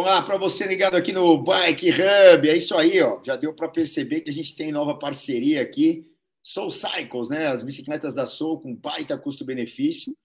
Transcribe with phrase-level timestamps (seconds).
[0.00, 3.20] Olá, para você ligado aqui no Bike Hub, é isso aí, ó.
[3.22, 6.10] Já deu para perceber que a gente tem nova parceria aqui,
[6.42, 7.48] Soul Cycles, né?
[7.48, 10.16] As bicicletas da Soul com baita custo-benefício.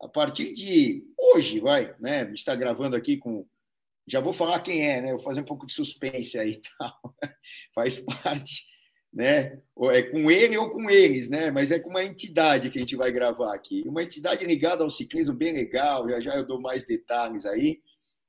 [0.00, 2.20] A partir de hoje, vai, né?
[2.20, 3.44] A gente está gravando aqui com.
[4.06, 5.10] Já vou falar quem é, né?
[5.10, 7.16] Vou fazer um pouco de suspense aí, tal.
[7.74, 8.64] Faz parte,
[9.12, 9.60] né?
[9.74, 11.50] Ou é com ele ou com eles, né?
[11.50, 13.82] Mas é com uma entidade que a gente vai gravar aqui.
[13.84, 16.08] Uma entidade ligada ao ciclismo bem legal.
[16.08, 17.82] Já já eu dou mais detalhes aí.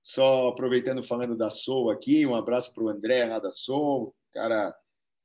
[0.06, 4.14] Só aproveitando falando da Soul aqui, um abraço para o André lá da Soul.
[4.32, 4.72] Cara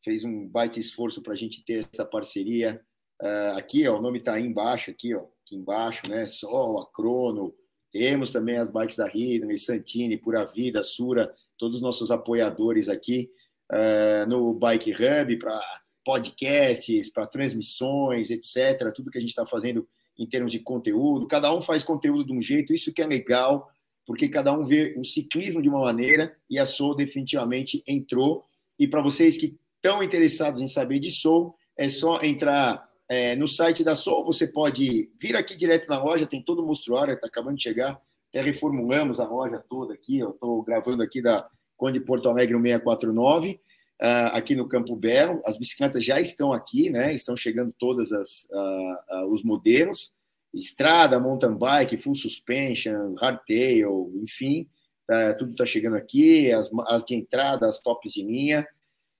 [0.02, 2.80] fez um baita esforço para a gente ter essa parceria.
[3.20, 6.24] Uh, aqui, ó, o nome está aí embaixo, aqui, ó, aqui embaixo, né?
[6.24, 7.54] Sol, a Crono.
[7.92, 13.30] Temos também as bikes da Ridley, Santini, Pura Vida, Sura, todos os nossos apoiadores aqui
[13.70, 15.60] uh, no Bike Hub para
[16.02, 18.90] podcasts, para transmissões, etc.
[18.94, 19.86] Tudo que a gente está fazendo
[20.18, 21.26] em termos de conteúdo.
[21.26, 23.70] Cada um faz conteúdo de um jeito, isso que é legal
[24.10, 28.44] porque cada um vê o ciclismo de uma maneira e a Soul definitivamente entrou.
[28.76, 33.46] E para vocês que estão interessados em saber de Soul, é só entrar é, no
[33.46, 34.24] site da Soul.
[34.24, 38.00] Você pode vir aqui direto na loja, tem todo o mostruário, está acabando de chegar.
[38.30, 40.18] Até reformulamos a loja toda aqui.
[40.18, 43.58] Eu estou gravando aqui da Conde Porto Alegre 649, uh,
[44.00, 45.40] ah, aqui no Campo Belo.
[45.46, 47.14] As bicicletas já estão aqui, né?
[47.14, 50.12] Estão chegando todos uh, uh, os modelos
[50.52, 54.68] estrada, mountain bike, full suspension, hardtail, enfim,
[55.06, 58.66] tá, tudo está chegando aqui, as, as de entrada, as tops de linha.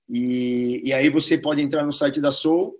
[0.09, 2.75] E, e aí você pode entrar no site da Soul,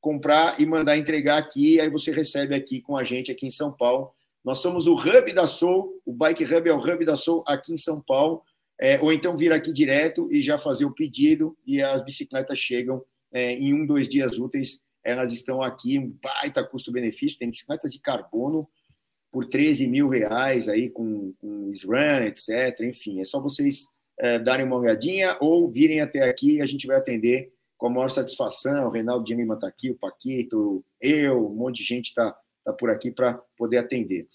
[0.00, 3.72] comprar e mandar entregar aqui, aí você recebe aqui com a gente aqui em São
[3.72, 4.10] Paulo.
[4.44, 7.72] Nós somos o hub da Soul, o Bike Hub é o hub da Soul aqui
[7.72, 8.42] em São Paulo,
[8.80, 13.04] é, ou então vir aqui direto e já fazer o pedido e as bicicletas chegam
[13.32, 18.00] é, em um, dois dias úteis elas estão aqui, um baita custo-benefício, tem bicicletas de
[18.00, 18.68] carbono
[19.30, 22.80] por 13 mil reais aí com, com SRAM, etc.
[22.82, 23.86] Enfim, é só vocês
[24.18, 28.08] é, darem uma olhadinha ou virem até aqui a gente vai atender com a maior
[28.08, 28.86] satisfação.
[28.86, 32.72] O Reinaldo de Lima está aqui, o Paquito, eu, um monte de gente está tá
[32.72, 34.28] por aqui para poder atender.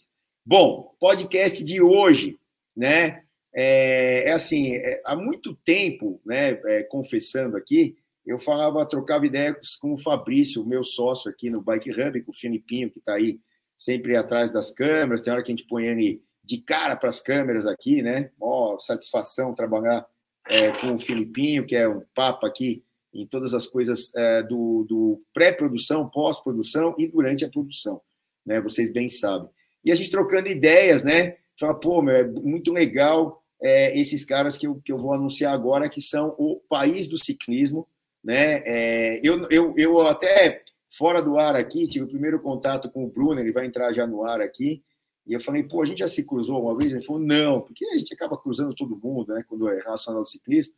[0.45, 2.37] Bom, podcast de hoje,
[2.75, 3.23] né?
[3.55, 6.59] É, é assim, é, há muito tempo, né?
[6.65, 7.95] É, confessando aqui,
[8.27, 12.35] eu falava, trocava ideias com o Fabrício, meu sócio aqui no Bike Hub, com o
[12.35, 13.39] Filipinho, que está aí
[13.75, 15.21] sempre atrás das câmeras.
[15.21, 18.31] Tem hora que a gente põe ele de cara para as câmeras aqui, né?
[18.37, 20.05] Mó satisfação trabalhar
[20.49, 22.83] é, com o Filipinho, que é um papo aqui
[23.13, 28.01] em todas as coisas é, do, do pré-produção, pós-produção e durante a produção,
[28.45, 28.59] né?
[28.59, 29.49] Vocês bem sabem.
[29.85, 31.37] E a gente trocando ideias, né?
[31.57, 35.53] Fala, pô, meu, é muito legal é, esses caras que eu, que eu vou anunciar
[35.53, 37.87] agora, que são o país do ciclismo,
[38.27, 38.61] né?
[38.65, 43.09] É, eu, eu, eu até fora do ar aqui tive o primeiro contato com o
[43.09, 44.83] Bruno, ele vai entrar já no ar aqui,
[45.25, 46.91] e eu falei, pô, a gente já se cruzou uma vez?
[46.91, 50.25] Ele falou, não, porque a gente acaba cruzando todo mundo, né, quando é relacionado ao
[50.25, 50.73] ciclismo.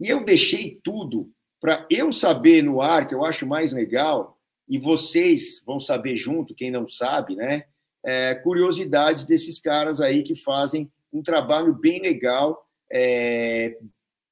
[0.00, 4.36] E eu deixei tudo para eu saber no ar, que eu acho mais legal,
[4.68, 7.64] e vocês vão saber junto, quem não sabe, né?
[8.04, 13.76] É, curiosidades desses caras aí que fazem um trabalho bem legal, é,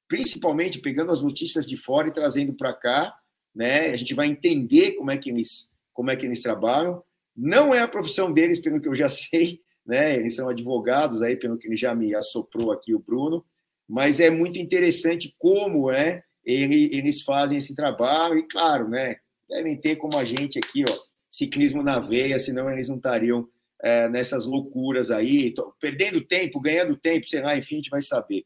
[0.07, 3.15] principalmente pegando as notícias de fora e trazendo para cá,
[3.53, 3.87] né?
[3.87, 7.03] A gente vai entender como é que eles como é que eles trabalham.
[7.35, 10.15] Não é a profissão deles, pelo que eu já sei, né?
[10.15, 13.43] Eles são advogados aí, pelo que ele já me assoprou aqui o Bruno,
[13.87, 19.17] mas é muito interessante como é ele, eles fazem esse trabalho e claro, né?
[19.49, 20.97] Devem ter como a gente aqui, ó,
[21.29, 23.47] ciclismo na veia, senão eles não estariam
[23.81, 28.45] é, nessas loucuras aí, perdendo tempo, ganhando tempo, sei lá, enfim, a gente vai saber.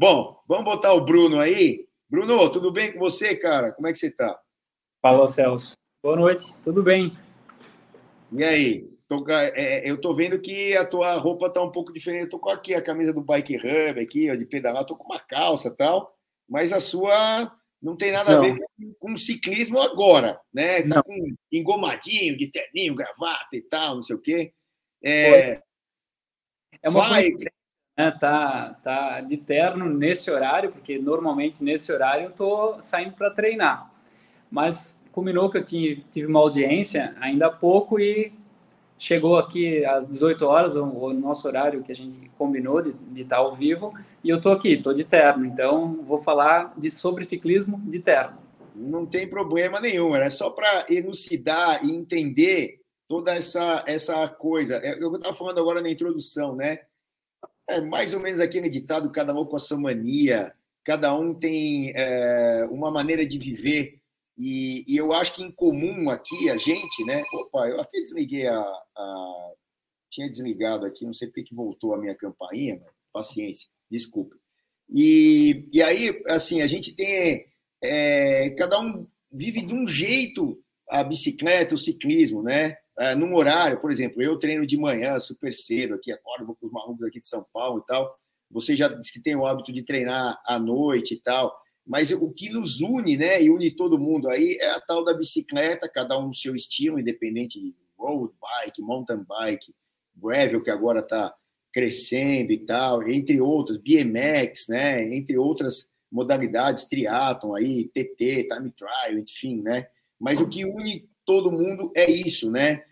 [0.00, 1.88] Bom, vamos botar o Bruno aí.
[2.08, 3.72] Bruno, tudo bem com você, cara?
[3.72, 4.40] Como é que você está?
[5.02, 5.72] Fala, Celso.
[6.00, 7.18] Boa noite, tudo bem.
[8.30, 8.88] E aí?
[9.08, 12.22] Tô, é, eu tô vendo que a tua roupa tá um pouco diferente.
[12.22, 15.12] Eu tô com aqui a camisa do Bike Hub, aqui, ó, de pedalar, tô com
[15.12, 16.16] uma calça e tal,
[16.48, 17.52] mas a sua
[17.82, 18.38] não tem nada não.
[18.38, 20.82] a ver com, com ciclismo agora, né?
[20.82, 21.02] Tá não.
[21.02, 24.52] com engomadinho, de terninho, gravata e tal, não sei o quê.
[25.02, 25.60] É,
[26.82, 27.32] é uma vai,
[27.98, 33.28] né, tá, tá de terno nesse horário, porque normalmente nesse horário eu tô saindo para
[33.28, 33.92] treinar.
[34.48, 38.32] Mas combinou que eu tinha, tive uma audiência ainda há pouco e
[38.96, 43.22] chegou aqui às 18 horas, o, o nosso horário que a gente combinou de, de
[43.22, 43.92] estar ao vivo,
[44.22, 48.38] e eu tô aqui, tô de terno, então vou falar de sobre ciclismo de terno.
[48.76, 54.76] Não tem problema nenhum, é só para elucidar e entender toda essa, essa coisa.
[54.76, 56.80] É, eu estava falando agora na introdução, né?
[57.68, 60.54] É mais ou menos aquele ditado, cada um com a sua mania,
[60.84, 63.98] cada um tem é, uma maneira de viver,
[64.38, 67.24] e, e, eu acho que em comum aqui, a gente, né?
[67.34, 68.60] Opa, eu até desliguei a.
[68.60, 69.52] a...
[70.08, 73.68] Tinha desligado aqui, não sei porque que voltou a minha campainha, mas paciência.
[73.90, 74.36] Desculpe.
[74.88, 77.46] E, e aí, assim, a gente tem.
[77.82, 82.76] É, cada um vive de um jeito a bicicleta, o ciclismo, né?
[82.98, 86.66] É, num horário, por exemplo, eu treino de manhã, super cedo, aqui, acordo, vou com
[86.66, 88.18] os malucos aqui de São Paulo e tal.
[88.50, 91.56] Você já disse que tem o hábito de treinar à noite e tal.
[91.86, 95.14] Mas o que nos une, né, e une todo mundo aí, é a tal da
[95.14, 99.74] bicicleta, cada um no seu estilo, independente de road bike, mountain bike,
[100.14, 101.34] gravel, que agora está
[101.72, 109.18] crescendo e tal, entre outras, BMX, né, entre outras modalidades, triatlon aí, TT, time trial,
[109.18, 109.86] enfim, né?
[110.18, 112.82] Mas o que une todo mundo é isso, né?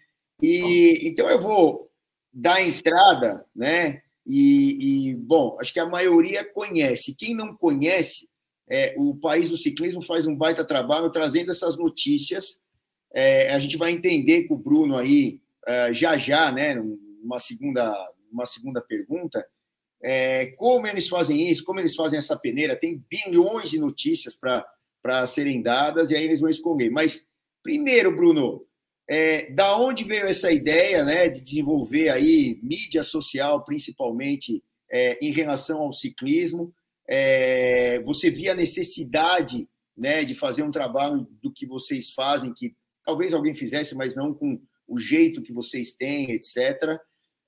[0.42, 1.90] E então eu vou
[2.32, 4.02] dar entrada, né?
[4.26, 7.14] E, e bom, acho que a maioria conhece.
[7.14, 8.28] Quem não conhece,
[8.68, 12.60] é, o país do ciclismo faz um baita trabalho trazendo essas notícias.
[13.14, 16.74] É, a gente vai entender com o Bruno aí é, já já, né?
[17.22, 17.94] Uma segunda,
[18.30, 19.46] uma segunda pergunta.
[20.02, 25.26] É, como eles fazem isso, como eles fazem essa peneira, tem bilhões de notícias para
[25.26, 26.90] serem dadas e aí eles vão escolher.
[26.90, 27.26] Mas,
[27.62, 28.66] primeiro, Bruno,
[29.08, 35.30] é, da onde veio essa ideia né, de desenvolver aí mídia social, principalmente é, em
[35.30, 36.74] relação ao ciclismo?
[37.08, 42.74] É, você via a necessidade né, de fazer um trabalho do que vocês fazem, que
[43.04, 46.98] talvez alguém fizesse, mas não com o jeito que vocês têm, etc.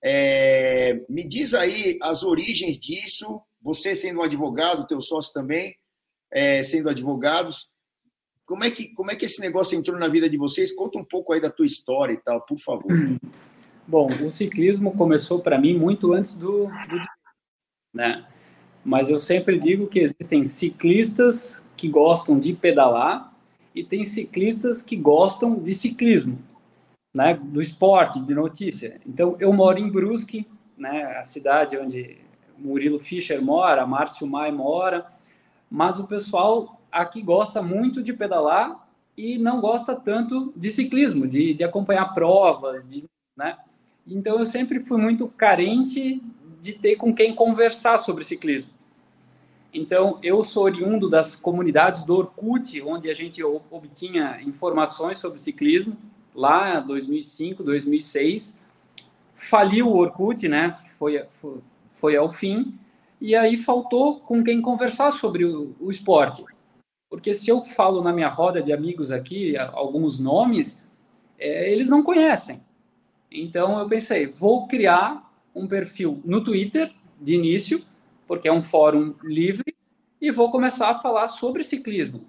[0.03, 5.77] É, me diz aí as origens disso, você sendo um advogado, teu sócio também,
[6.31, 7.69] é, sendo advogados,
[8.49, 10.75] como é, que, como é que esse negócio entrou na vida de vocês?
[10.75, 12.91] Conta um pouco aí da tua história e tal, por favor.
[13.87, 17.01] Bom, o ciclismo começou para mim muito antes do, do
[17.93, 18.27] né?
[18.83, 23.35] Mas eu sempre digo que existem ciclistas que gostam de pedalar
[23.75, 26.39] e tem ciclistas que gostam de ciclismo,
[27.13, 27.35] né?
[27.35, 28.99] Do esporte, de notícia.
[29.07, 31.19] Então, eu moro em Brusque, né?
[31.19, 32.17] A cidade onde
[32.57, 35.07] Murilo Fischer mora, Márcio Mai mora,
[35.71, 41.55] mas o pessoal aqui gosta muito de pedalar e não gosta tanto de ciclismo, de,
[41.55, 43.05] de acompanhar provas, de,
[43.37, 43.57] né?
[44.07, 46.23] Então eu sempre fui muito carente
[46.61, 48.73] de ter com quem conversar sobre ciclismo.
[49.73, 55.97] Então eu sou oriundo das comunidades do Orkut, onde a gente obtinha informações sobre ciclismo
[56.35, 58.59] lá 2005, 2006.
[59.35, 60.77] Faliu o Orkut, né?
[60.99, 61.59] Foi, foi,
[61.93, 62.79] foi ao fim
[63.21, 66.45] e aí faltou com quem conversar sobre o, o esporte.
[67.09, 70.83] Porque se eu falo na minha roda de amigos aqui alguns nomes,
[71.39, 72.63] é, eles não conhecem.
[73.31, 77.83] Então eu pensei, vou criar um perfil no Twitter de início,
[78.27, 79.75] porque é um fórum livre,
[80.21, 82.25] e vou começar a falar sobre ciclismo.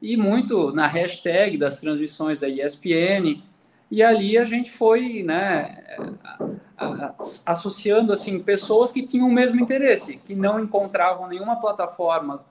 [0.00, 3.42] E muito na hashtag das transmissões da ESPN,
[3.90, 5.82] e ali a gente foi né,
[7.44, 12.44] associando assim pessoas que tinham o mesmo interesse, que não encontravam nenhuma plataforma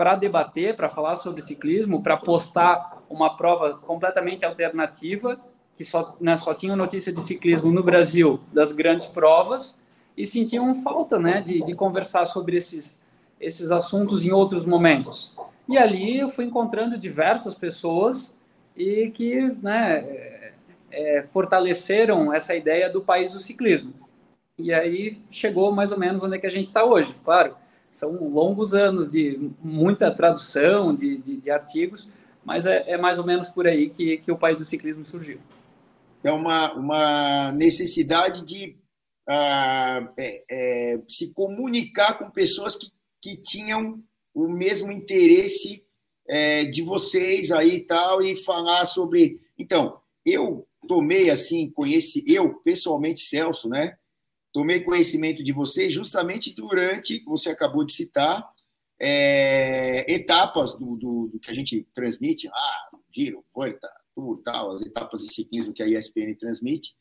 [0.00, 5.38] para debater, para falar sobre ciclismo, para postar uma prova completamente alternativa,
[5.76, 9.78] que só, né, só tinha notícia de ciclismo no Brasil, das grandes provas,
[10.16, 13.04] e sentiam falta né, de, de conversar sobre esses,
[13.38, 15.36] esses assuntos em outros momentos.
[15.68, 18.34] E ali eu fui encontrando diversas pessoas
[18.74, 20.52] e que né, é,
[20.90, 23.92] é fortaleceram essa ideia do país do ciclismo.
[24.58, 27.14] E aí chegou mais ou menos onde é que a gente está hoje.
[27.22, 27.54] Claro,
[27.90, 32.08] são longos anos de muita tradução de, de, de artigos,
[32.44, 35.38] mas é, é, mais ou menos por aí que, que o país do ciclismo surgiu.
[36.22, 38.76] É uma, uma necessidade de
[39.28, 45.84] uh, é, é, se comunicar com pessoas que, que tinham o mesmo interesse
[46.28, 49.40] é, de vocês aí e tal, e falar sobre.
[49.58, 53.98] Então, eu tomei assim, conheci, eu pessoalmente, Celso, né?
[54.52, 58.48] Tomei conhecimento de você justamente durante, você acabou de citar,
[59.00, 64.82] é, etapas do, do, do, que a gente transmite, ah, Giro, Volta, Tour, tal, as
[64.82, 66.94] etapas de ciclismo que a ESPN transmite,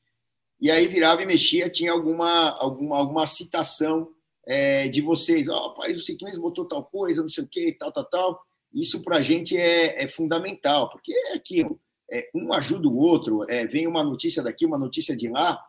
[0.61, 4.09] e aí virava e mexia, tinha alguma, alguma, alguma citação
[4.45, 7.91] é, de vocês, ó, oh, o ciclismo botou tal coisa, não sei o que, tal,
[7.91, 8.41] tal, tal,
[8.73, 11.79] isso para a gente é, é, fundamental, porque é aquilo,
[12.11, 15.59] é, um ajuda o outro, é, vem uma notícia daqui, uma notícia de lá,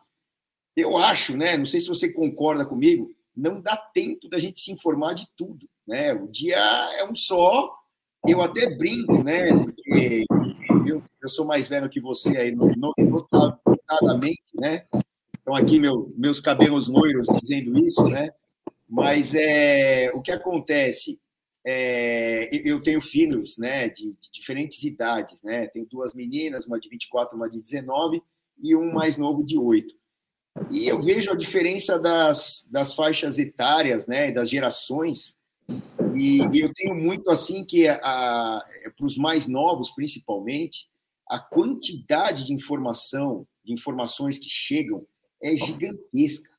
[0.75, 1.57] eu acho, né?
[1.57, 5.67] Não sei se você concorda comigo, não dá tempo da gente se informar de tudo,
[5.87, 6.13] né?
[6.13, 6.57] O dia
[6.97, 7.73] é um só.
[8.27, 9.49] Eu até brinco, né?
[9.49, 10.25] Porque
[10.87, 14.85] eu, eu sou mais velho que você aí, notadamente, né?
[15.41, 18.29] Então aqui meu, meus cabelos loiros dizendo isso, né?
[18.87, 21.19] Mas é o que acontece.
[21.65, 23.89] É, eu tenho filhos, né?
[23.89, 25.67] De, de diferentes idades, né?
[25.67, 28.21] Tenho duas meninas, uma de 24, uma de 19
[28.61, 30.00] e um mais novo de 8.
[30.69, 35.35] E eu vejo a diferença das, das faixas etárias, né, das gerações.
[36.15, 38.63] E, e eu tenho muito assim que para
[39.01, 40.89] os mais novos, principalmente,
[41.27, 45.05] a quantidade de informação, de informações que chegam
[45.41, 46.51] é gigantesca.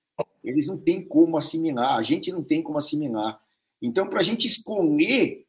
[0.43, 3.41] Eles não têm como assimilar, a gente não tem como assimilar.
[3.81, 5.45] Então, para a gente escolher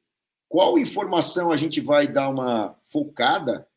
[0.49, 3.67] qual informação a gente vai dar uma focada,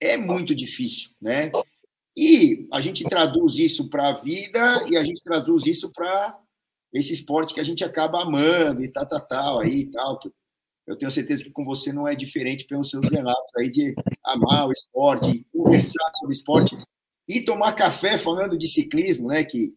[0.00, 1.50] é muito difícil, né?
[2.16, 6.38] E a gente traduz isso para a vida e a gente traduz isso para
[6.92, 10.20] esse esporte que a gente acaba amando e tal, tal, tal, aí tal.
[10.86, 14.68] Eu tenho certeza que com você não é diferente pelos seus relatos aí de amar
[14.68, 16.76] o esporte, conversar sobre esporte
[17.28, 19.44] e tomar café falando de ciclismo, né?
[19.44, 19.74] Que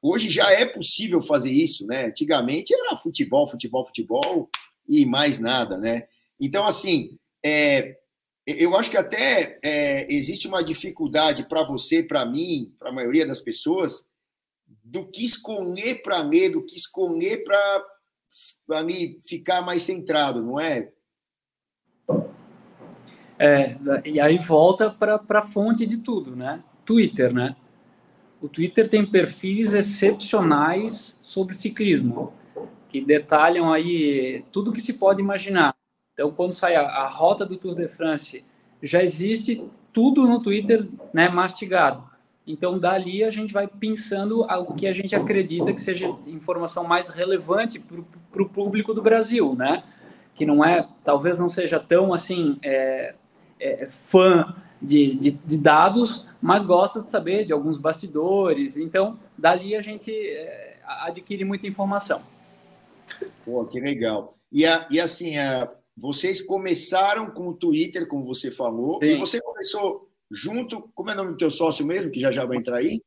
[0.00, 2.06] hoje já é possível fazer isso, né?
[2.06, 4.48] Antigamente era futebol, futebol, futebol
[4.88, 6.06] e mais nada, né?
[6.40, 7.98] Então, assim, é,
[8.46, 13.26] eu acho que até é, existe uma dificuldade para você, para mim, para a maioria
[13.26, 14.06] das pessoas,
[14.82, 17.86] do que escolher para ler, do que escolher para
[19.26, 20.92] ficar mais centrado, não é?
[23.38, 26.62] É, e aí volta para a fonte de tudo, né?
[26.84, 27.56] Twitter, né?
[28.40, 32.34] O Twitter tem perfis excepcionais sobre ciclismo,
[32.90, 35.73] que detalham aí tudo que se pode imaginar.
[36.14, 38.44] Então, quando sai a, a rota do Tour de France,
[38.80, 42.04] já existe tudo no Twitter né, mastigado.
[42.46, 47.08] Então, dali a gente vai pensando o que a gente acredita que seja informação mais
[47.08, 49.82] relevante para o público do Brasil, né?
[50.34, 53.14] Que não é, talvez não seja tão assim é,
[53.58, 58.76] é, fã de, de, de, dados, mas gosta de saber de alguns bastidores.
[58.76, 62.20] Então, dali a gente é, adquire muita informação.
[63.44, 64.36] Pô, que legal.
[64.52, 69.08] E, a, e assim, a, vocês começaram com o Twitter, como você falou, Sim.
[69.10, 70.90] e você começou junto.
[70.94, 73.02] Como é o nome do teu sócio mesmo, que já já vai entrar aí?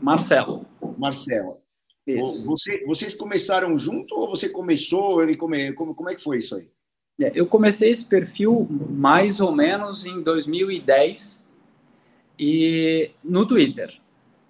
[0.00, 0.66] Marcelo.
[0.98, 1.58] Marcelo.
[2.06, 2.44] Isso.
[2.44, 5.22] Você, vocês começaram junto ou você começou?
[5.22, 6.70] Ele come, como, como é que foi isso aí?
[7.18, 11.46] É, eu comecei esse perfil mais ou menos em 2010
[12.38, 14.00] e no Twitter.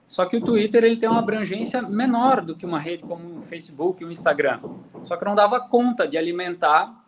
[0.07, 3.43] Só que o Twitter ele tem uma abrangência menor do que uma rede como o
[3.43, 4.61] Facebook e o Instagram.
[5.05, 7.05] Só que não dava conta de alimentar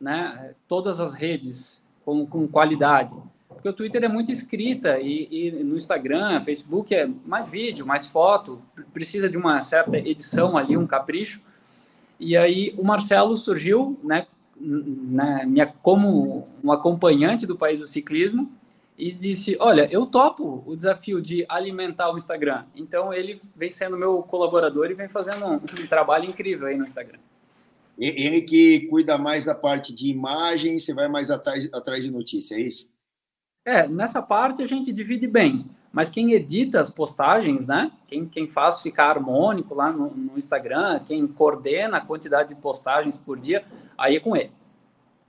[0.00, 3.14] né, todas as redes com, com qualidade.
[3.48, 8.06] Porque o Twitter é muito escrita e, e, no Instagram, Facebook é mais vídeo, mais
[8.06, 8.62] foto,
[8.92, 11.40] precisa de uma certa edição ali, um capricho.
[12.20, 14.26] E aí o Marcelo surgiu, né,
[14.58, 18.50] né, minha, como um acompanhante do país do ciclismo
[18.98, 22.64] e disse: Olha, eu topo o desafio de alimentar o Instagram.
[22.74, 26.86] Então ele vem sendo meu colaborador e vem fazendo um, um trabalho incrível aí no
[26.86, 27.18] Instagram.
[27.98, 32.54] Ele que cuida mais da parte de imagem, você vai mais atrás, atrás de notícia,
[32.54, 32.90] é isso?
[33.64, 37.90] É, nessa parte a gente divide bem, mas quem edita as postagens, né?
[38.06, 43.16] Quem, quem faz ficar harmônico lá no, no Instagram, quem coordena a quantidade de postagens
[43.16, 43.64] por dia,
[43.96, 44.52] aí é com ele.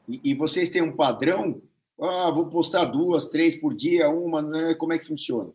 [0.08, 1.62] E, e vocês têm um padrão?
[2.00, 4.75] Ah, vou postar duas, três por dia, uma, né?
[4.75, 5.50] como é que funciona?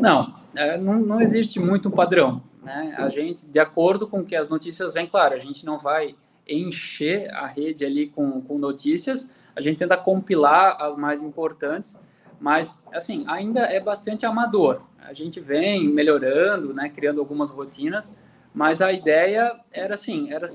[0.00, 2.42] Não, é, não, existe muito um padrão.
[2.62, 2.94] Né?
[2.98, 6.14] A gente, de acordo com que as notícias vêm, claro, a gente não vai
[6.48, 12.00] encher a rede ali com, com notícias, a gente tenta compilar as mais importantes,
[12.38, 14.82] mas, assim, ainda é bastante amador.
[14.98, 18.16] A gente vem melhorando, né, criando algumas rotinas,
[18.52, 20.46] mas a ideia era assim, era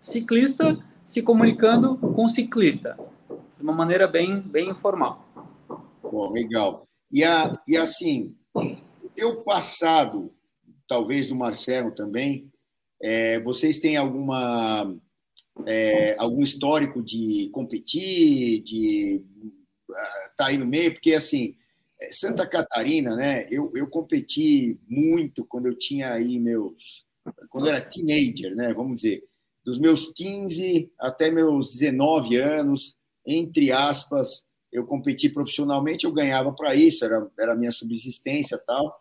[0.00, 2.96] ciclista se comunicando com ciclista,
[3.60, 5.28] de uma maneira bem, bem informal.
[6.02, 6.88] Bom, legal.
[7.12, 8.34] E, a, e assim,
[9.14, 10.32] eu passado,
[10.88, 12.50] talvez do Marcelo também,
[13.02, 14.96] é, vocês têm alguma
[15.66, 19.22] é, algum histórico de competir, de
[19.88, 21.54] estar tá aí no meio, porque assim,
[22.00, 23.46] é, Santa Catarina, né?
[23.50, 27.04] Eu, eu competi muito quando eu tinha aí meus.
[27.50, 28.72] Quando eu era teenager, né?
[28.72, 29.22] Vamos dizer,
[29.62, 32.96] dos meus 15 até meus 19 anos,
[33.26, 39.00] entre aspas, eu competi profissionalmente, eu ganhava para isso, era, era a minha subsistência tal.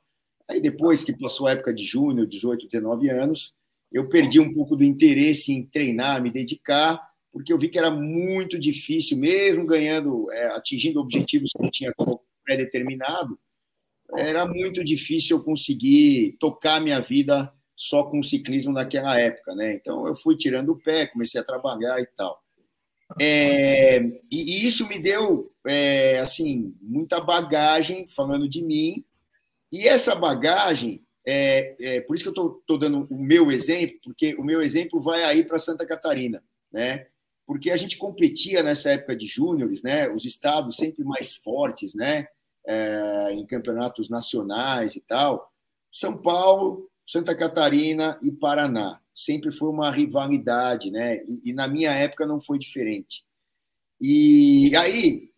[0.50, 3.54] Aí depois que passou a época de junho, 18, 19 anos,
[3.92, 7.00] eu perdi um pouco do interesse em treinar, me dedicar,
[7.32, 11.94] porque eu vi que era muito difícil, mesmo ganhando, é, atingindo objetivos que eu tinha
[12.44, 13.40] pré-determinado,
[14.18, 19.74] era muito difícil eu conseguir tocar minha vida só com o ciclismo naquela época, né?
[19.74, 22.44] Então eu fui tirando o pé, comecei a trabalhar e tal.
[23.20, 24.00] É,
[24.32, 29.04] e, isso me deu, é, assim, muita bagagem falando de mim.
[29.72, 34.36] E essa bagagem é, é, por isso que eu estou dando o meu exemplo, porque
[34.36, 37.08] o meu exemplo vai aí para Santa Catarina, né?
[37.46, 40.10] Porque a gente competia nessa época de júniores, né?
[40.10, 42.28] Os estados sempre mais fortes, né?
[42.70, 45.52] é, em campeonatos nacionais e tal.
[45.92, 49.02] São Paulo, Santa Catarina e Paraná.
[49.20, 51.18] Sempre foi uma rivalidade, né?
[51.18, 53.26] E, e na minha época não foi diferente.
[54.00, 55.30] E aí,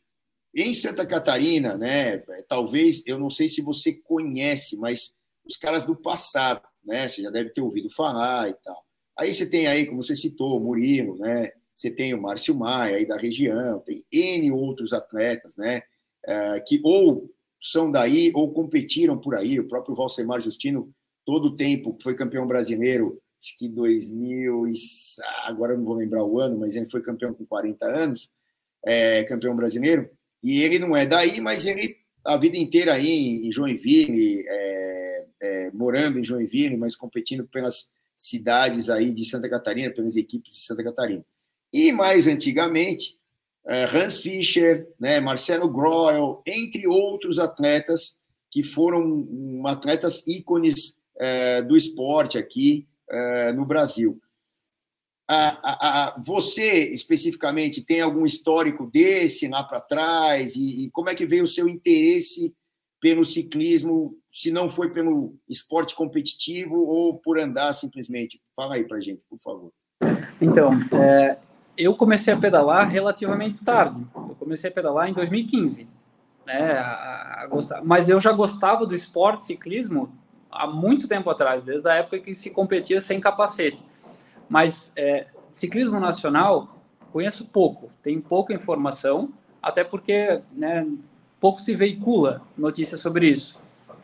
[0.56, 2.20] em Santa Catarina, né?
[2.48, 7.10] Talvez, eu não sei se você conhece, mas os caras do passado, né?
[7.10, 8.86] Você já deve ter ouvido falar e tal.
[9.18, 11.52] Aí você tem aí, como você citou, Murilo, né?
[11.76, 15.82] Você tem o Márcio Maia aí da região, tem N outros atletas, né?
[16.24, 19.60] É, que ou são daí ou competiram por aí.
[19.60, 20.94] O próprio Valsemar Justino,
[21.26, 24.74] todo o tempo, foi campeão brasileiro, acho que 2000, e,
[25.45, 28.29] agora não vou lembrar o ano, mas ele foi campeão com 40 anos,
[28.86, 30.10] é, campeão brasileiro.
[30.43, 35.71] E ele não é daí, mas ele a vida inteira aí em Joinville, é, é,
[35.71, 40.83] morando em Joinville, mas competindo pelas cidades aí de Santa Catarina, pelas equipes de Santa
[40.83, 41.25] Catarina.
[41.74, 43.17] E mais antigamente,
[43.65, 48.19] é, Hans Fischer, né, Marcelo Groel, entre outros atletas
[48.51, 49.27] que foram
[49.65, 54.19] atletas ícones é, do esporte aqui é, no Brasil.
[55.28, 60.56] A, a, a, você, especificamente, tem algum histórico desse lá para trás?
[60.56, 62.54] E, e, como é que veio o seu interesse
[63.00, 68.41] pelo ciclismo, se não foi pelo esporte competitivo ou por andar simplesmente?
[68.56, 69.71] Fala aí para gente, por favor.
[70.39, 71.38] Então, é,
[71.78, 74.06] eu comecei a pedalar relativamente tarde.
[74.15, 75.88] Eu comecei a pedalar em 2015.
[76.45, 80.12] Né, a, a mas eu já gostava do esporte ciclismo
[80.52, 83.84] há muito tempo atrás, desde a época que se competia sem capacete.
[84.50, 89.30] Mas é, ciclismo nacional conheço pouco, tem pouca informação,
[89.62, 90.88] até porque né,
[91.40, 93.60] pouco se veicula notícias sobre isso.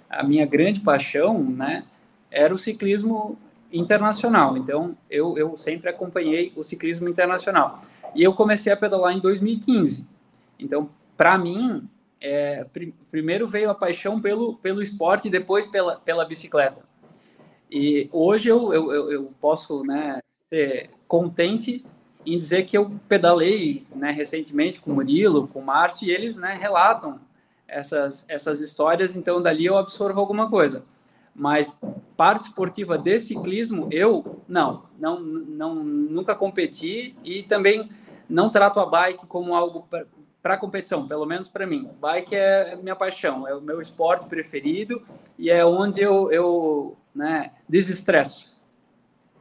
[0.10, 1.84] A minha grande paixão né,
[2.30, 3.38] era o ciclismo
[3.72, 4.58] internacional.
[4.58, 7.82] Então, eu, eu sempre acompanhei o ciclismo internacional.
[8.16, 10.08] E eu comecei a pedalar em 2015.
[10.60, 11.88] Então, para mim,
[12.20, 16.82] é, pr primeiro veio a paixão pelo, pelo esporte, depois pela, pela bicicleta.
[17.70, 21.86] E hoje eu, eu, eu posso né, ser contente
[22.26, 26.38] em dizer que eu pedalei né, recentemente com o Murilo, com o Márcio, e eles
[26.38, 27.20] né, relatam
[27.68, 30.84] essas, essas histórias, então dali eu absorvo alguma coisa
[31.38, 31.80] mas
[32.18, 37.92] parte esportiva de ciclismo eu não, não, não nunca competi e também
[38.28, 39.88] não trato a bike como algo
[40.48, 41.90] para competição, pelo menos para mim.
[42.00, 45.06] Bike é minha paixão, é o meu esporte preferido
[45.38, 48.58] e é onde eu, eu né, desestresso.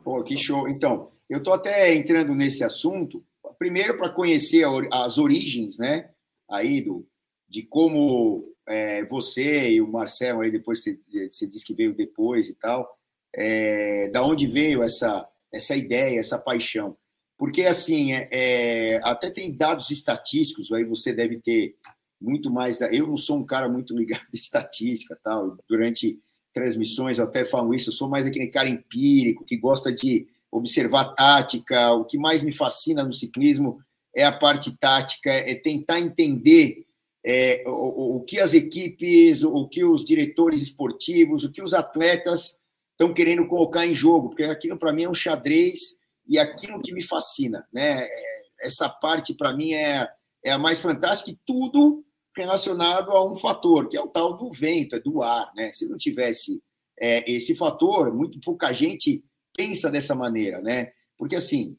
[0.03, 0.69] Pô, que show.
[0.69, 3.25] Então, eu tô até entrando nesse assunto,
[3.57, 6.11] primeiro para conhecer as origens, né,
[6.51, 7.07] aí do,
[7.49, 10.99] de como é, você e o Marcelo aí depois você,
[11.31, 12.99] você disse que veio depois e tal,
[13.33, 16.97] é, da onde veio essa essa ideia, essa paixão?
[17.38, 21.77] Porque assim, é, é, até tem dados estatísticos, aí você deve ter
[22.20, 22.81] muito mais.
[22.81, 25.59] Eu não sou um cara muito ligado em estatística, tal.
[25.68, 26.18] Durante
[26.53, 31.14] transmissões eu até falo isso, eu sou mais aquele cara empírico que gosta de observar
[31.14, 31.92] tática.
[31.92, 33.79] O que mais me fascina no ciclismo
[34.14, 36.87] é a parte tática, é tentar entender
[37.22, 42.59] é, o, o, que as equipes, o que os diretores esportivos, o que os atletas
[42.92, 46.92] estão querendo colocar em jogo, porque aquilo para mim é um xadrez e aquilo que
[46.92, 48.02] me fascina, né?
[48.02, 50.08] É, essa parte para mim é,
[50.44, 52.04] é a mais fantástica e tudo
[52.36, 55.72] relacionado a um fator, que é o tal do vento, é do ar, né?
[55.72, 56.62] Se não tivesse
[56.98, 59.24] é, esse fator, muito pouca gente
[59.56, 60.92] pensa dessa maneira, né?
[61.16, 61.76] Porque assim,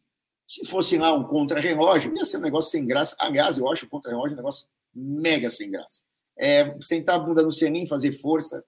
[0.47, 3.15] se fosse lá um contra-relógio, ia ser um negócio sem graça.
[3.19, 6.01] Aliás, eu acho o contra-relógio um negócio mega sem graça.
[6.37, 8.63] É, sentar a bunda no selim, fazer força.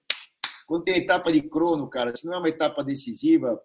[0.66, 3.60] Quando tem etapa de crono, cara, se não é uma etapa decisiva.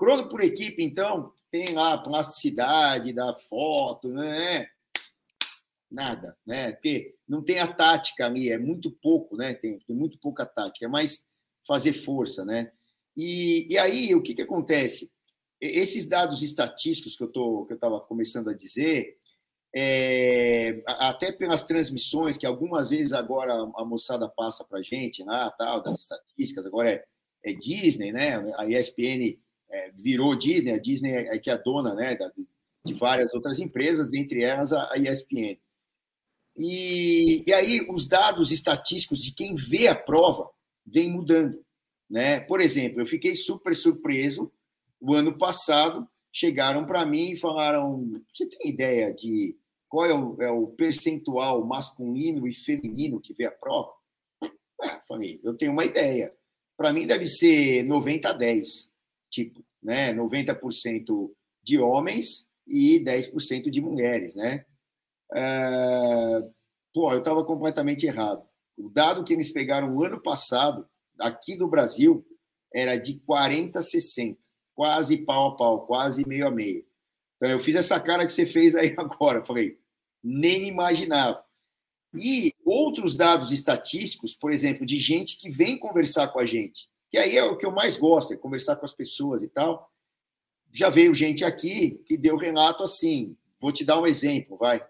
[0.00, 4.66] Crono por equipe, então, tem lá a plasticidade da foto, né?
[5.90, 6.72] Nada, né?
[6.72, 9.52] Porque não tem a tática ali, é muito pouco, né?
[9.52, 11.28] Tem, tem muito pouca tática, é mais
[11.68, 12.72] fazer força, né?
[13.14, 15.12] E, e aí, o que, que acontece?
[15.60, 19.18] Esses dados estatísticos que eu tô, que eu estava começando a dizer,
[19.76, 25.50] é, até pelas transmissões que algumas vezes agora a moçada passa para a gente lá,
[25.50, 27.04] tal, das estatísticas, agora é,
[27.44, 28.36] é Disney, né?
[28.56, 29.38] A ESPN
[29.70, 32.30] é, virou Disney, a Disney é, é que é dona né, da,
[32.84, 35.58] de várias outras empresas, dentre elas a, a ESPN.
[36.56, 40.50] E, e aí os dados estatísticos de quem vê a prova
[40.84, 41.64] vem mudando.
[42.08, 42.40] Né?
[42.40, 44.52] Por exemplo, eu fiquei super surpreso
[45.00, 49.56] o ano passado chegaram para mim e falaram: você tem ideia de
[49.88, 53.92] qual é o, é o percentual masculino e feminino que vê a prova?
[54.82, 56.32] É, falei, eu tenho uma ideia.
[56.76, 58.89] Para mim deve ser 90 a 10,
[59.30, 60.12] tipo, né?
[60.14, 61.30] 90%
[61.62, 64.64] de homens e 10% de mulheres, né?
[65.32, 66.42] É...
[66.92, 68.44] pô, eu estava completamente errado.
[68.76, 70.88] O dado que eles pegaram ano passado,
[71.18, 72.26] aqui no Brasil,
[72.74, 74.38] era de 40 a 60,
[74.74, 76.84] quase pau a pau, quase meio a meio.
[77.36, 79.44] Então, eu fiz essa cara que você fez aí agora.
[79.44, 79.78] Falei,
[80.22, 81.42] nem imaginava.
[82.14, 87.18] E outros dados estatísticos, por exemplo, de gente que vem conversar com a gente, que
[87.18, 89.90] aí é o que eu mais gosto, é conversar com as pessoas e tal.
[90.72, 93.36] Já veio gente aqui que deu relato assim.
[93.60, 94.84] Vou te dar um exemplo, vai.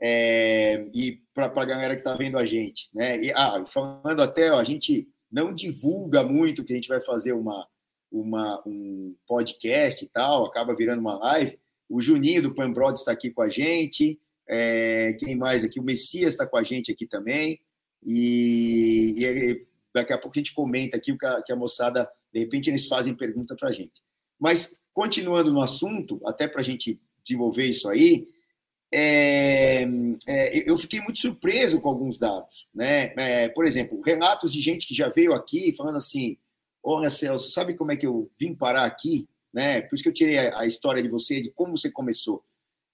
[0.00, 3.18] É, e para a galera que está vendo a gente, né?
[3.20, 7.32] E, ah, falando até, ó, a gente não divulga muito que a gente vai fazer
[7.32, 7.66] uma,
[8.10, 11.58] uma, um podcast e tal, acaba virando uma live.
[11.88, 14.20] O Juninho do Pambrod está aqui com a gente.
[14.48, 15.80] É, quem mais aqui?
[15.80, 17.60] O Messias está com a gente aqui também.
[18.04, 22.08] E, e, daqui a pouco a gente comenta aqui o que a, que a moçada,
[22.32, 24.02] de repente, eles fazem pergunta para a gente.
[24.38, 28.28] Mas, continuando no assunto, até para a gente desenvolver isso aí,
[28.92, 29.84] é,
[30.28, 32.68] é, eu fiquei muito surpreso com alguns dados.
[32.74, 33.14] Né?
[33.16, 36.36] É, por exemplo, relatos de gente que já veio aqui falando assim:
[36.82, 39.26] Olha, Celso, sabe como é que eu vim parar aqui?
[39.52, 39.80] Né?
[39.82, 42.44] Por isso que eu tirei a, a história de você, de como você começou.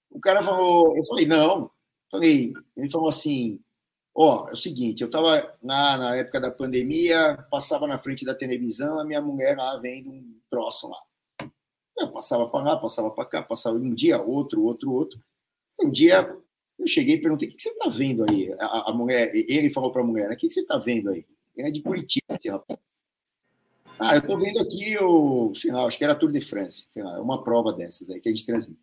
[0.09, 1.69] O cara falou, eu falei, não.
[2.09, 3.59] Falei, ele falou assim:
[4.15, 8.23] Ó, oh, é o seguinte, eu estava na, na época da pandemia, passava na frente
[8.23, 11.01] da televisão, a minha mulher lá vendo um troço lá.
[11.97, 15.19] Eu passava para lá, passava para cá, passava um dia, outro, outro, outro.
[15.81, 16.37] Um dia
[16.77, 18.53] eu cheguei e perguntei: o que, você está vendo aí?
[18.59, 21.25] A, a, mulher, ele falou para a mulher: o que, que você está vendo aí?
[21.55, 22.79] Ele é de Curitiba, esse rapaz.
[23.99, 27.03] Ah, eu estou vendo aqui o, sei lá, acho que era Tour de France, sei
[27.03, 28.81] lá, uma prova dessas aí que a gente transmite.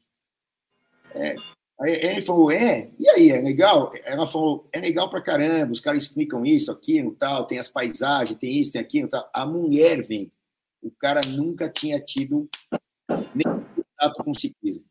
[1.14, 1.34] É,
[1.82, 3.90] ele falou, é, e aí, é legal?
[4.04, 8.38] Ela falou, é legal pra caramba, os caras explicam isso, aquilo, tal, tem as paisagens,
[8.38, 9.28] tem isso, tem aquilo, tal.
[9.32, 10.30] A mulher vem,
[10.82, 12.48] o cara nunca tinha tido
[13.08, 14.84] nenhum contato com ciclismo.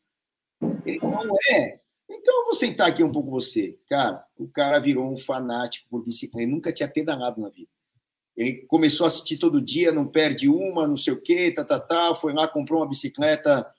[0.84, 1.80] Ele não é.
[2.10, 3.78] Então eu vou sentar aqui um pouco você.
[3.88, 7.70] Cara, o cara virou um fanático por bicicleta, ele nunca tinha pedalado na vida.
[8.36, 11.80] Ele começou a assistir todo dia, não perde uma, não sei o quê, tá, tá,
[11.80, 13.70] tá, foi lá, comprou uma bicicleta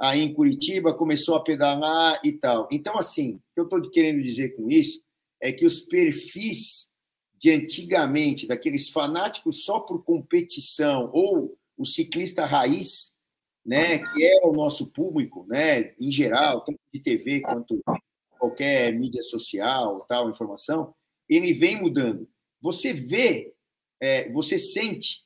[0.00, 2.66] aí em Curitiba, começou a pedalar e tal.
[2.72, 5.02] Então, assim, o que eu estou querendo dizer com isso
[5.40, 6.90] é que os perfis
[7.38, 13.12] de antigamente, daqueles fanáticos só por competição, ou o ciclista raiz,
[13.64, 17.80] né, que era o nosso público, né, em geral, tanto de TV quanto
[18.38, 20.94] qualquer mídia social, tal, informação,
[21.28, 22.28] ele vem mudando.
[22.60, 23.54] Você vê,
[24.00, 25.24] é, você sente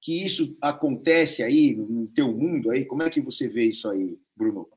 [0.00, 2.84] que isso acontece aí no teu mundo aí?
[2.84, 4.68] Como é que você vê isso aí, Bruno?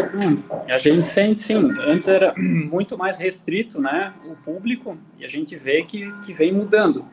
[0.00, 1.70] Hum, a gente sente sim.
[1.80, 6.52] Antes era muito mais restrito, né, o público, e a gente vê que, que vem
[6.52, 7.04] mudando.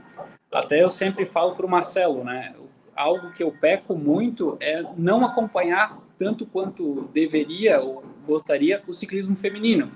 [0.52, 2.56] Até eu sempre falo para o Marcelo, né,
[2.96, 9.36] algo que eu peco muito é não acompanhar tanto quanto deveria ou gostaria o ciclismo
[9.36, 9.92] feminino.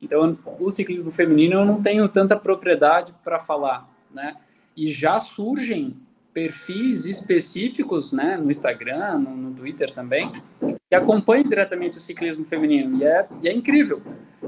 [0.00, 4.36] Então, o ciclismo feminino eu não tenho tanta propriedade para falar, né?
[4.76, 5.96] E já surgem
[6.36, 12.98] perfis específicos, né, no Instagram, no, no, Twitter também, que acompanham diretamente o ciclismo feminino.
[12.98, 14.02] E é, e é incrível.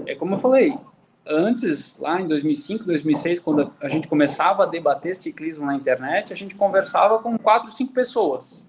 [0.04, 0.76] É como eu falei,
[1.26, 6.36] antes, lá em 2005, 2006, quando a gente começava a debater ciclismo na internet, a
[6.36, 8.68] gente conversava com quatro, cinco pessoas.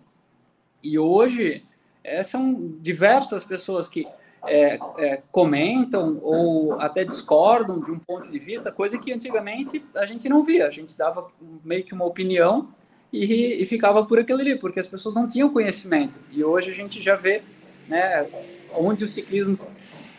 [0.81, 1.65] E hoje,
[2.01, 4.07] é, são diversas pessoas que
[4.47, 10.05] é, é, comentam ou até discordam de um ponto de vista, coisa que antigamente a
[10.05, 10.67] gente não via.
[10.67, 11.27] A gente dava
[11.65, 12.69] meio que uma opinião
[13.11, 16.13] e, e, ficava por aquilo ali, porque as pessoas não tinham conhecimento.
[16.31, 17.41] E hoje a gente já vê
[17.87, 18.27] né,
[18.73, 19.57] onde o ciclismo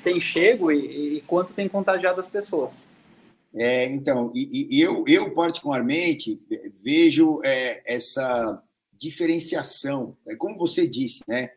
[0.02, 2.88] tem chego e, e quanto tem contagiado as pessoas.
[3.54, 6.40] É, então, e, e eu, eu particularmente
[6.82, 11.50] vejo é, essa diferenciação, é como você disse, né?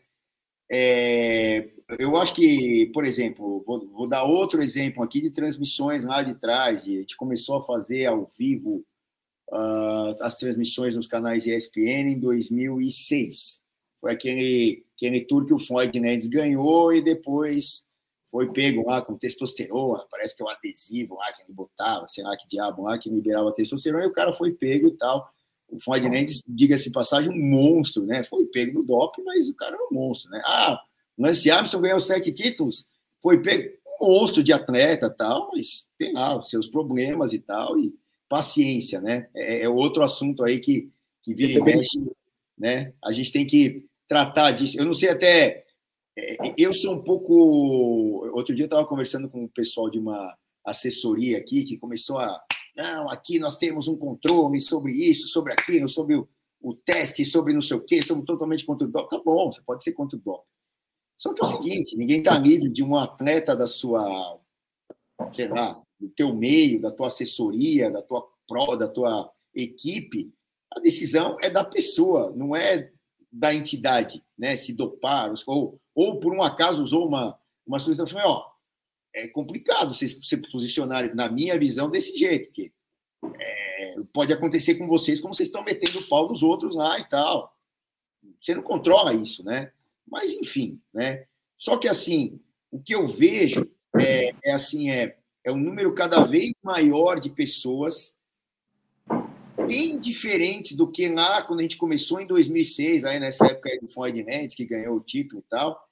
[0.72, 1.70] É,
[2.00, 6.34] eu acho que, por exemplo, vou, vou, dar outro exemplo aqui de transmissões lá de
[6.36, 6.84] trás.
[6.84, 8.84] A gente começou a fazer ao vivo
[9.54, 13.62] uh, as transmissões nos canais ESPN em 2006.
[14.02, 17.86] Foi aquele, aquele tour que o Floyd Nedes ganhou e depois
[18.30, 22.24] foi pego lá com testosterona, parece que é um adesivo lá que ele botava, sei
[22.24, 25.30] lá que diabo lá, que liberava testosterona, e o cara foi pego e tal.
[25.70, 28.24] O Floyd Nedes, diga-se passagem, um monstro, né?
[28.24, 30.42] Foi pego no doping, mas o cara era um monstro, né?
[30.46, 30.82] Ah,
[31.18, 32.86] Lance Armstrong ganhou sete títulos,
[33.22, 37.78] foi pego um monstro de atleta tal, mas tem lá os seus problemas e tal,
[37.78, 37.94] e
[38.34, 39.30] paciência, né?
[39.36, 40.92] É, é outro assunto aí que,
[41.22, 42.00] que vira e mexe,
[42.58, 42.92] né?
[43.06, 44.80] A gente tem que tratar disso.
[44.80, 45.64] Eu não sei até.
[46.18, 47.32] É, eu sou um pouco.
[48.34, 52.42] Outro dia eu estava conversando com o pessoal de uma assessoria aqui que começou a.
[52.76, 56.28] Não, aqui nós temos um controle sobre isso, sobre aquilo, sobre o,
[56.60, 59.12] o teste, sobre não sei o quê, somos totalmente contra o DOP.
[59.12, 60.44] Tá bom, você pode ser contra o DOP.
[61.20, 64.40] Só que é o seguinte: ninguém está livre de um atleta da sua,
[65.32, 70.34] sei lá, do teu meio, da tua assessoria, da tua prova, da tua equipe,
[70.76, 72.92] a decisão é da pessoa, não é
[73.32, 74.56] da entidade, né?
[74.56, 78.46] Se dopar, ou, ou por um acaso usou uma, uma solução, falei, ó,
[79.16, 82.74] é complicado vocês se posicionarem, na minha visão, desse jeito, porque
[83.40, 87.56] é, pode acontecer com vocês como vocês estão metendo pau nos outros lá e tal.
[88.42, 89.72] Você não controla isso, né?
[90.06, 91.26] Mas, enfim, né?
[91.56, 92.40] Só que, assim,
[92.70, 97.30] o que eu vejo é, é assim, é, é um número cada vez maior de
[97.30, 98.18] pessoas
[99.68, 103.80] bem diferentes do que lá quando a gente começou em 2006, aí nessa época aí
[103.80, 104.24] do Floyd
[104.56, 105.88] que ganhou o título e tal.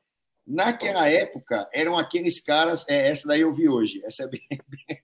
[0.45, 2.85] Naquela época, eram aqueles caras.
[2.89, 4.01] É, essa daí eu vi hoje.
[4.03, 5.01] Essa é bem, bem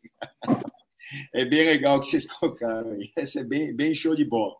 [1.33, 3.11] é bem legal que vocês colocaram aí.
[3.15, 4.55] Essa é bem, bem show de bola.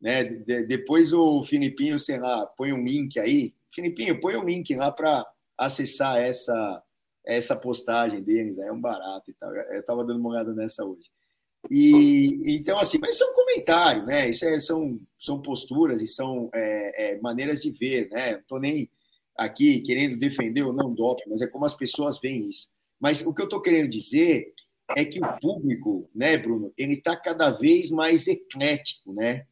[0.00, 0.24] Né?
[0.24, 3.54] De, depois o Filipinho, sei lá, põe um link aí.
[3.70, 5.26] Filipinho, põe um link lá para
[5.58, 6.82] acessar essa,
[7.36, 8.58] essa postagem deles.
[8.58, 9.54] É um barato e tal.
[9.54, 11.10] Eu estava dando uma olhada nessa hoje.
[11.70, 14.30] E então, assim, mas são comentários, né?
[14.30, 18.32] Isso é, são, são posturas e são é, é, maneiras de ver, né?
[18.32, 18.90] Não estou nem
[19.36, 22.68] aqui querendo defender ou não doping, mas é como as pessoas veem isso.
[22.98, 24.52] Mas o que eu estou querendo dizer
[24.96, 29.46] é que o público, né, Bruno, ele está cada vez mais eclético, né?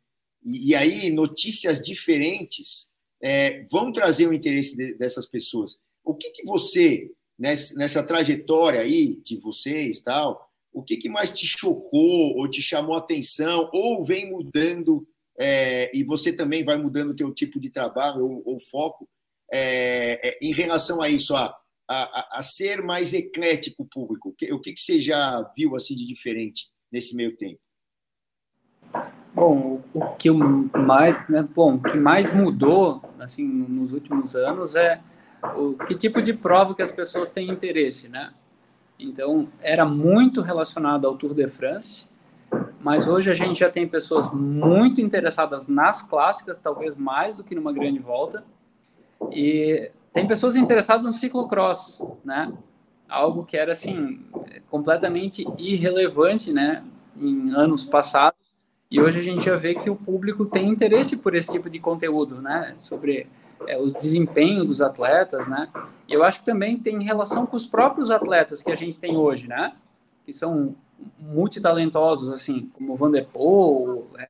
[0.45, 2.89] E, e aí notícias diferentes
[3.21, 5.79] é, vão trazer o interesse de, dessas pessoas.
[6.05, 11.47] O que, que você, nessa, trajetória aí de vocês tal, o que, que mais te
[11.47, 15.07] chocou ou te chamou a atenção ou vem mudando
[15.39, 19.09] é, e você também vai mudando o teu tipo de trabalho ou, ou foco
[19.51, 21.57] é, é, em relação a isso, a,
[21.89, 24.35] a, a, ser mais eclético o público?
[24.51, 27.61] O que, que você já viu assim de diferente nesse meio tempo?
[29.33, 35.01] Bom, o que mais, né, bom, o que mais mudou assim nos últimos anos é
[35.57, 38.33] o que tipo de prova que as pessoas têm interesse, né?
[38.99, 42.09] Então, era muito relacionado ao Tour de France,
[42.81, 47.55] mas hoje a gente já tem pessoas muito interessadas nas clássicas, talvez mais do que
[47.55, 48.45] numa grande volta.
[49.31, 52.53] E tem pessoas interessadas no ciclocross, né?
[53.09, 54.21] Algo que era assim
[54.69, 56.85] completamente irrelevante, né,
[57.17, 58.39] em anos passados.
[58.91, 61.79] E hoje a gente já vê que o público tem interesse por esse tipo de
[61.79, 63.27] conteúdo, né, sobre
[63.67, 65.69] é, o desempenho dos atletas, né?
[66.07, 69.17] E eu acho que também tem relação com os próprios atletas que a gente tem
[69.17, 69.73] hoje, né?
[70.25, 70.75] Que são
[71.19, 74.29] multitalentosos, assim, como Van der Poel, é,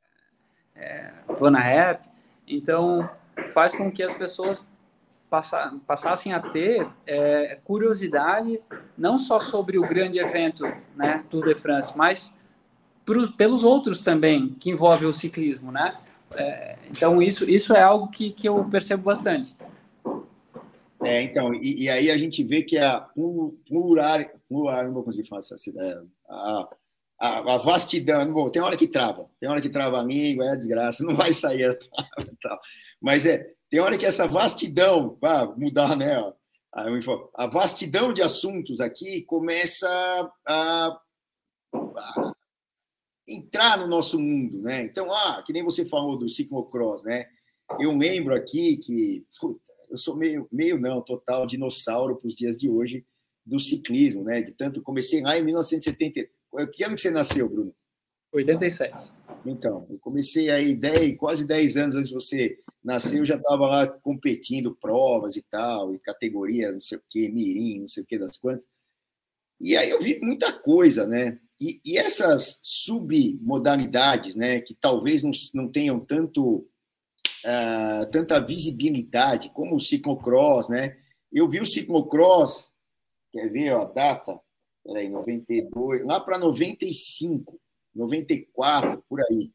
[0.77, 2.07] é, Van Aert.
[2.47, 3.09] Então,
[3.51, 4.67] faz com que as pessoas
[5.87, 8.61] passassem a ter é, curiosidade
[8.97, 10.65] não só sobre o grande evento,
[10.97, 12.35] né, Tour de France, mas
[13.05, 15.97] pros, pelos outros também que envolve o ciclismo, né?
[16.37, 19.57] É, então isso isso é algo que, que eu percebo bastante.
[21.05, 25.29] É, então, e, e aí a gente vê que a plural, plural não vou conseguir
[25.29, 26.69] falar essa ideia, a,
[27.21, 30.47] a, a, vastidão, não vou, tem hora que trava, tem hora que trava a língua,
[30.47, 31.77] é desgraça, não vai sair a
[32.43, 32.61] tal.
[33.01, 36.17] Mas é, tem hora que essa vastidão, para mudar, né?
[36.75, 36.85] A,
[37.35, 39.89] a vastidão de assuntos aqui começa
[40.47, 41.01] a,
[41.73, 42.33] a,
[43.29, 44.83] entrar no nosso mundo, né?
[44.83, 47.27] Então, ah, que nem você falou do ciclocross, né?
[47.79, 49.61] Eu lembro aqui que puta,
[49.91, 53.05] eu sou meio, meio não, total dinossauro para os dias de hoje
[53.45, 54.43] do ciclismo, né?
[54.43, 56.29] De tanto comecei lá em 1970.
[56.73, 57.75] Que ano que você nasceu, Bruno?
[58.33, 59.13] 87.
[59.47, 63.67] Então, eu comecei aí 10, quase 10 anos antes de você nascer, eu já estava
[63.67, 68.07] lá competindo provas e tal, e categoria, não sei o quê, mirim, não sei o
[68.07, 68.67] quê das quantas.
[69.61, 71.41] E aí eu vi muita coisa, né?
[71.61, 76.69] E, e essas submodalidades, né, que talvez não, não tenham tanto
[77.45, 80.97] uh, tanta visibilidade como o ciclocross, né?
[81.33, 82.73] Eu vi o ciclocross,
[83.33, 84.41] quer ver ó, a data?
[84.85, 87.61] Peraí, 92, lá para 95
[87.99, 89.51] 94, por aí.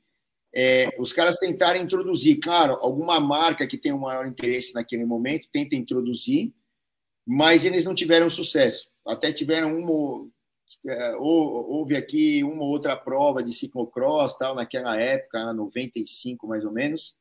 [0.56, 5.48] É, os caras tentaram introduzir, claro, alguma marca que tem um maior interesse naquele momento,
[5.52, 6.54] tenta introduzir,
[7.26, 8.88] mas eles não tiveram sucesso.
[9.08, 10.28] Até tiveram uma.
[10.86, 17.16] É, houve aqui uma outra prova de ciclocross, tal, naquela época, 95 mais ou menos.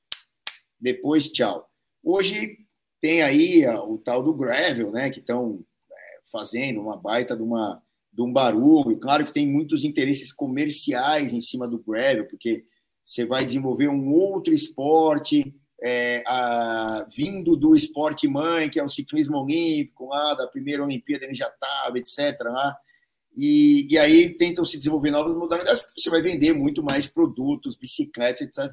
[0.81, 1.69] Depois, tchau.
[2.03, 2.59] Hoje
[3.01, 7.83] tem aí o tal do gravel, né, que estão é, fazendo uma baita de uma
[8.13, 8.99] de um barulho.
[8.99, 12.65] Claro que tem muitos interesses comerciais em cima do gravel, porque
[13.03, 18.89] você vai desenvolver um outro esporte é, a, vindo do esporte mãe, que é o
[18.89, 22.39] ciclismo olímpico, lá da primeira Olimpíada ele já estava, etc.
[22.45, 22.77] Lá.
[23.37, 28.43] E, e aí tentam se desenvolver novas modalidades, você vai vender muito mais produtos, bicicletas,
[28.43, 28.71] etc.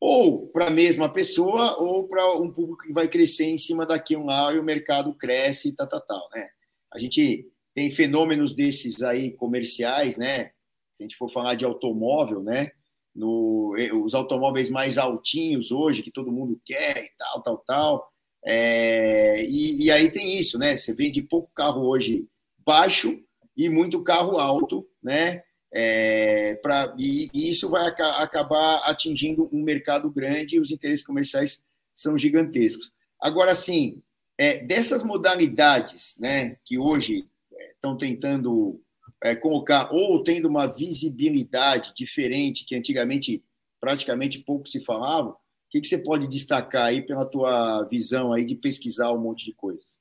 [0.00, 4.26] Ou para a mesma pessoa, ou para um público que vai crescer em cima daquilo
[4.26, 6.28] lá e o mercado cresce e tal, tal, tal.
[6.32, 6.48] Né?
[6.92, 10.44] A gente tem fenômenos desses aí comerciais, né?
[10.44, 12.70] Se a gente for falar de automóvel, né?
[13.14, 18.12] No, os automóveis mais altinhos hoje, que todo mundo quer e tal, tal, tal.
[18.44, 20.76] É, e, e, aí tem isso, né?
[20.76, 22.26] Você vende pouco carro hoje
[22.64, 23.18] baixo
[23.56, 25.42] e muito carro alto, né?
[25.74, 31.04] É, pra, e, e isso vai aca acabar atingindo um mercado grande e os interesses
[31.04, 32.92] comerciais são gigantescos.
[33.20, 34.02] Agora, sim,
[34.36, 37.26] é, dessas modalidades né, que hoje
[37.74, 38.82] estão tentando
[39.22, 43.42] é, colocar, ou tendo uma visibilidade diferente, que antigamente
[43.80, 45.36] praticamente pouco se falava, o
[45.70, 49.54] que, que você pode destacar aí pela tua visão aí de pesquisar um monte de
[49.54, 49.98] coisas?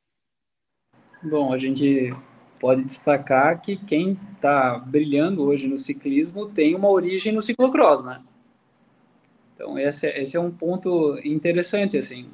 [1.23, 2.13] Bom, a gente
[2.61, 8.21] pode destacar que quem está brilhando hoje no ciclismo tem uma origem no ciclocross, né?
[9.55, 12.29] Então esse, é, esse é um ponto interessante, assim.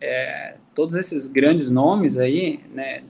[0.00, 3.02] É, todos esses grandes nomes aí, né?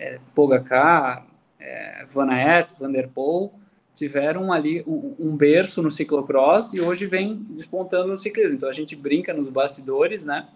[0.00, 1.24] É, Pogacar,
[1.60, 3.52] é, Van Aert, Van der Poel,
[3.94, 8.56] tiveram ali um, um, berço no ciclocross e hoje vem despontando no ciclismo.
[8.56, 10.48] Então a gente brinca nos bastidores, né?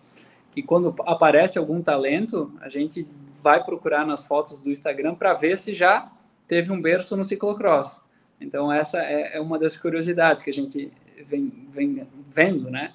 [0.50, 3.06] Que quando aparece algum talento, a gente
[3.42, 6.11] vai procurar nas fotos do Instagram para ver se já
[6.46, 8.03] teve um berço no ciclocross.
[8.40, 10.90] Então essa é, é uma das curiosidades que a gente
[11.26, 12.92] vem, vem vendo, né?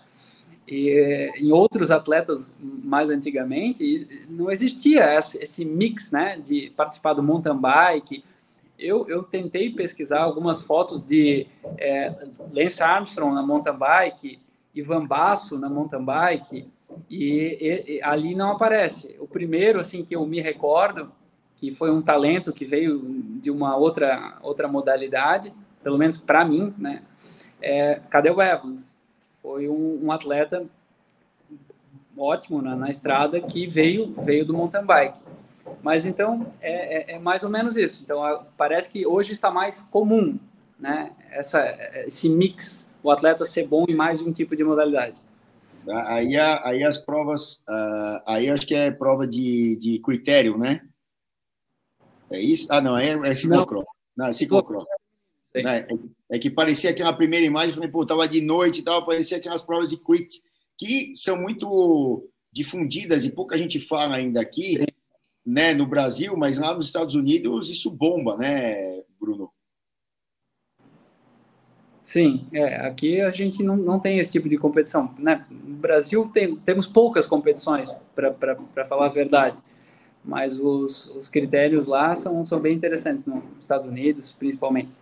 [0.68, 7.56] E em outros atletas mais antigamente não existia esse mix, né, de participar do mountain
[7.56, 8.24] bike.
[8.78, 11.46] Eu, eu tentei pesquisar algumas fotos de
[11.78, 12.14] é,
[12.52, 14.40] Lance Armstrong na mountain bike,
[14.76, 16.70] Ivan Basso na mountain bike,
[17.10, 19.16] e, e, e, ali não aparece.
[19.20, 21.12] O primeiro, assim, que eu me recordo,
[21.58, 23.00] que foi um talento que veio
[23.42, 27.04] de uma outra outra modalidade, pelo menos para mim, né,
[27.62, 29.00] é Cadel Evans
[29.42, 30.66] foi um, um atleta
[32.18, 35.20] ótimo na, na, estrada que veio veio do mountain bike.
[35.82, 38.04] Mas então é, é, é mais ou menos isso.
[38.04, 40.40] Então parece que hoje está mais comum,
[40.80, 41.12] né?
[41.32, 41.64] Essa
[42.08, 45.22] esse mix, o atleta ser bom em mais um tipo de modalidade.
[46.08, 50.82] Aí, aí as provas, uh, aí acho que é prova de, de critério, né?
[52.32, 52.68] É isso?
[52.72, 54.02] Ah, não, é, é ciclocross.
[54.18, 54.90] Não, não é ciclocross.
[55.54, 55.86] Né?
[56.32, 59.38] É, que parecia que na primeira imagem, falei, pô, tava de noite e tal, parecia
[59.38, 60.42] aquelas provas de crit,
[60.76, 64.86] que são muito difundidas e pouca gente fala ainda aqui, Sim.
[65.46, 69.52] né, no Brasil, mas lá nos Estados Unidos isso bomba, né, Bruno?
[72.06, 75.12] Sim, é, aqui a gente não, não tem esse tipo de competição.
[75.18, 75.44] Né?
[75.50, 79.58] No Brasil tem, temos poucas competições, para falar a verdade,
[80.24, 84.96] mas os, os critérios lá são, são bem interessantes, nos Estados Unidos, principalmente.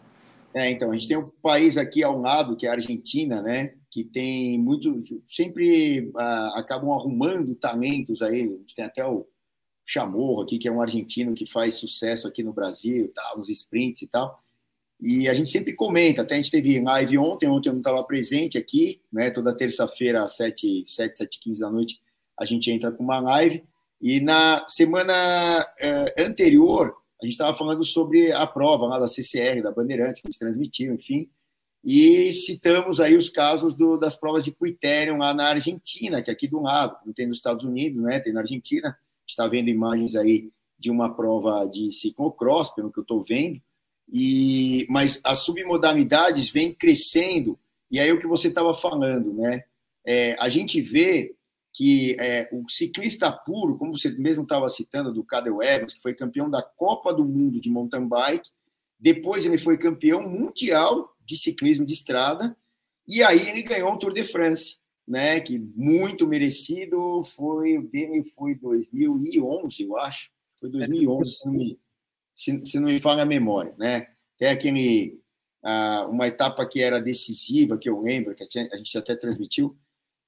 [0.54, 3.74] É, então, a gente tem um país aqui ao lado, que é a Argentina, né?
[3.90, 5.04] Que tem muito.
[5.28, 8.44] Sempre ah, acabam arrumando talentos aí.
[8.44, 9.28] A gente tem até o
[9.86, 14.04] Chamorro aqui, que é um argentino que faz sucesso aqui no Brasil, tá, nos sprints
[14.04, 14.43] e tal.
[15.00, 18.04] E a gente sempre comenta, até a gente teve live ontem, ontem eu não estava
[18.04, 19.32] presente aqui, né?
[19.32, 22.00] Toda terça-feira, às 7, 7, 7 15 da noite,
[22.40, 23.64] a gente entra com uma live.
[24.02, 25.14] E na semana
[25.80, 30.28] eh, anterior, a gente estava falando sobre a prova lá da CCR, da Bandeirante, que
[30.28, 31.30] eles transmitiam, enfim,
[31.84, 36.34] e citamos aí os casos do, das provas de critério lá na Argentina, que é
[36.34, 38.22] aqui do lado, não tem nos Estados Unidos, né?
[38.22, 38.98] tem na Argentina,
[39.28, 40.50] está vendo imagens aí
[40.80, 43.62] de uma prova de ciclocross, pelo que eu estou vendo,
[44.12, 49.64] e, mas as submodalidades vêm crescendo, e aí o que você estava falando, né?
[50.06, 51.36] É, a gente vê
[51.74, 56.14] que é, o ciclista puro, como você mesmo estava citando, do Cadel Evans, que foi
[56.14, 58.50] campeão da Copa do Mundo de mountain bike,
[59.00, 62.56] depois ele foi campeão mundial de ciclismo de estrada,
[63.08, 68.56] e aí ele ganhou o Tour de France, né, que muito merecido, foi dele foi
[68.56, 70.30] 2011, eu acho,
[70.60, 71.80] foi 2011, se não me,
[72.36, 75.20] se, se não me falha a memória, né, até aquele,
[75.64, 79.78] ah, uma etapa que era decisiva, que eu lembro, que a gente até transmitiu,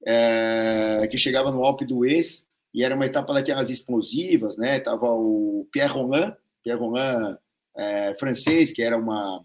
[0.06, 4.78] é, que chegava no Alpe do Ex, e era uma etapa daquelas explosivas, né?
[4.80, 7.38] Tava o Pierre Roland, Pierre Roland
[7.74, 9.44] é, francês, que era uma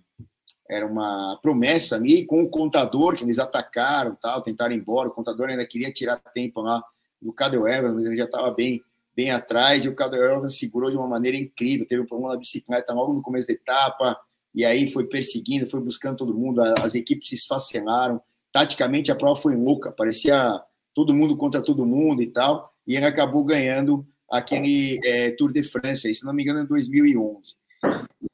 [0.70, 5.14] era uma promessa ali, com o contador, que eles atacaram, tal, tentaram ir embora, o
[5.14, 6.82] contador ainda queria tirar tempo lá
[7.22, 8.82] do Cadel Evans, mas ele já estava bem,
[9.16, 12.94] bem atrás, e o Evans segurou de uma maneira incrível, teve um problema na bicicleta
[12.94, 14.18] logo no começo da etapa,
[14.54, 19.40] e aí foi perseguindo, foi buscando todo mundo, as equipes se esfacelaram, taticamente a prova
[19.40, 20.62] foi louca, parecia
[20.94, 25.64] todo mundo contra todo mundo e tal, e ele acabou ganhando aquele é, Tour de
[25.64, 27.56] France, se não me engano, em 2011.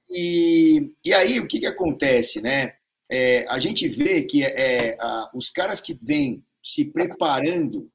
[0.10, 2.74] E, e aí, o que, que acontece, né?
[3.10, 7.90] É, a gente vê que é, a, os caras que vêm se preparando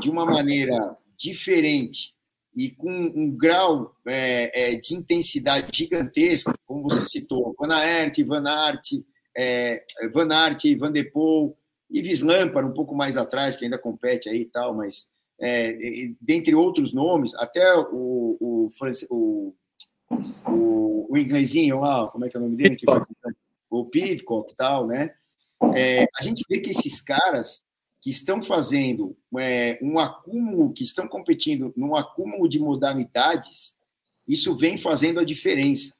[0.00, 2.14] de uma maneira diferente
[2.58, 8.44] e com um grau é, é, de intensidade gigantesco, como você citou, Van Aert, Van
[8.48, 8.94] Aert,
[9.36, 11.56] é, Van Aert, Van de Poel,
[11.88, 15.06] Yves Lampard, um pouco mais atrás, que ainda compete aí e tal, mas
[15.40, 15.72] é,
[16.20, 18.68] dentre outros nomes, até o, o,
[19.08, 19.54] o,
[20.48, 22.76] o, o inglesinho lá, como é que é o nome dele?
[22.84, 23.00] Foi,
[23.70, 25.14] o Pitcock e tal, né?
[25.76, 27.62] É, a gente vê que esses caras
[28.00, 33.76] que estão fazendo é, um acúmulo, que estão competindo num acúmulo de modalidades,
[34.26, 35.94] isso vem fazendo a diferença.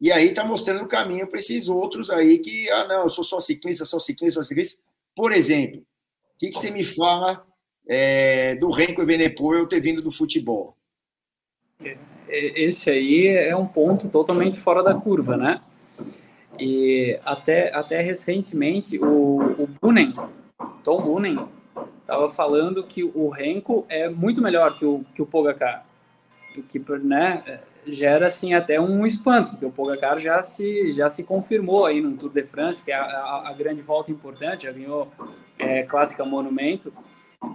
[0.00, 3.22] E aí está mostrando o caminho para esses outros aí que, ah, não, eu sou
[3.22, 4.80] só ciclista, só ciclista, só ciclista.
[5.14, 7.46] Por exemplo, o que, que você me fala
[7.88, 10.76] é, do Renko Evenepoel ter vindo do futebol?
[11.80, 11.96] É,
[12.28, 15.62] esse aí é um ponto totalmente fora da curva, né?
[16.58, 20.12] E até, até recentemente, o, o Bunen,
[20.82, 21.46] Tom Bunen,
[22.00, 25.84] estava falando que o Renko é muito melhor que o, que o Pogacar.
[26.56, 31.24] O que né, gera assim até um espanto, porque o Pogacar já se, já se
[31.24, 34.72] confirmou aí no Tour de France, que é a, a, a grande volta importante, já
[34.72, 35.10] ganhou
[35.58, 36.92] é, Clássica Monumento,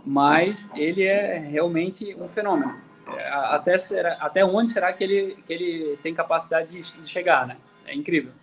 [0.06, 2.76] mas ele é realmente um fenômeno.
[3.32, 7.58] Até, será, até onde será que ele, que ele tem capacidade de, de chegar, né?
[7.86, 8.34] É incrível.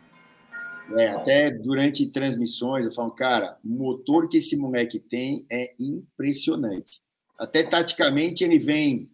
[0.93, 7.01] É, até durante transmissões eu falo, cara, o motor que esse moleque tem é impressionante.
[7.39, 9.11] Até taticamente ele vem.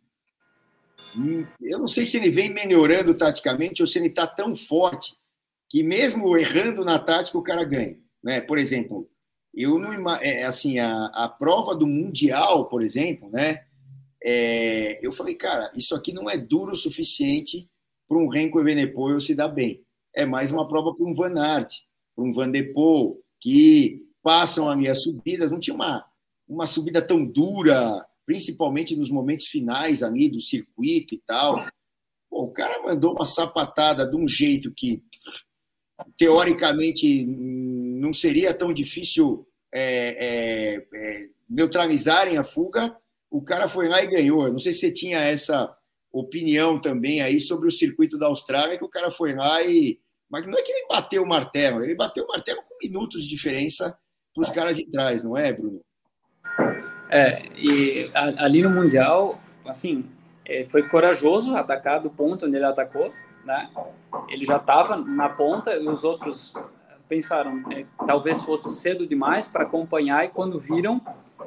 [1.17, 5.15] Hum, eu não sei se ele vem melhorando taticamente ou se ele está tão forte
[5.69, 7.99] que mesmo errando na tática o cara ganha.
[8.23, 8.41] Né?
[8.41, 9.09] Por exemplo,
[9.55, 13.65] eu não é, assim a, a prova do mundial, por exemplo, né?
[14.23, 17.71] É, eu falei, cara, isso aqui não é duro o suficiente
[18.07, 19.83] para um Renko Evenepoel se dar bem
[20.15, 21.73] é mais uma prova para um Van Aert,
[22.15, 25.51] para um Van de Poel, que passam as subidas.
[25.51, 26.05] Não tinha uma,
[26.49, 31.67] uma subida tão dura, principalmente nos momentos finais ali do circuito e tal.
[32.31, 35.03] O cara mandou uma sapatada de um jeito que,
[36.17, 42.97] teoricamente, não seria tão difícil é, é, é, neutralizarem a fuga.
[43.31, 44.47] O cara foi lá e ganhou.
[44.47, 45.77] Eu não sei se você tinha essa
[46.13, 49.99] opinião também aí sobre o circuito da Austrália, que o cara foi lá e.
[50.29, 53.31] Mas não é que ele bateu o martelo, ele bateu o martelo com minutos de
[53.31, 53.99] diferença
[54.33, 55.81] para os caras de trás, não é, Bruno?
[57.11, 60.09] É, e ali no Mundial, assim,
[60.45, 63.13] é, foi corajoso atacar do ponto onde ele atacou,
[63.45, 63.69] né?
[64.29, 66.55] Ele já estava na ponta e os outros
[67.09, 71.01] pensaram, é, talvez fosse cedo demais para acompanhar e quando viram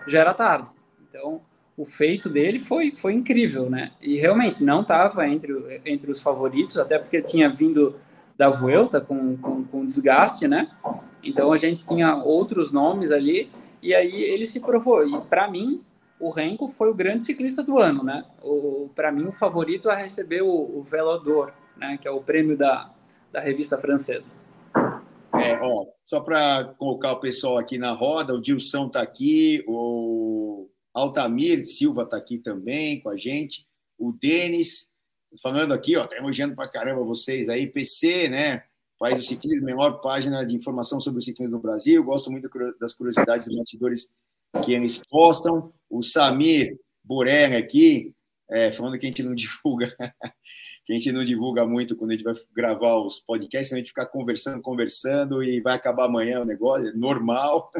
[0.07, 0.70] já era tarde.
[1.07, 1.41] Então,
[1.76, 3.92] o feito dele foi, foi incrível, né?
[4.02, 7.96] E realmente não estava entre, entre os favoritos, até porque tinha vindo
[8.38, 10.70] da Vuelta com, com, com, desgaste, né?
[11.24, 13.50] Então a gente tinha outros nomes ali
[13.82, 15.08] e aí ele se provou.
[15.08, 15.82] E para mim,
[16.20, 18.24] o Renko foi o grande ciclista do ano, né?
[18.96, 21.98] Para mim, o favorito a receber o, o Velodor, né?
[22.00, 22.92] Que é o prêmio da,
[23.32, 24.32] da revista francesa.
[24.76, 30.43] É, ó, só para colocar o pessoal aqui na roda, o Dilson está aqui, o
[30.94, 33.68] Altamir Silva está aqui também com a gente.
[33.98, 34.89] O Denis,
[35.41, 37.68] falando aqui, ó, tá elogiando para caramba vocês aí.
[37.68, 38.64] PC, né?
[39.00, 42.04] País do Ciclismo, melhor página de informação sobre o ciclismo no Brasil.
[42.04, 44.10] Gosto muito das curiosidades dos bastidores
[44.64, 45.74] que eles postam.
[45.89, 48.14] O Samir Borelli aqui,
[48.50, 49.94] é, falando que a gente não divulga,
[50.86, 53.88] que a gente não divulga muito quando a gente vai gravar os podcasts, a gente
[53.88, 57.72] fica conversando, conversando e vai acabar amanhã o negócio, é normal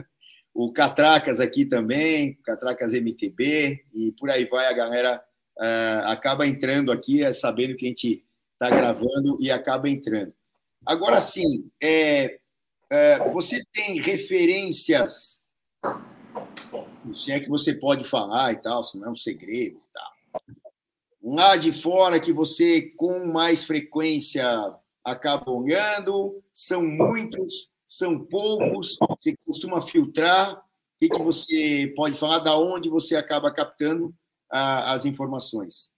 [0.54, 5.24] o Catracas aqui também, Catracas MTB, e por aí vai, a galera
[5.58, 8.24] uh, acaba entrando aqui, é, sabendo que a gente
[8.54, 10.34] está gravando e acaba entrando.
[10.86, 12.40] Agora sim, é,
[12.90, 15.42] é, você tem referências,
[17.14, 20.14] se é que você pode falar e tal, se não é um segredo e tal.
[21.24, 24.46] Lá de fora que você com mais frequência
[25.04, 30.58] acaba olhando, são muitos, são poucos, você costuma filtrar?
[30.58, 30.62] O
[31.00, 32.40] que, que você pode falar?
[32.40, 34.12] Da onde você acaba captando
[34.52, 35.92] a, as informações?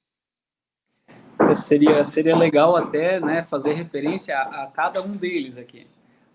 [1.55, 5.87] Seria, seria legal até né, fazer referência a, a, cada um deles aqui.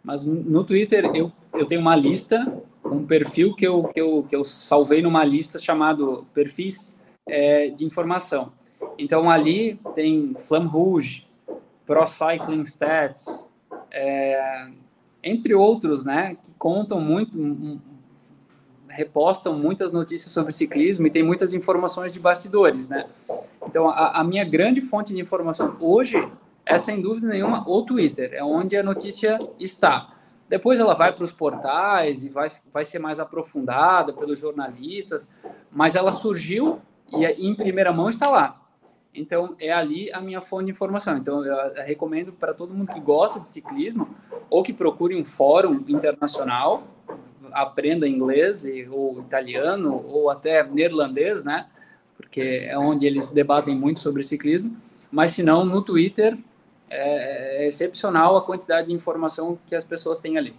[0.03, 4.35] Mas no Twitter eu, eu tenho uma lista, um perfil que eu, que eu, que
[4.35, 6.97] eu salvei numa lista chamado Perfis
[7.29, 8.51] é, de Informação.
[8.99, 11.27] Então ali tem Flam Rouge,
[11.85, 13.47] Pro Cycling Stats,
[13.91, 14.71] é,
[15.23, 17.81] entre outros, né, que contam muito,
[18.89, 23.07] repostam muitas notícias sobre ciclismo e tem muitas informações de bastidores, né?
[23.67, 26.17] Então, a, a minha grande fonte de informação hoje
[26.71, 30.15] é, sem dúvida nenhuma, o Twitter, é onde a notícia está.
[30.49, 35.33] Depois ela vai para os portais e vai, vai ser mais aprofundada pelos jornalistas,
[35.71, 38.60] mas ela surgiu e em primeira mão está lá.
[39.15, 41.17] Então, é ali a minha fonte de informação.
[41.17, 44.09] Então, eu recomendo para todo mundo que gosta de ciclismo
[44.49, 46.87] ou que procure um fórum internacional,
[47.53, 51.67] aprenda inglês ou italiano ou até neerlandês, né?
[52.17, 54.77] Porque é onde eles debatem muito sobre ciclismo.
[55.11, 56.39] Mas, se não, no Twitter
[56.89, 60.55] é, é excepcional a quantidade de informação que as pessoas têm ali.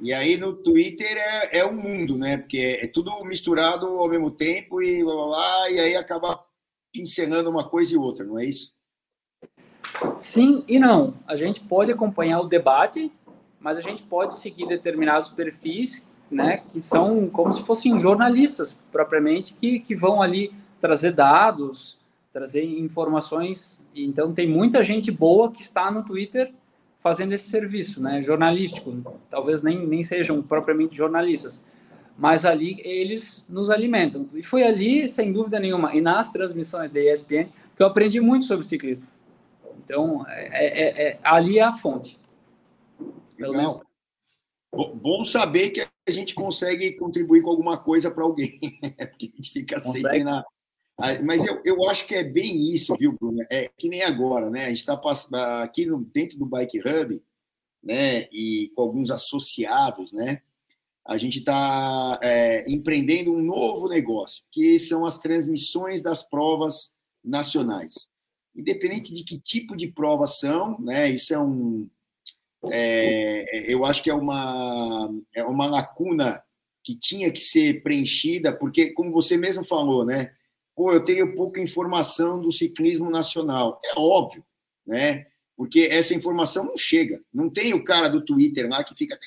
[0.00, 2.36] E aí no Twitter é, é o mundo, né?
[2.36, 6.44] Porque é, tudo misturado ao mesmo tempo e blá, blá, blá, e aí acaba
[6.92, 8.72] pincelando uma coisa e outra, não é isso?
[10.16, 11.14] Sim e não.
[11.26, 13.10] A gente pode acompanhar o debate,
[13.58, 19.54] mas a gente pode seguir determinados perfis, né, que são como se fossem jornalistas propriamente,
[19.54, 21.98] que, que vão ali trazer dados,
[22.32, 23.84] trazer informações.
[23.94, 26.52] Então tem muita gente boa que está no Twitter
[26.98, 28.96] fazendo esse serviço, né, jornalístico.
[29.28, 31.64] Talvez nem, nem sejam propriamente jornalistas,
[32.16, 34.28] mas ali eles nos alimentam.
[34.34, 38.46] E foi ali, sem dúvida nenhuma, e nas transmissões da ESPN, que eu aprendi muito
[38.46, 39.06] sobre ciclismo.
[39.84, 42.18] Então, é, é, é ali é a fonte.
[43.38, 43.82] Legal.
[44.72, 48.58] Bom saber que a gente consegue contribuir com alguma coisa para alguém,
[49.10, 50.00] porque a gente fica consegue.
[50.00, 50.42] sempre na.
[51.24, 53.44] Mas eu, eu acho que é bem isso, viu, Bruno?
[53.50, 54.66] É que nem agora, né?
[54.66, 55.00] A gente está
[55.62, 57.20] aqui no, dentro do Bike Hub,
[57.82, 58.28] né?
[58.30, 60.42] E com alguns associados, né?
[61.04, 66.94] A gente está é, empreendendo um novo negócio, que são as transmissões das provas
[67.24, 68.08] nacionais.
[68.54, 71.88] Independente de que tipo de provas são, né, isso é um.
[72.70, 76.42] É, eu acho que é uma, é uma lacuna
[76.84, 80.32] que tinha que ser preenchida, porque, como você mesmo falou, né?
[80.74, 83.80] Pô, eu tenho pouca informação do ciclismo nacional.
[83.84, 84.44] É óbvio,
[84.86, 85.26] né?
[85.56, 87.20] Porque essa informação não chega.
[87.32, 89.18] Não tem o cara do Twitter lá que fica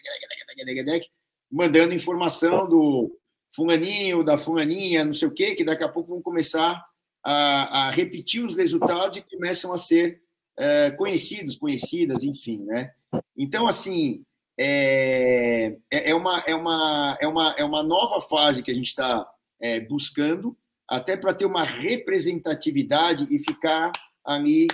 [1.52, 3.18] mandando informação do
[3.56, 6.84] fulaninho, da fulaninha, não sei o quê, que daqui a pouco vão começar
[7.24, 10.22] a, a repetir os resultados e começam a ser
[10.58, 12.92] é, conhecidos, conhecidas, enfim, né?
[13.38, 14.24] Então, assim,
[14.58, 18.88] é, é, é, uma, é, uma, é, uma, é uma nova fase que a gente
[18.88, 19.28] está
[19.62, 23.92] é, buscando, até para ter uma representatividade e ficar
[24.24, 24.68] ali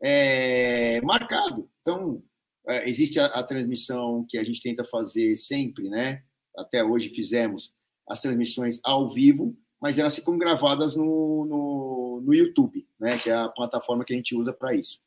[0.00, 1.68] é, marcado.
[1.82, 2.22] Então,
[2.68, 6.22] é, existe a, a, transmissão que a gente tenta fazer sempre, né?
[6.56, 7.72] Até hoje fizemos
[8.08, 13.18] as transmissões ao vivo, mas elas ficam gravadas no, no, no YouTube, né?
[13.18, 15.00] Que é a plataforma que a gente usa para isso.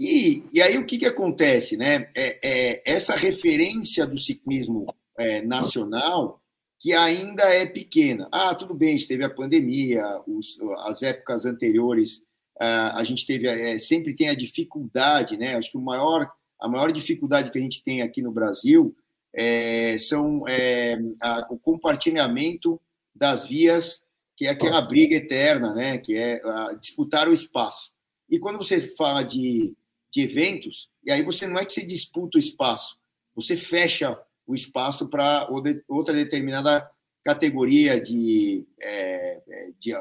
[0.00, 2.10] E, e aí o que, que acontece, né?
[2.14, 6.42] É, é essa referência do ciclismo é, nacional
[6.80, 8.28] que ainda é pequena.
[8.32, 12.22] Ah, tudo bem, a gente teve a pandemia, os, as épocas anteriores,
[12.60, 15.56] a gente teve é, sempre tem a dificuldade, né?
[15.56, 16.30] Acho que o maior
[16.64, 18.96] a maior dificuldade que a gente tem aqui no Brasil
[19.34, 22.80] é, são é, a, o compartilhamento
[23.14, 24.02] das vias,
[24.34, 25.98] que é aquela briga eterna, né?
[25.98, 27.92] que é a, disputar o espaço.
[28.30, 29.76] E quando você fala de,
[30.10, 32.96] de eventos, e aí você não é que você disputa o espaço,
[33.34, 35.46] você fecha o espaço para
[35.86, 36.90] outra determinada
[37.22, 39.92] categoria de, é, é, de,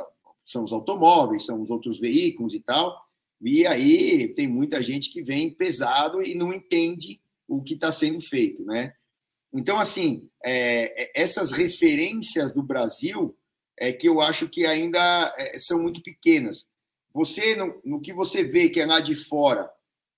[0.45, 2.97] são os automóveis, são os outros veículos e tal,
[3.43, 8.21] e aí tem muita gente que vem pesado e não entende o que está sendo
[8.21, 8.93] feito, né?
[9.53, 13.37] Então, assim, é, é, essas referências do Brasil
[13.77, 16.67] é que eu acho que ainda é, são muito pequenas.
[17.13, 19.69] Você, no, no que você vê que é lá de fora,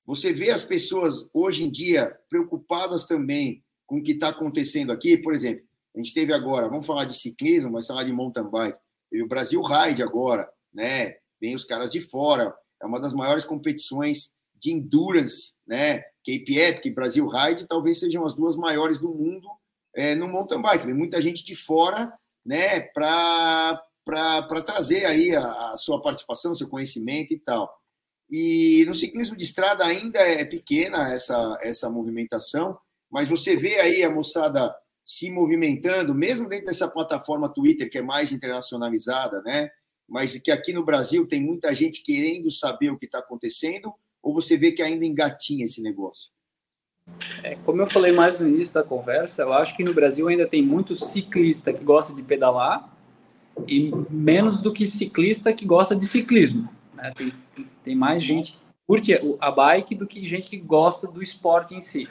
[0.05, 5.17] você vê as pessoas hoje em dia preocupadas também com o que está acontecendo aqui.
[5.17, 5.65] Por exemplo,
[5.95, 8.77] a gente teve agora, vamos falar de ciclismo, mas falar de mountain bike.
[9.09, 11.15] Teve o Brasil Ride agora, né?
[11.41, 16.01] Vem os caras de fora é uma das maiores competições de endurance, né?
[16.25, 19.47] Cape Epic, Brasil Ride, talvez sejam as duas maiores do mundo
[19.95, 20.85] é, no mountain bike.
[20.85, 22.11] Tem muita gente de fora,
[22.45, 22.79] né?
[22.79, 23.81] Para
[24.65, 27.71] trazer aí a, a sua participação, seu conhecimento e tal.
[28.29, 32.77] E no ciclismo de estrada ainda é pequena essa, essa movimentação,
[33.09, 38.01] mas você vê aí a moçada se movimentando, mesmo dentro dessa plataforma Twitter, que é
[38.01, 39.69] mais internacionalizada, né?
[40.07, 44.33] Mas que aqui no Brasil tem muita gente querendo saber o que está acontecendo, ou
[44.33, 46.31] você vê que ainda engatinha esse negócio?
[47.43, 50.47] É, como eu falei mais no início da conversa, eu acho que no Brasil ainda
[50.47, 52.91] tem muito ciclista que gosta de pedalar
[53.67, 56.67] e menos do que ciclista que gosta de ciclismo.
[56.93, 57.13] Né?
[57.15, 57.33] Tem,
[57.83, 61.81] tem mais gente que curte a bike do que gente que gosta do esporte em
[61.81, 62.07] si.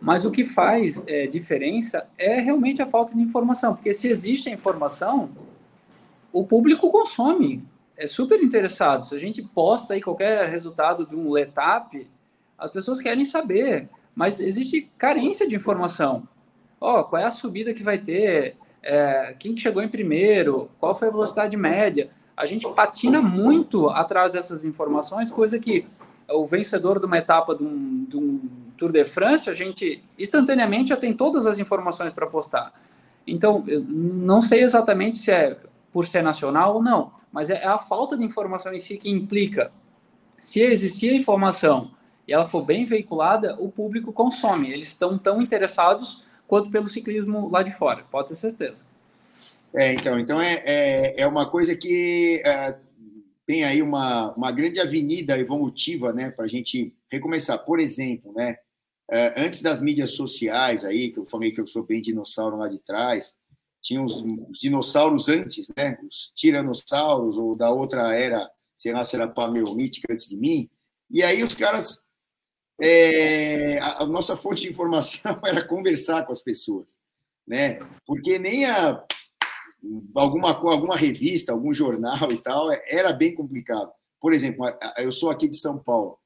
[0.00, 4.48] Mas o que faz é, diferença é realmente a falta de informação, porque se existe
[4.48, 5.30] a informação,
[6.32, 7.64] o público consome,
[7.96, 9.04] é super interessado.
[9.04, 12.08] Se a gente posta aí qualquer resultado de um letap,
[12.58, 16.26] as pessoas querem saber, mas existe carência de informação.
[16.80, 18.56] Ó, oh, qual é a subida que vai ter?
[18.82, 20.70] É, quem chegou em primeiro?
[20.78, 22.10] Qual foi a velocidade média?
[22.40, 25.84] a gente patina muito atrás dessas informações, coisa que
[26.26, 28.40] o vencedor de uma etapa de um, de um
[28.78, 32.72] Tour de France, a gente instantaneamente já tem todas as informações para postar.
[33.26, 35.58] Então, não sei exatamente se é
[35.92, 39.72] por ser nacional ou não, mas é a falta de informação em si que implica.
[40.38, 41.90] Se existir informação
[42.26, 44.72] e ela for bem veiculada, o público consome.
[44.72, 48.86] Eles estão tão interessados quanto pelo ciclismo lá de fora, pode ter certeza.
[49.74, 52.76] É, então, então é, é, é uma coisa que é,
[53.46, 57.58] tem aí uma, uma grande avenida evolutiva, né, para a gente recomeçar.
[57.64, 58.56] Por exemplo, né,
[59.10, 62.68] é, antes das mídias sociais aí, que eu falei que eu sou bem dinossauro lá
[62.68, 63.36] de trás,
[63.82, 69.16] tinha os, os dinossauros antes, né, os tiranossauros, ou da outra era, sei lá se
[69.16, 70.68] era paleolítica antes de mim,
[71.10, 72.04] e aí os caras
[72.80, 76.98] é, a, a, nossa fonte de informação era conversar com as pessoas,
[77.46, 77.78] né?
[78.06, 79.04] Porque nem a
[80.14, 83.90] alguma alguma revista, algum jornal e tal era bem complicado.
[84.20, 84.66] Por exemplo,
[84.98, 86.18] eu sou aqui de São Paulo.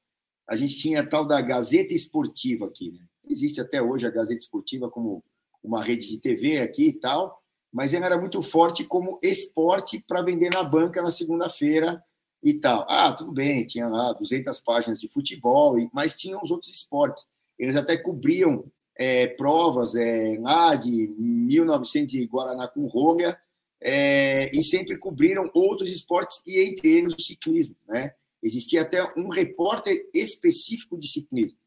[0.47, 2.99] A gente tinha a tal da Gazeta Esportiva aqui, né?
[3.27, 5.23] Existe até hoje a Gazeta Esportiva como
[5.63, 7.41] uma rede de TV aqui e tal,
[7.75, 12.01] mas ela era muito forte como esporte para vender na banca na segunda-feira
[12.41, 12.85] e tal.
[12.87, 17.25] Ah, tudo bem, tinha lá 200 páginas de futebol, mas tinham os outros esportes.
[17.59, 18.63] Eles até cobriam
[18.97, 23.37] é, provas é, lá de 1900 de Guaraná com Rômia,
[23.83, 27.75] é, e sempre cobriram outros esportes, e entre eles o ciclismo.
[27.89, 28.13] Né?
[28.41, 31.59] Existia até um repórter específico de ciclismo.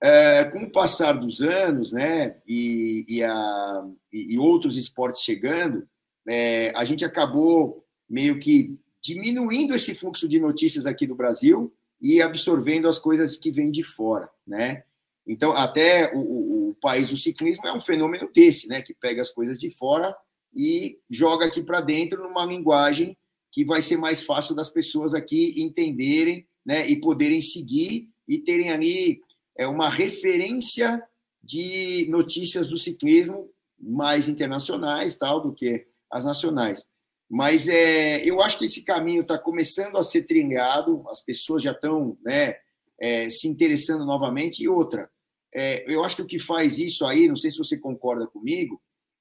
[0.00, 5.88] É, com o passar dos anos, né, e, e, a, e, e outros esportes chegando,
[6.28, 12.22] é, a gente acabou meio que diminuindo esse fluxo de notícias aqui do Brasil e
[12.22, 14.84] absorvendo as coisas que vêm de fora, né?
[15.26, 18.80] Então, até o, o, o, país do ciclismo é um fenômeno desse, né?
[18.80, 20.14] Que pega as coisas de fora
[20.54, 23.16] e joga aqui para dentro numa linguagem
[23.50, 26.88] que vai ser mais fácil das pessoas aqui entenderem, né?
[26.88, 29.20] E poderem seguir e terem ali
[29.58, 31.02] é, uma referência
[31.42, 36.86] de notícias do ciclismo mais internacionais, tal, do que as nacionais.
[37.28, 41.72] Mas é, eu acho que esse caminho está começando a ser trilhado, as pessoas já
[41.72, 42.56] estão né,
[42.98, 44.62] é, se interessando novamente.
[44.62, 45.10] E outra,
[45.54, 48.80] é, eu acho que o que faz isso aí, não sei se você concorda comigo,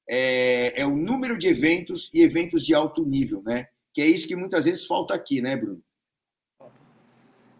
[0.09, 3.67] é, é, o número de eventos e eventos de alto nível, né?
[3.93, 5.83] Que é isso que muitas vezes falta aqui, né, Bruno?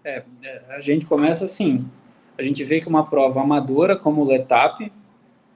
[0.04, 0.24] É,
[0.70, 1.86] a gente começa assim,
[2.38, 4.92] a gente vê que uma prova amadora como o Letap,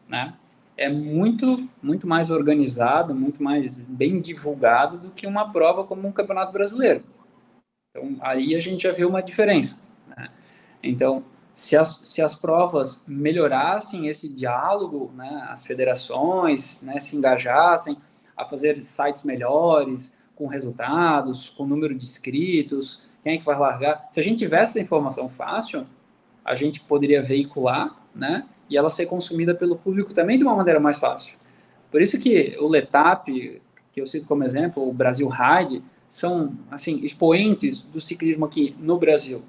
[0.07, 0.33] né?
[0.81, 6.11] é muito, muito mais organizado, muito mais bem divulgado do que uma prova como um
[6.11, 7.03] campeonato brasileiro.
[7.89, 9.79] Então, aí a gente já vê uma diferença.
[10.07, 10.29] Né?
[10.81, 11.23] Então,
[11.53, 17.97] se as, se as provas melhorassem esse diálogo, né, as federações né, se engajassem
[18.35, 24.07] a fazer sites melhores, com resultados, com número de inscritos, quem é que vai largar.
[24.09, 25.85] Se a gente tivesse essa informação fácil,
[26.43, 28.45] a gente poderia veicular, né?
[28.71, 31.35] e ela ser consumida pelo público também de uma maneira mais fácil.
[31.91, 33.61] Por isso que o Letap,
[33.91, 38.97] que eu cito como exemplo, o Brasil Ride, são assim expoentes do ciclismo aqui no
[38.97, 39.43] Brasil.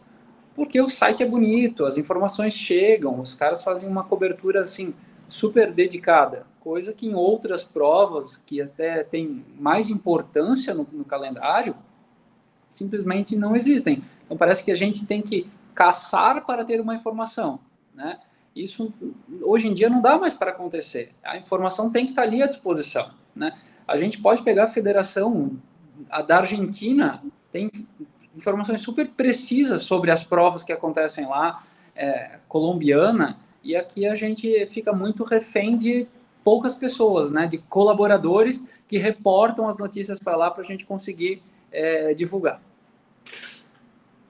[0.56, 4.92] Porque o site é bonito, as informações chegam, os caras fazem uma cobertura assim
[5.28, 11.76] super dedicada, coisa que em outras provas que até tem mais importância no, no calendário
[12.68, 14.02] simplesmente não existem.
[14.26, 17.60] Então parece que a gente tem que caçar para ter uma informação,
[17.94, 18.18] né?
[18.54, 18.92] Isso
[19.42, 21.14] hoje em dia não dá mais para acontecer.
[21.24, 23.10] A informação tem que estar tá ali à disposição.
[23.34, 23.58] Né?
[23.88, 25.56] A gente pode pegar a federação
[26.10, 27.70] a da Argentina, tem
[28.36, 31.64] informações super precisas sobre as provas que acontecem lá,
[31.94, 36.06] é, colombiana, e aqui a gente fica muito refém de
[36.42, 41.42] poucas pessoas, né, de colaboradores que reportam as notícias para lá para a gente conseguir
[41.70, 42.60] é, divulgar.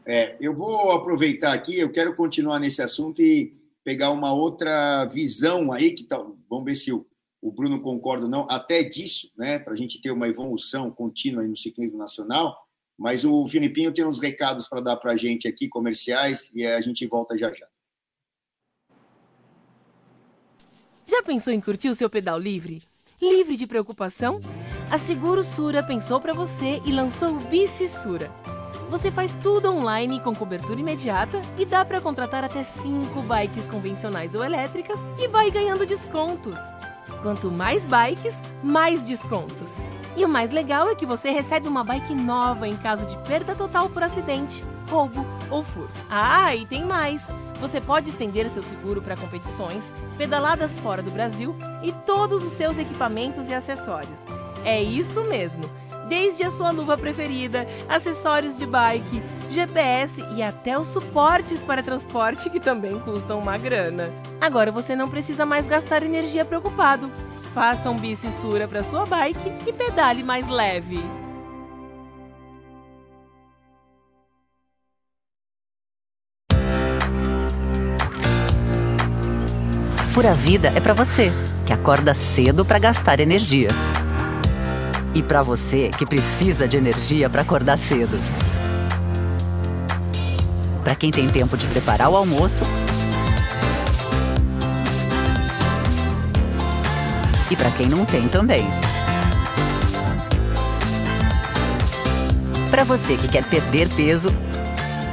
[0.04, 5.72] É, eu vou aproveitar aqui, eu quero continuar nesse assunto e pegar uma outra visão
[5.72, 7.06] aí, que tá, vamos ver se o,
[7.40, 11.42] o Bruno concorda ou não, até disso, né, para a gente ter uma evolução contínua
[11.44, 12.56] no ciclismo nacional.
[12.98, 16.80] Mas o Filipinho tem uns recados para dar para a gente aqui, comerciais, e a
[16.80, 17.66] gente volta já já.
[21.06, 22.82] Já pensou em curtir o seu pedal livre?
[23.20, 24.40] Livre de preocupação?
[24.90, 28.30] A Seguro Sura pensou para você e lançou o Bici Sura
[28.92, 34.34] você faz tudo online com cobertura imediata e dá para contratar até 5 bikes convencionais
[34.34, 36.58] ou elétricas e vai ganhando descontos.
[37.22, 39.76] Quanto mais bikes, mais descontos.
[40.14, 43.54] E o mais legal é que você recebe uma bike nova em caso de perda
[43.54, 45.98] total por acidente, roubo ou furto.
[46.10, 47.28] Ah, e tem mais!
[47.60, 52.76] Você pode estender seu seguro para competições, pedaladas fora do Brasil e todos os seus
[52.76, 54.26] equipamentos e acessórios.
[54.66, 55.62] É isso mesmo!
[56.12, 62.50] Desde a sua luva preferida, acessórios de bike, GPS e até os suportes para transporte
[62.50, 64.12] que também custam uma grana.
[64.38, 67.10] Agora você não precisa mais gastar energia preocupado.
[67.54, 71.02] Faça um bicissura para sua bike e pedale mais leve.
[80.12, 81.32] Pura Vida é para você,
[81.64, 83.70] que acorda cedo para gastar energia.
[85.14, 88.18] E para você que precisa de energia para acordar cedo.
[90.82, 92.64] Para quem tem tempo de preparar o almoço.
[97.50, 98.66] E para quem não tem também.
[102.70, 104.34] Para você que quer perder peso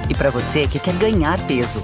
[0.10, 1.84] e para você que quer ganhar peso.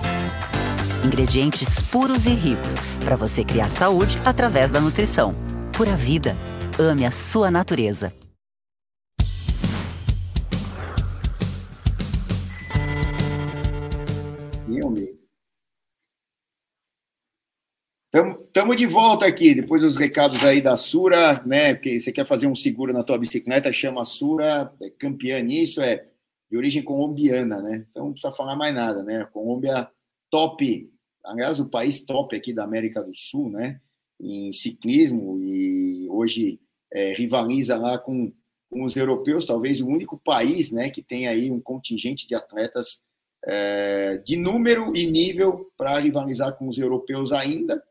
[1.04, 5.36] Ingredientes puros e ricos para você criar saúde através da nutrição.
[5.74, 6.38] Pura vida.
[6.78, 8.14] Ame a sua natureza.
[14.66, 15.16] Amigo.
[18.14, 21.76] Estamos de volta aqui, depois dos recados aí da Sura, né?
[21.76, 25.80] Porque você quer fazer um seguro na tua bicicleta, chama a Sura, é campeã nisso,
[25.82, 26.06] é
[26.52, 27.86] de origem colombiana, né?
[27.90, 29.26] Então não precisa falar mais nada, né?
[29.32, 29.90] Colômbia
[30.30, 30.92] top
[31.26, 33.82] aliás, o país top aqui da América do Sul, né,
[34.20, 36.60] em ciclismo, e hoje
[36.96, 38.32] é, rivaliza lá com,
[38.70, 43.04] com, os europeus, talvez o único país né, que tem aí um contingente de atletas
[43.46, 47.84] é, de número e nível para rivalizar com os europeus ainda,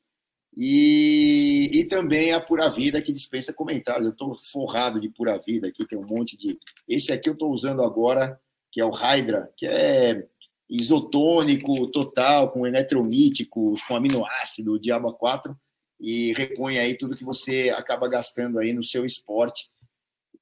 [0.56, 4.06] e, e também a Pura Vida, que dispensa comentários.
[4.06, 6.56] Eu estou forrado de Pura Vida aqui, tem um monte de.
[6.88, 8.40] Esse aqui eu estou usando agora,
[8.70, 10.24] que é o Hydra, que é
[10.70, 15.56] isotônico total, com eletrolíticos, com aminoácido, diaba 4,
[16.00, 19.70] e repõe aí tudo que você acaba gastando aí no seu esporte.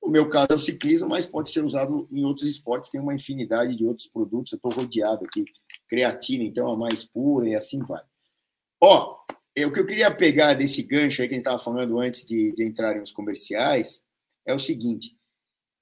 [0.02, 3.14] No meu caso é o ciclismo, mas pode ser usado em outros esportes, tem uma
[3.14, 5.44] infinidade de outros produtos, eu estou rodeado aqui,
[5.88, 8.02] creatina, então, a mais pura e assim vai.
[8.80, 9.16] Ó,
[9.56, 12.52] o que eu queria pegar desse gancho aí que a gente estava falando antes de,
[12.52, 14.02] de entrar os comerciais
[14.44, 15.16] é o seguinte,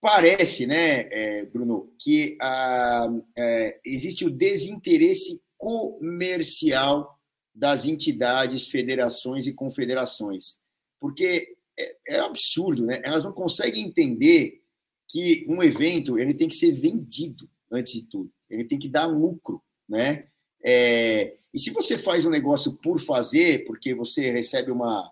[0.00, 3.06] Parece, né, é, Bruno, que ah,
[3.36, 7.19] é, existe o desinteresse comercial
[7.54, 10.58] das entidades, federações e confederações.
[10.98, 13.00] Porque é, é, absurdo, né?
[13.04, 14.60] Elas não conseguem entender
[15.08, 18.30] que um evento ele tem que ser vendido antes de tudo.
[18.48, 20.28] Ele tem que dar lucro, né?
[20.62, 25.10] É, e se você faz um negócio por fazer, porque você recebe uma,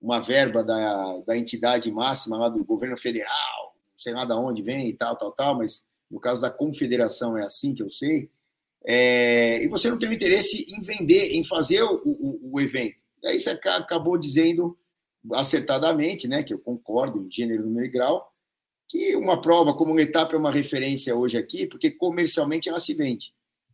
[0.00, 4.88] uma verba da, da entidade máxima lá do governo federal, sei lá de onde vem
[4.88, 8.30] e tal, tal, tal, mas no caso da confederação é assim que eu sei,
[8.86, 12.96] é, e você não tem interesse em vender, em fazer o, o, o evento.
[13.22, 14.78] E aí você acabou dizendo
[15.32, 18.32] acertadamente, né, que eu concordo em gênero, número e grau,
[18.88, 22.94] que uma prova como uma etapa é uma referência hoje aqui, porque comercialmente ela se
[22.94, 23.32] vende.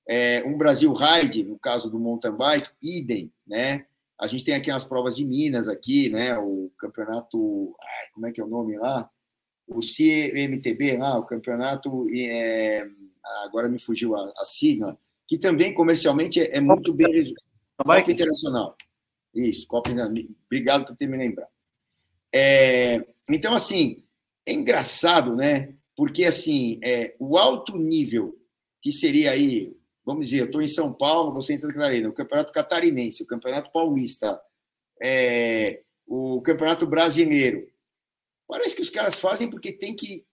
[0.09, 3.87] É, um Brasil Ride, no caso do mountain bike, idem, né?
[4.19, 6.37] A gente tem aqui as provas de Minas aqui, né?
[6.39, 9.11] O campeonato, ai, como é que é o nome lá?
[9.67, 12.87] o CMTB lá, o campeonato, é,
[13.45, 17.43] agora me fugiu a, a sigla, que também comercialmente é, é muito bem resolvido.
[17.77, 18.77] Copa Internacional.
[19.35, 19.91] Isso, Copa
[20.47, 21.51] Obrigado por ter me lembrado.
[22.33, 24.05] É, então, assim,
[24.47, 25.75] é engraçado, né?
[25.95, 28.39] Porque, assim, é, o alto nível
[28.81, 32.15] que seria aí, vamos dizer, eu estou em São Paulo, você em Santa Catarina, o
[32.15, 34.41] Campeonato Catarinense, o Campeonato Paulista,
[35.03, 37.67] é, o Campeonato Brasileiro,
[38.47, 40.25] Parece que os caras fazem porque tem que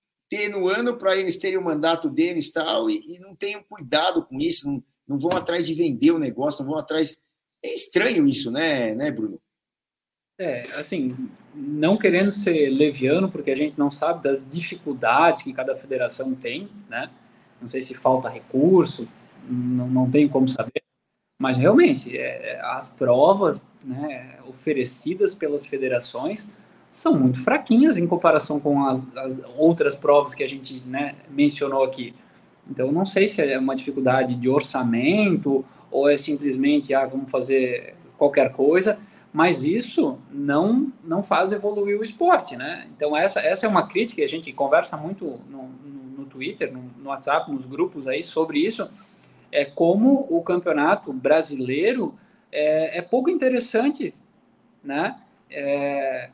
[0.68, 4.68] ano para eles terem o mandato deles tal, e, e não tenham cuidado com isso,
[4.68, 7.18] não, não vão atrás de vender o negócio, não vão atrás.
[7.64, 9.40] É estranho isso, né, né, Bruno?
[10.40, 11.16] É, assim,
[11.54, 16.70] não querendo ser leviano, porque a gente não sabe das dificuldades que cada federação tem,
[16.90, 17.10] né?
[17.62, 19.08] Não sei se falta recurso,
[19.48, 20.82] não, não tenho como saber,
[21.40, 26.50] mas realmente é, as provas né, oferecidas pelas federações
[26.94, 31.84] são muito fraquinhas em comparação com as, as outras provas que a gente né, mencionou
[31.84, 32.14] aqui.
[32.70, 37.96] Então, não sei se é uma dificuldade de orçamento ou é simplesmente, ah, vamos fazer
[38.16, 39.00] qualquer coisa,
[39.34, 42.88] mas isso não não faz evoluir o esporte, né?
[42.96, 46.72] Então, essa, essa é uma crítica que a gente conversa muito no, no, no Twitter,
[46.72, 48.88] no, no WhatsApp, nos grupos aí sobre isso,
[49.52, 52.14] é como o campeonato brasileiro
[52.52, 54.14] é, é pouco interessante,
[54.84, 55.16] né?
[55.50, 56.30] É,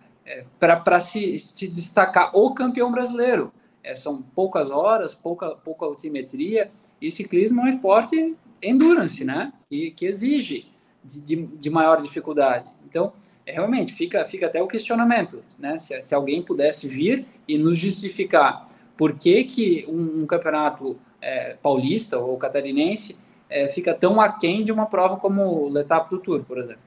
[0.59, 3.51] para se, se destacar o campeão brasileiro.
[3.83, 6.69] É, são poucas horas, pouca, pouca altimetria,
[7.01, 9.53] e ciclismo é um esporte endurance, né?
[9.69, 10.67] Que, que exige
[11.03, 12.65] de, de, de maior dificuldade.
[12.87, 13.13] Então,
[13.45, 15.77] é, realmente, fica, fica até o questionamento, né?
[15.77, 18.69] Se, se alguém pudesse vir e nos justificar
[18.99, 23.17] Por que, que um, um campeonato é, paulista ou catarinense
[23.49, 26.81] é, fica tão aquém de uma prova como o Letap do Tour, por exemplo?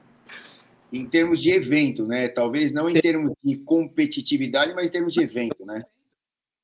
[0.93, 2.27] Em termos de evento, né?
[2.27, 5.83] Talvez não em termos de competitividade, mas em termos de evento, né?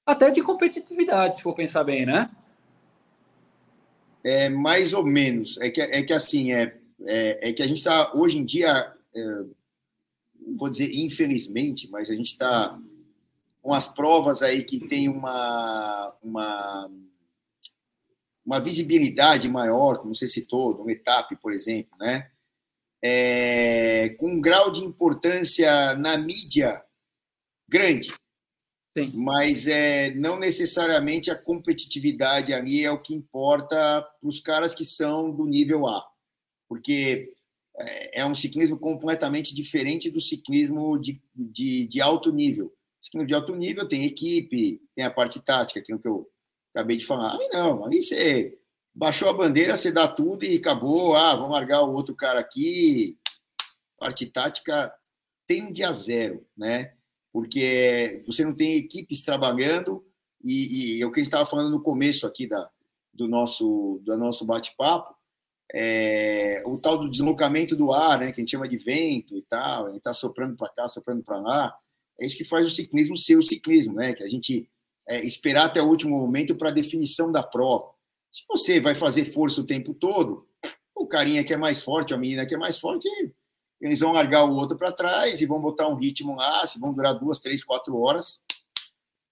[0.05, 2.29] Até de competitividade, se for pensar bem, né?
[4.23, 5.57] É mais ou menos.
[5.59, 8.93] É que, é que assim, é, é, é que a gente está, hoje em dia,
[9.15, 9.43] é,
[10.55, 12.79] vou dizer infelizmente, mas a gente está
[13.61, 16.91] com as provas aí que tem uma, uma,
[18.45, 22.29] uma visibilidade maior, como você citou, no etapa, por exemplo, né?
[23.01, 26.83] É, com um grau de importância na mídia
[27.69, 28.13] grande.
[28.97, 29.11] Sim.
[29.15, 34.83] Mas é, não necessariamente a competitividade ali é o que importa para os caras que
[34.83, 36.05] são do nível A.
[36.67, 37.31] Porque
[37.77, 42.73] é, é um ciclismo completamente diferente do ciclismo de, de, de alto nível.
[43.01, 46.27] Ciclismo de alto nível tem equipe, tem a parte tática, aquilo que eu
[46.71, 47.35] acabei de falar.
[47.35, 48.58] Ali não, ali você
[48.93, 51.15] baixou a bandeira, você dá tudo e acabou.
[51.15, 53.17] Ah, vamos largar o outro cara aqui.
[53.97, 54.93] Parte tática
[55.47, 56.93] tende a zero, né?
[57.31, 60.05] Porque você não tem equipes trabalhando
[60.43, 62.69] e, e é o que a gente estava falando no começo aqui da,
[63.13, 65.13] do nosso, do nosso bate-papo,
[65.73, 69.41] é, o tal do deslocamento do ar, né, que a gente chama de vento e
[69.43, 71.75] tal, ele está soprando para cá, soprando para lá,
[72.19, 74.69] é isso que faz o ciclismo ser o ciclismo, né, que a gente
[75.07, 77.91] é, esperar até o último momento para a definição da prova.
[78.31, 80.47] Se você vai fazer força o tempo todo,
[80.95, 83.07] o carinha que é mais forte, a menina que é mais forte,
[83.79, 86.93] eles vão largar o outro para trás e vão botar um ritmo lá, se vão
[86.93, 88.43] durar duas, três, quatro horas.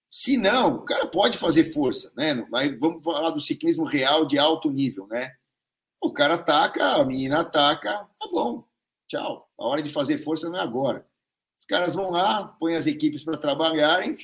[0.08, 2.34] Se não, o cara pode fazer força, né?
[2.50, 5.34] Mas vamos falar do ciclismo real de alto nível, né?
[6.00, 8.64] O cara ataca, a menina ataca, tá bom,
[9.06, 9.50] tchau.
[9.58, 11.06] A hora de fazer força não é agora.
[11.58, 14.16] Os caras vão lá, põem as equipes para trabalharem.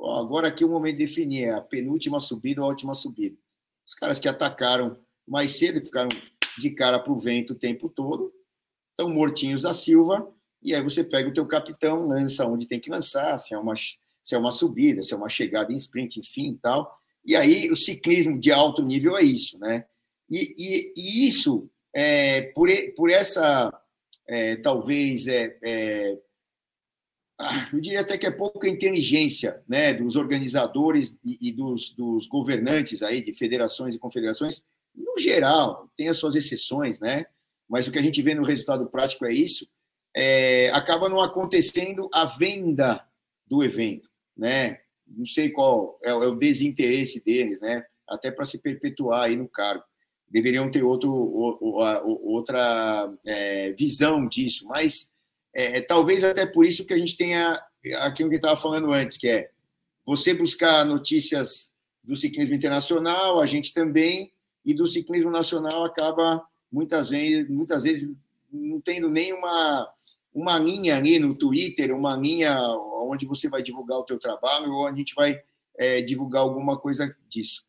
[0.00, 3.36] Agora aqui o momento de definir é a penúltima subida ou a última subida.
[3.86, 6.08] Os caras que atacaram mais cedo, ficaram
[6.58, 8.32] de cara para o vento o tempo todo,
[8.90, 10.32] estão mortinhos da Silva,
[10.62, 13.74] e aí você pega o teu capitão, lança onde tem que lançar, se é uma,
[13.76, 16.92] se é uma subida, se é uma chegada em sprint, enfim, tal.
[17.24, 19.84] E aí o ciclismo de alto nível é isso, né?
[20.28, 23.72] E, e, e isso, é, por, por essa,
[24.26, 26.18] é, talvez, é, é,
[27.72, 33.02] eu diria até que é pouca inteligência né, dos organizadores e, e dos, dos, governantes
[33.02, 34.64] aí de federações e confederações,
[34.94, 37.26] no geral, tem as suas exceções, né?
[37.68, 39.68] Mas o que a gente vê no resultado prático é isso.
[40.14, 43.06] É, acaba não acontecendo a venda
[43.46, 44.78] do evento, né?
[45.06, 47.84] Não sei qual é, é o desinteresse deles, né?
[48.08, 49.84] Até para se perpetuar aí no cargo
[50.28, 55.10] deveriam ter outro, outra é, visão disso, mas
[55.56, 57.58] é, é, talvez até por isso que a gente tenha
[58.02, 59.50] aquilo que estava falando antes, que é
[60.04, 61.72] você buscar notícias
[62.04, 64.30] do ciclismo internacional, a gente também,
[64.62, 68.14] e do ciclismo nacional acaba muitas vezes, muitas vezes
[68.52, 69.90] não tendo nem uma,
[70.34, 72.60] uma linha ali no Twitter, uma linha
[73.08, 75.40] onde você vai divulgar o teu trabalho ou a gente vai
[75.78, 77.64] é, divulgar alguma coisa disso.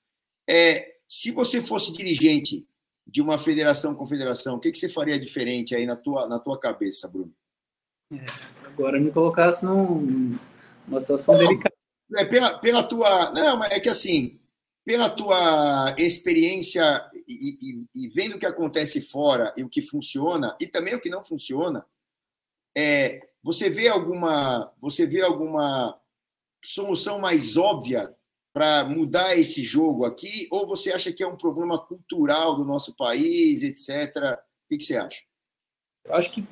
[0.46, 2.68] É, se você fosse dirigente
[3.06, 6.60] de uma federação confederação, o que, que você faria diferente aí na tua, na tua
[6.60, 7.34] cabeça, Bruno?
[8.12, 8.26] É,
[8.66, 10.38] agora me colocasse num,
[10.88, 11.76] numa situação Bom, delicada.
[12.16, 13.32] É, pela, pela tua.
[13.32, 14.40] Não, mas é que assim,
[14.86, 20.56] pela tua experiência e, e, e, vendo o que acontece fora e o que funciona,
[20.62, 21.86] e também o que não funciona,
[22.76, 24.74] é, você vê alguma.
[24.80, 26.00] Você vê alguma
[26.64, 28.16] solução mais óbvia
[28.54, 30.48] para mudar esse jogo aqui?
[30.50, 34.16] Ou você acha que é um problema cultural do nosso país, etc?
[34.16, 35.22] O que, que você acha?
[36.06, 36.48] Eu acho que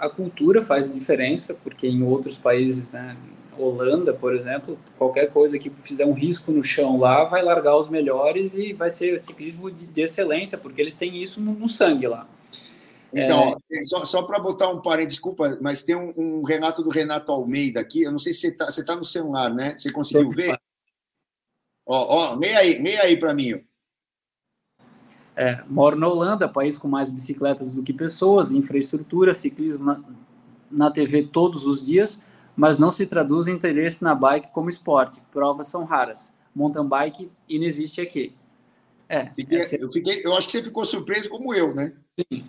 [0.00, 3.16] a cultura faz diferença, porque em outros países, né,
[3.58, 7.88] Holanda, por exemplo, qualquer coisa que fizer um risco no chão lá vai largar os
[7.88, 12.06] melhores e vai ser ciclismo de, de excelência, porque eles têm isso no, no sangue
[12.06, 12.26] lá.
[13.12, 13.82] Então, é...
[13.82, 17.80] só, só para botar um parênteses, desculpa, mas tem um, um, Renato do Renato Almeida
[17.80, 18.02] aqui.
[18.02, 19.76] Eu não sei se você está você tá no celular, né?
[19.76, 20.56] Você conseguiu ver?
[21.84, 23.64] Ó, ó, meia aí, meia aí para mim.
[25.40, 30.00] É, moro na Holanda, país com mais bicicletas do que pessoas, infraestrutura, ciclismo na,
[30.70, 32.20] na TV todos os dias,
[32.54, 35.18] mas não se traduz em interesse na bike como esporte.
[35.32, 36.30] Provas são raras.
[36.54, 38.34] Mountain bike inexiste aqui.
[39.08, 41.94] É, fiquei, é eu, fiquei, eu acho que você ficou surpreso como eu, né?
[42.18, 42.44] Sim.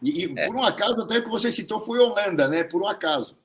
[0.00, 0.46] E, e é.
[0.46, 2.62] por um acaso, até que você citou foi Holanda, né?
[2.62, 3.36] Por um acaso.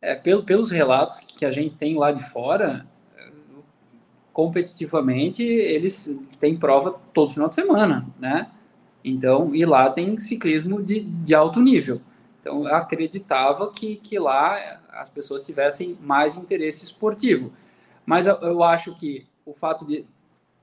[0.00, 2.86] É, pelo, pelos relatos que a gente tem lá de fora,
[4.38, 8.48] competitivamente, eles têm prova todo final de semana, né?
[9.04, 12.00] Então, e lá tem ciclismo de, de alto nível.
[12.40, 17.52] Então, eu acreditava que, que lá as pessoas tivessem mais interesse esportivo.
[18.06, 20.06] Mas eu, eu acho que o fato de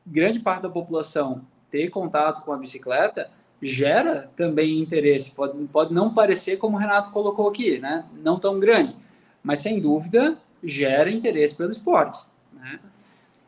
[0.05, 3.29] grande parte da população ter contato com a bicicleta
[3.61, 5.31] gera também interesse.
[5.31, 8.05] Pode, pode não parecer como o Renato colocou aqui, né?
[8.23, 8.95] Não tão grande,
[9.43, 12.23] mas sem dúvida gera interesse pelo esporte.
[12.53, 12.79] Né?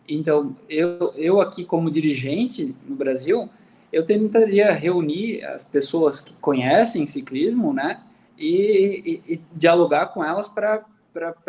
[0.07, 3.49] Então, eu, eu aqui como dirigente no Brasil,
[3.91, 8.01] eu tentaria reunir as pessoas que conhecem ciclismo, né?
[8.37, 10.85] E, e, e dialogar com elas para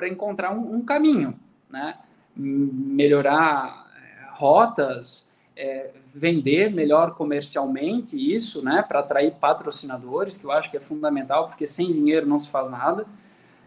[0.08, 1.38] encontrar um, um, caminho,
[1.70, 1.96] né?
[2.34, 8.82] Melhorar eh, rotas, é, vender melhor comercialmente isso, né?
[8.86, 12.70] Para atrair patrocinadores, que eu acho que é fundamental, porque sem dinheiro não se faz
[12.70, 13.06] nada.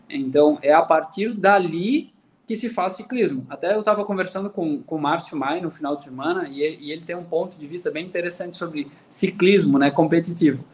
[0.10, 2.12] Então, é a partir dali
[2.52, 3.46] que se faz ciclismo.
[3.50, 6.92] Até eu estava conversando com, com o Márcio Mai no final de semana e e
[6.92, 10.66] ele, tem um ponto de vista bem interessante sobre ciclismo né, competitivo.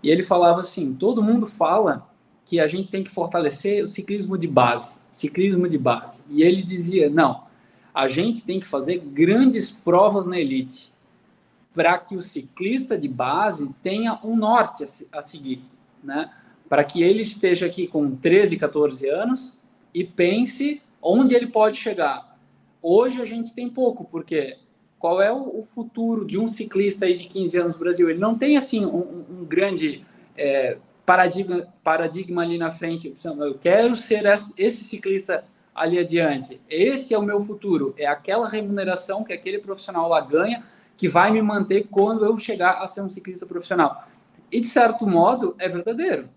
[0.00, 2.08] E ele falava assim: todo mundo fala
[2.46, 6.22] que a gente tem que fortalecer o ciclismo de base, ciclismo de base.
[6.30, 7.42] E ele dizia: não,
[7.92, 10.94] a gente tem que fazer grandes provas na elite
[11.74, 15.64] para que o ciclista de base tenha um norte a, a seguir,
[16.00, 16.30] né?
[16.68, 19.58] Para que ele esteja aqui com 13, 14 anos
[19.92, 22.36] e pense onde ele pode chegar.
[22.82, 24.56] Hoje a gente tem pouco, porque
[24.98, 28.08] qual é o, futuro de um ciclista aí de 15 anos no Brasil?
[28.08, 33.14] Ele não tem assim um, um grande é, paradigma, paradigma ali na frente.
[33.22, 34.24] Eu quero ser
[34.56, 35.44] esse ciclista
[35.74, 36.58] ali adiante.
[36.68, 37.94] Esse é o meu futuro.
[37.98, 40.64] É aquela remuneração que aquele profissional lá ganha
[40.96, 44.08] que vai me manter quando eu chegar a ser um ciclista profissional.
[44.50, 46.30] E de certo modo é verdadeiro.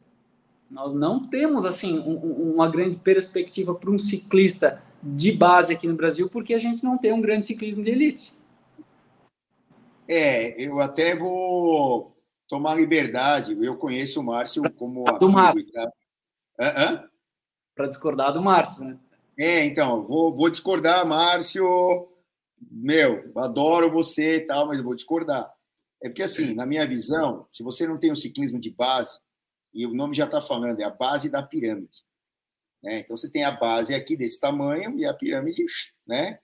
[0.70, 5.96] Nós não temos assim um, uma grande perspectiva para um ciclista de base aqui no
[5.96, 8.34] Brasil, porque a gente não tem um grande ciclismo de elite.
[10.08, 12.16] É, eu até vou
[12.48, 13.58] tomar liberdade.
[13.62, 15.66] Eu conheço o Márcio como do Márcio.
[15.72, 17.10] Tá?
[17.76, 18.98] Para discordar do Márcio, né?
[19.38, 22.10] É, então, vou, vou discordar, Márcio.
[22.72, 25.52] Meu, adoro você e tal, mas vou discordar.
[26.02, 29.18] É porque, assim, na minha visão, se você não tem um ciclismo de base,
[29.78, 32.04] e o nome já está falando, é a base da pirâmide.
[32.82, 33.02] Né?
[33.02, 35.64] Então você tem a base aqui desse tamanho e a pirâmide,
[36.06, 36.40] né?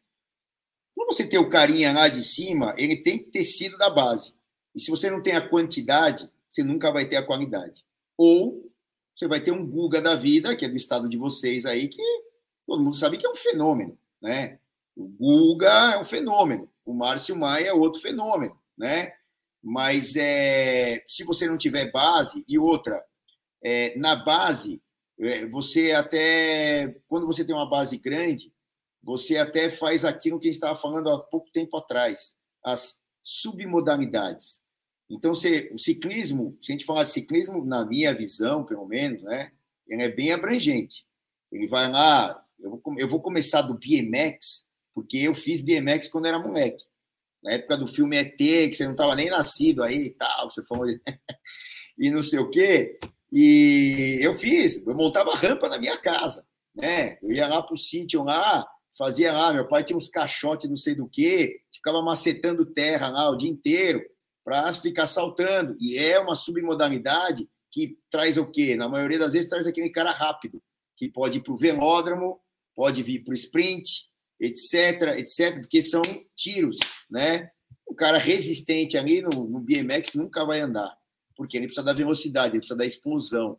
[0.96, 4.36] Quando você tem o carinha lá de cima, ele tem sido da base.
[4.76, 7.84] E se você não tem a quantidade, você nunca vai ter a qualidade.
[8.16, 8.72] Ou
[9.16, 12.02] você vai ter um Guga da vida, que é do estado de vocês aí, que
[12.68, 14.60] todo mundo sabe que é um fenômeno, né?
[14.96, 19.14] O Guga é um fenômeno, o Márcio Maia é outro fenômeno, né?
[19.60, 23.04] Mas é, se você não tiver base, e outra,
[23.64, 24.82] é, na base,
[25.20, 28.51] é, você até, quando você tem uma base grande,
[29.01, 34.61] você até faz aquilo que a gente estava falando há pouco tempo atrás, as submodalidades.
[35.09, 39.22] Então, você, o ciclismo, se a gente falar de ciclismo, na minha visão, pelo menos,
[39.24, 39.51] né,
[39.88, 41.05] ele é bem abrangente.
[41.51, 46.28] Ele vai lá, eu vou, eu vou começar do BMX, porque eu fiz BMX quando
[46.28, 46.84] era moleque.
[47.43, 50.64] Na época do filme ET, que você não estava nem nascido aí e tal, você
[50.66, 50.88] falou,
[51.97, 52.97] e não sei o quê.
[53.36, 57.18] E eu fiz, eu montava rampa na minha casa, né?
[57.20, 58.64] Eu ia lá para o sítio lá,
[58.96, 63.28] fazia lá, meu pai tinha uns caixotes não sei do que, ficava macetando terra lá
[63.32, 64.06] o dia inteiro
[64.44, 65.76] para ficar saltando.
[65.80, 68.76] E é uma submodalidade que traz o quê?
[68.76, 70.62] Na maioria das vezes traz aquele cara rápido,
[70.96, 72.40] que pode ir para o velódromo,
[72.76, 76.04] pode vir para o sprint, etc, etc, porque são
[76.36, 76.78] tiros,
[77.10, 77.50] né?
[77.88, 80.96] O cara resistente ali no, no BMX nunca vai andar
[81.36, 83.58] porque ele precisa da velocidade, ele precisa da explosão.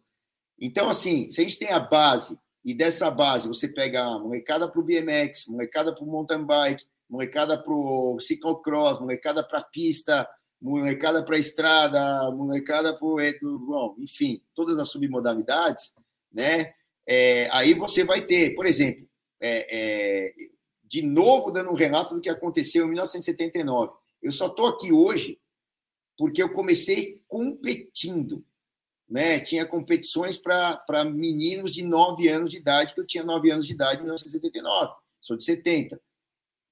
[0.61, 4.69] Então, assim, se a gente tem a base, e dessa base você pega a molecada
[4.69, 10.29] para o BMX, molecada para o mountain bike, molecada para o ciclocross, molecada para pista,
[10.61, 13.39] molecada para estrada, molecada para.
[13.43, 15.95] Bom, enfim, todas as submodalidades,
[16.33, 16.73] né?
[17.07, 19.07] É, aí você vai ter, por exemplo,
[19.39, 20.35] é, é,
[20.85, 23.93] de novo dando um relato do que aconteceu em 1979.
[24.23, 25.39] Eu só estou aqui hoje
[26.17, 28.45] porque eu comecei competindo.
[29.09, 29.39] Né?
[29.41, 33.73] Tinha competições para meninos de 9 anos de idade, que eu tinha 9 anos de
[33.73, 36.01] idade em 1979, sou de 70.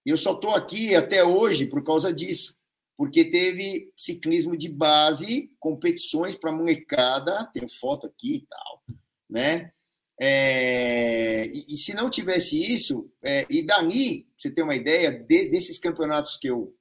[0.04, 2.56] E eu só estou aqui até hoje por causa disso,
[2.96, 8.82] porque teve ciclismo de base, competições para molecada, tem foto aqui e tal,
[9.28, 9.72] né?
[10.20, 15.48] É, e, e, se não tivesse isso, é, e dali, você ter uma ideia de,
[15.48, 16.72] desses campeonatos que eu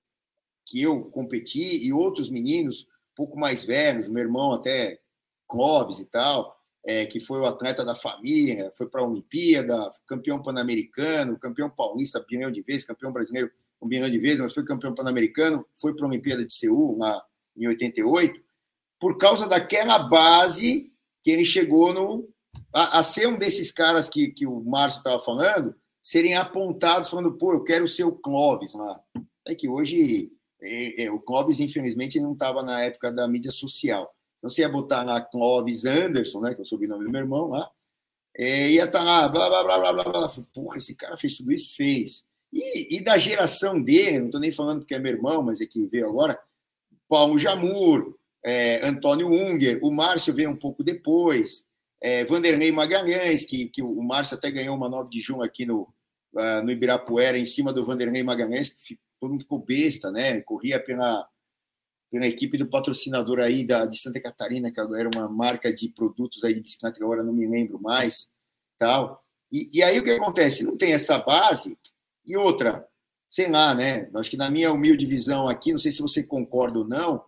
[0.66, 4.99] que eu competi e outros meninos um pouco mais velhos, meu irmão até
[5.47, 10.41] Clóvis e tal, é, que foi o atleta da família, foi para a Olimpíada, campeão
[10.41, 13.51] pan-americano, campeão paulista, bilhão de vezes, campeão brasileiro
[13.82, 17.22] um bilhão de vezes, mas foi campeão pan-americano, foi para a Olimpíada de Seul, lá
[17.57, 18.39] em 88,
[18.99, 20.93] por causa daquela base
[21.24, 22.30] que ele chegou no,
[22.74, 27.34] a, a ser um desses caras que, que o Márcio estava falando, serem apontados falando,
[27.34, 29.01] pô, eu quero ser o Clóvis lá.
[29.47, 30.32] É que hoje
[30.64, 34.14] é, é, o Clóvis, infelizmente, não estava na época da mídia social.
[34.38, 37.47] Então, você ia botar lá Clóvis Anderson, né, que é o sobrenome do meu irmão
[37.47, 37.70] lá,
[38.38, 40.45] ia estar tá lá, blá, blá, blá, blá, blá, blá.
[40.53, 41.76] Porra, esse cara fez tudo isso?
[41.76, 42.24] Fez.
[42.51, 45.66] E, e da geração dele, não estou nem falando porque é meu irmão, mas é
[45.66, 46.38] que veio agora,
[47.07, 51.66] Paulo Jamur, é, Antônio Unger, o Márcio veio um pouco depois,
[52.01, 55.82] é, Vanderlei Magalhães, que, que o Márcio até ganhou uma 9 de junho aqui no,
[56.34, 60.42] uh, no Ibirapuera, em cima do Vanderlei Magalhães, que todo mundo ficou besta, né?
[60.42, 61.28] Corria pela,
[62.12, 66.44] pela equipe do patrocinador aí da, de Santa Catarina, que era uma marca de produtos
[66.44, 68.32] aí de bicicleta, agora não me lembro mais,
[68.80, 69.24] tal.
[69.52, 70.64] E, e aí o que acontece?
[70.64, 71.78] Não tem essa base,
[72.26, 72.88] e outra,
[73.30, 74.10] sei lá, né?
[74.16, 77.24] Acho que na minha humilde visão aqui, não sei se você concorda ou não,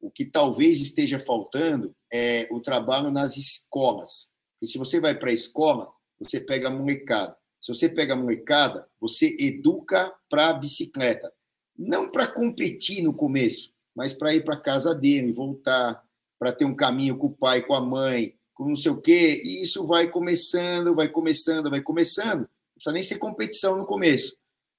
[0.00, 4.30] o que talvez esteja faltando é o trabalho nas escolas.
[4.60, 7.36] E se você vai para a escola, você pega a molecada.
[7.60, 11.32] Se você pega a molecada, você educa para a bicicleta.
[11.78, 16.02] Não para competir no começo, mas para ir para casa dele, voltar,
[16.38, 19.40] para ter um caminho com o pai, com a mãe, com não sei o quê.
[19.44, 22.40] E isso vai começando, vai começando, vai começando.
[22.40, 24.36] Não precisa nem ser competição no começo.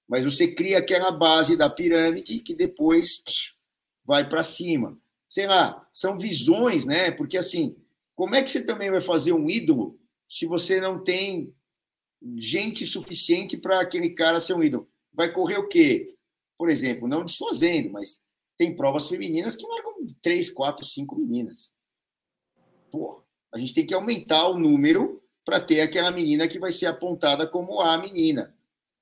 [0.08, 3.24] Mas você cria aquela base da pirâmide que depois
[4.04, 4.98] vai para cima
[5.30, 7.12] sei lá, são visões, né?
[7.12, 7.78] Porque assim,
[8.16, 9.98] como é que você também vai fazer um ídolo
[10.28, 11.54] se você não tem
[12.36, 14.90] gente suficiente para aquele cara ser um ídolo?
[15.14, 16.16] Vai correr o quê?
[16.60, 18.20] Por exemplo, não desfazendo, mas
[18.58, 21.72] tem provas femininas que marcam três, quatro, cinco meninas.
[22.92, 26.88] Pô, a gente tem que aumentar o número para ter aquela menina que vai ser
[26.88, 28.54] apontada como a menina,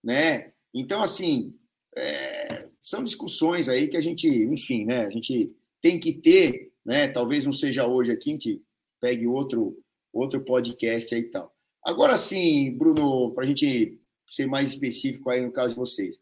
[0.04, 0.54] né?
[0.72, 1.58] Então, assim,
[1.96, 5.08] é, são discussões aí que a gente, enfim, né?
[5.08, 5.52] A gente
[5.82, 7.08] tem que ter, né?
[7.08, 8.62] Talvez não seja hoje aqui, a gente
[9.02, 9.84] pegue outro,
[10.14, 11.52] outro podcast aí e tal.
[11.84, 14.00] Agora sim, Bruno, para a gente
[14.30, 16.22] ser mais específico aí no caso de vocês,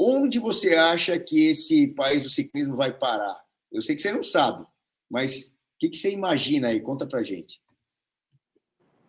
[0.00, 3.38] onde você acha que esse país do ciclismo vai parar?
[3.70, 4.64] Eu sei que você não sabe,
[5.10, 6.80] mas o que, que você imagina aí?
[6.80, 7.60] Conta para gente.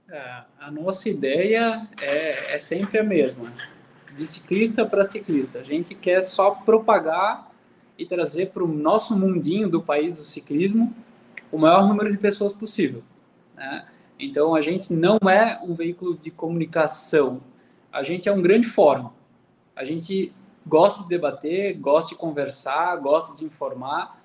[0.09, 3.53] É, a nossa ideia é, é sempre a mesma,
[4.17, 5.59] de ciclista para ciclista.
[5.59, 7.49] A gente quer só propagar
[7.97, 10.93] e trazer para o nosso mundinho do país do ciclismo
[11.49, 13.01] o maior número de pessoas possível.
[13.55, 13.87] Né?
[14.19, 17.41] Então, a gente não é um veículo de comunicação,
[17.91, 19.09] a gente é um grande fórum.
[19.73, 20.34] A gente
[20.65, 24.21] gosta de debater, gosta de conversar, gosta de informar.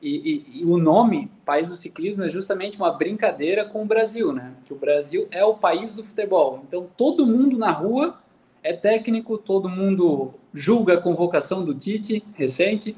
[0.00, 4.32] E, e, e, o nome País do Ciclismo é justamente uma brincadeira com o Brasil,
[4.32, 4.52] né?
[4.66, 6.62] Que o Brasil é o país do futebol.
[6.66, 8.18] Então todo mundo na rua
[8.62, 12.96] é técnico, todo mundo julga a convocação do Tite recente.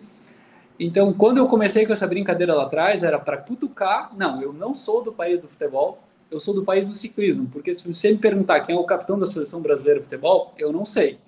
[0.78, 4.12] Então, quando eu comecei com essa brincadeira lá atrás, era para cutucar.
[4.16, 5.98] Não, eu não sou do país do futebol,
[6.30, 7.48] eu sou do país do ciclismo.
[7.50, 10.72] Porque se você me perguntar quem é o capitão da seleção brasileira de futebol, eu
[10.72, 11.18] não sei.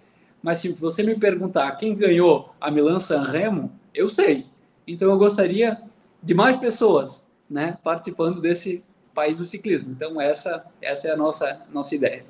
[0.42, 4.46] Mas se você me perguntar quem ganhou a Milan San Remo, eu sei.
[4.86, 5.80] Então, eu gostaria
[6.22, 8.82] de mais pessoas né, participando desse
[9.14, 9.90] país do ciclismo.
[9.92, 12.24] Então, essa, essa é a nossa, nossa ideia.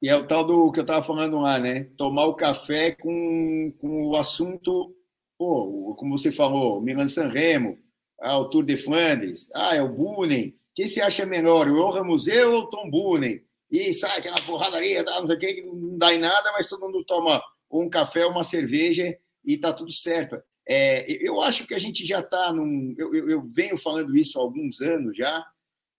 [0.00, 1.86] E é o tal do que eu estava falando lá, né?
[1.96, 4.94] Tomar o café com, com o assunto
[5.38, 7.78] Pô, como você falou, Milan San Remo,
[8.20, 10.56] ah, o Tour de Flandres, ah, é o Bunen.
[10.74, 13.42] Quem se acha melhor, o Johan Museu ou o Tom Bunen?
[13.74, 17.04] E sai aquela porradaria, não sei o que, não dá em nada, mas todo mundo
[17.04, 20.40] toma um café, uma cerveja e tá tudo certo.
[20.64, 22.94] É, eu acho que a gente já está num.
[22.96, 25.44] Eu, eu, eu, venho falando isso há alguns anos já,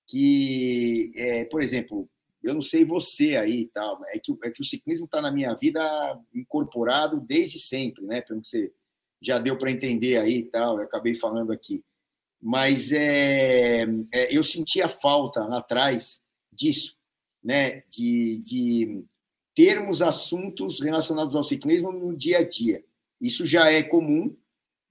[0.07, 2.10] que, é, por exemplo,
[2.41, 5.30] eu não sei você aí e tal, é que, é que o ciclismo está na
[5.30, 5.81] minha vida
[6.34, 8.22] incorporado desde sempre, né?
[8.22, 8.72] Pelo que você
[9.22, 11.84] já deu para entender aí e tal, eu acabei falando aqui.
[12.41, 13.81] Mas é,
[14.14, 16.22] é, eu sentia falta lá atrás
[16.53, 16.95] disso,
[17.46, 17.84] né?
[17.92, 19.06] De, de
[19.54, 22.84] termos assuntos relacionados ao ciclismo no dia a dia.
[23.22, 24.36] Isso já é comum.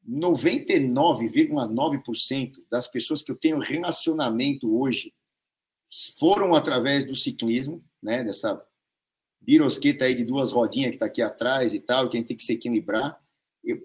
[0.08, 5.12] 99,9% das pessoas que eu tenho relacionamento hoje
[6.18, 8.22] foram através do ciclismo, né?
[8.22, 8.62] Dessa
[9.40, 12.36] birosqueta aí de duas rodinhas que está aqui atrás e tal, que a gente tem
[12.36, 13.20] que se equilibrar.
[13.62, 13.82] Eu,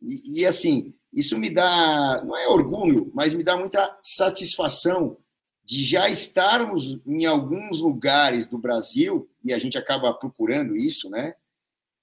[0.00, 5.18] e, e, assim, isso me dá, não é orgulho, mas me dá muita satisfação
[5.64, 11.34] de já estarmos em alguns lugares do Brasil, e a gente acaba procurando isso, né?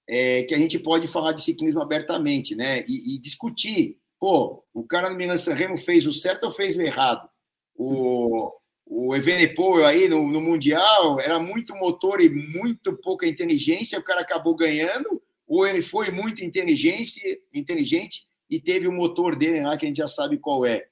[0.08, 2.84] É, que a gente pode falar de ciclismo abertamente, né?
[2.88, 3.98] E, e discutir.
[4.18, 7.28] Pô, o cara no Milan Sanremo fez o certo ou fez o errado?
[7.74, 8.52] O,
[8.84, 14.20] o Evenepoel aí no, no Mundial era muito motor e muito pouca inteligência, o cara
[14.20, 17.20] acabou ganhando, ou ele foi muito inteligente,
[17.54, 20.88] inteligente e teve o motor dele lá que a gente já sabe qual é.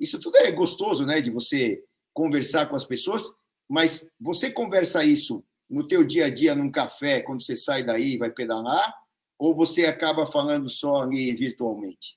[0.00, 1.20] Isso tudo é gostoso, né?
[1.20, 1.82] De você
[2.12, 3.34] conversar com as pessoas,
[3.68, 8.14] mas você conversa isso no teu dia a dia, num café, quando você sai daí
[8.14, 8.94] e vai pedalar,
[9.38, 12.16] ou você acaba falando só ali virtualmente?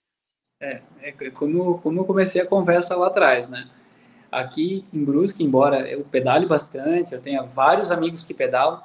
[0.59, 3.69] É, é como, como eu comecei a conversa lá atrás, né?
[4.31, 8.81] Aqui em Brusque, embora eu pedale bastante, eu tenha vários amigos que pedalam,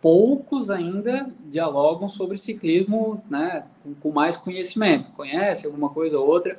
[0.00, 3.64] poucos ainda dialogam sobre ciclismo né,
[4.00, 5.10] com, mais conhecimento.
[5.12, 6.58] Conhece alguma coisa ou outra.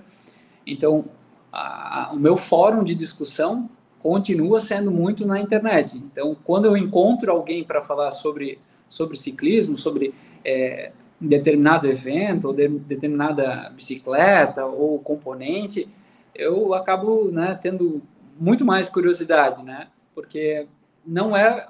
[0.65, 1.05] Então,
[1.51, 3.69] a, o meu fórum de discussão
[4.01, 5.97] continua sendo muito na internet.
[5.97, 8.59] Então, quando eu encontro alguém para falar sobre,
[8.89, 10.13] sobre ciclismo, sobre
[10.43, 15.89] é, determinado evento, ou de, determinada bicicleta ou componente,
[16.33, 18.01] eu acabo né, tendo
[18.39, 19.89] muito mais curiosidade, né?
[20.15, 20.65] Porque
[21.05, 21.67] não é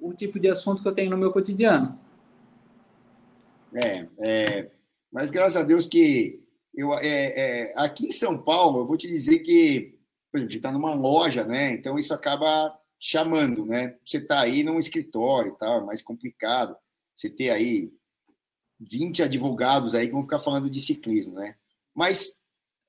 [0.00, 1.98] o tipo de assunto que eu tenho no meu cotidiano.
[3.74, 4.70] É, é
[5.12, 6.40] mas graças a Deus que
[6.74, 9.91] eu, é, é, aqui em São Paulo, eu vou te dizer que,
[10.32, 11.74] por exemplo, a gente está numa loja, né?
[11.74, 13.96] Então isso acaba chamando, né?
[14.04, 16.74] Você está aí num escritório e tal, é mais complicado.
[17.14, 17.92] Você ter aí
[18.80, 21.54] 20 advogados aí que vão ficar falando de ciclismo, né?
[21.94, 22.40] Mas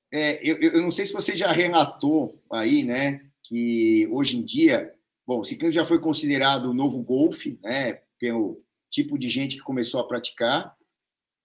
[0.09, 3.25] é, eu, eu não sei se você já relatou aí, né?
[3.43, 4.93] Que hoje em dia,
[5.27, 7.99] bom, o ciclismo já foi considerado o novo golfe, né?
[8.17, 10.73] Pelo tipo de gente que começou a praticar.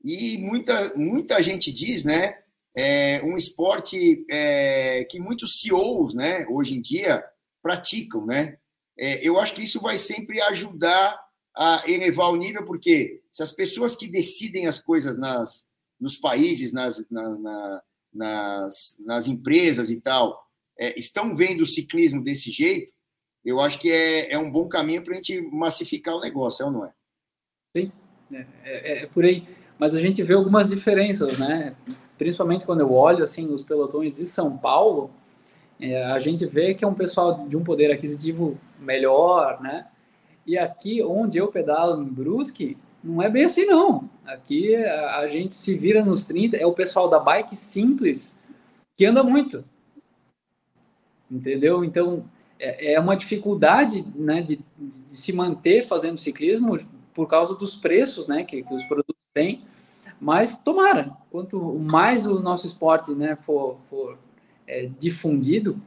[0.04, 2.38] E muita, muita gente diz, né?
[2.76, 7.24] É um esporte é, que muitos CEOs, né, hoje em dia,
[7.60, 8.58] praticam, né?
[8.96, 11.18] É, eu acho que isso vai sempre ajudar
[11.56, 15.66] a elevar o nível, porque se as pessoas que decidem as coisas nas,
[16.00, 17.82] nos países, nas, na, na,
[18.12, 20.40] nas, nas empresas e tal,
[20.78, 22.92] é, estão vendo o ciclismo desse jeito,
[23.44, 26.66] eu acho que é, é um bom caminho para a gente massificar o negócio, é
[26.66, 26.92] ou não é?
[27.76, 27.92] Sim,
[28.32, 29.46] é, é, é por aí
[29.78, 31.74] mas a gente vê algumas diferenças, né?
[32.16, 35.10] Principalmente quando eu olho assim os pelotões de São Paulo,
[35.80, 39.86] é, a gente vê que é um pessoal de um poder aquisitivo melhor, né?
[40.44, 44.08] E aqui onde eu pedalo em Brusque, não é bem assim não.
[44.26, 48.42] Aqui a, gente se vira nos 30, é o pessoal da bike simples
[48.96, 49.64] que anda muito.
[51.30, 51.84] Entendeu?
[51.84, 52.24] Então,
[52.58, 56.78] é, é uma dificuldade né, de, de, se manter fazendo ciclismo
[57.14, 59.62] por causa dos preços né, que, que os produtos tem.
[60.20, 64.18] Mas tomara, quanto mais o nosso esporte né, for, for
[64.66, 65.80] é, difundido,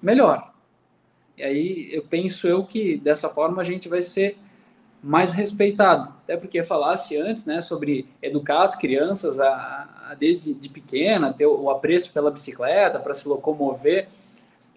[0.00, 0.54] melhor.
[1.36, 4.38] E aí eu penso eu que dessa forma a gente vai ser
[5.02, 6.08] mais respeitado.
[6.24, 11.44] Até porque falasse antes né, sobre educar as crianças a, a desde de pequena, ter
[11.44, 14.08] o, o apreço pela bicicleta, para se locomover.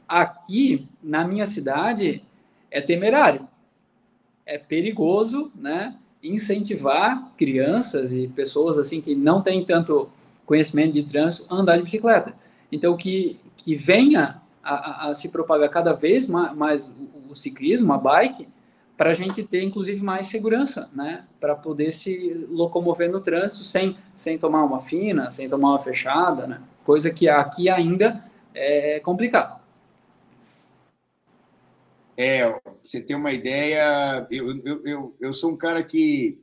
[0.06, 2.22] Aqui, na minha cidade,
[2.70, 3.48] é temerário.
[4.46, 5.96] É perigoso, né?
[6.24, 10.10] Incentivar crianças e pessoas assim que não têm tanto
[10.46, 12.34] conhecimento de trânsito a andar de bicicleta.
[12.72, 17.36] Então, que, que venha a, a, a se propagar cada vez mais, mais o, o,
[17.36, 18.48] ciclismo, a bike,
[18.98, 21.24] para a gente ter, inclusive, mais segurança, né?
[21.40, 26.46] Para poder se locomover no trânsito sem, sem tomar uma fina, sem tomar uma fechada,
[26.46, 26.62] né?
[26.84, 28.24] Coisa que aqui ainda
[28.54, 29.59] é complicado.
[32.22, 32.44] É,
[32.84, 34.28] você tem uma ideia.
[34.30, 36.38] Eu, eu, eu, eu sou um cara que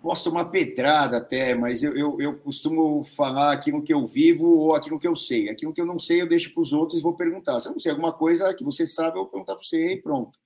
[0.00, 4.74] posso tomar pedrada até, mas eu, eu, eu, costumo falar aquilo que eu vivo ou
[4.76, 5.48] aquilo que eu sei.
[5.48, 7.58] Aquilo que eu não sei, eu deixo para os outros e vou perguntar.
[7.58, 10.00] Se eu não sei alguma coisa que você sabe, eu vou perguntar para você e
[10.00, 10.38] pronto.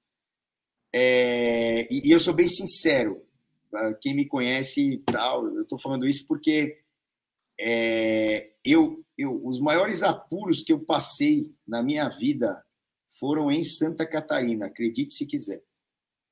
[0.90, 3.22] É, e, e, eu sou bem sincero.
[4.00, 6.78] Quem me conhece tal, eu estou falando isso porque
[7.60, 12.64] é, eu, eu, os maiores apuros que eu passei na minha vida
[13.18, 15.62] foram em Santa Catarina, acredite se quiser,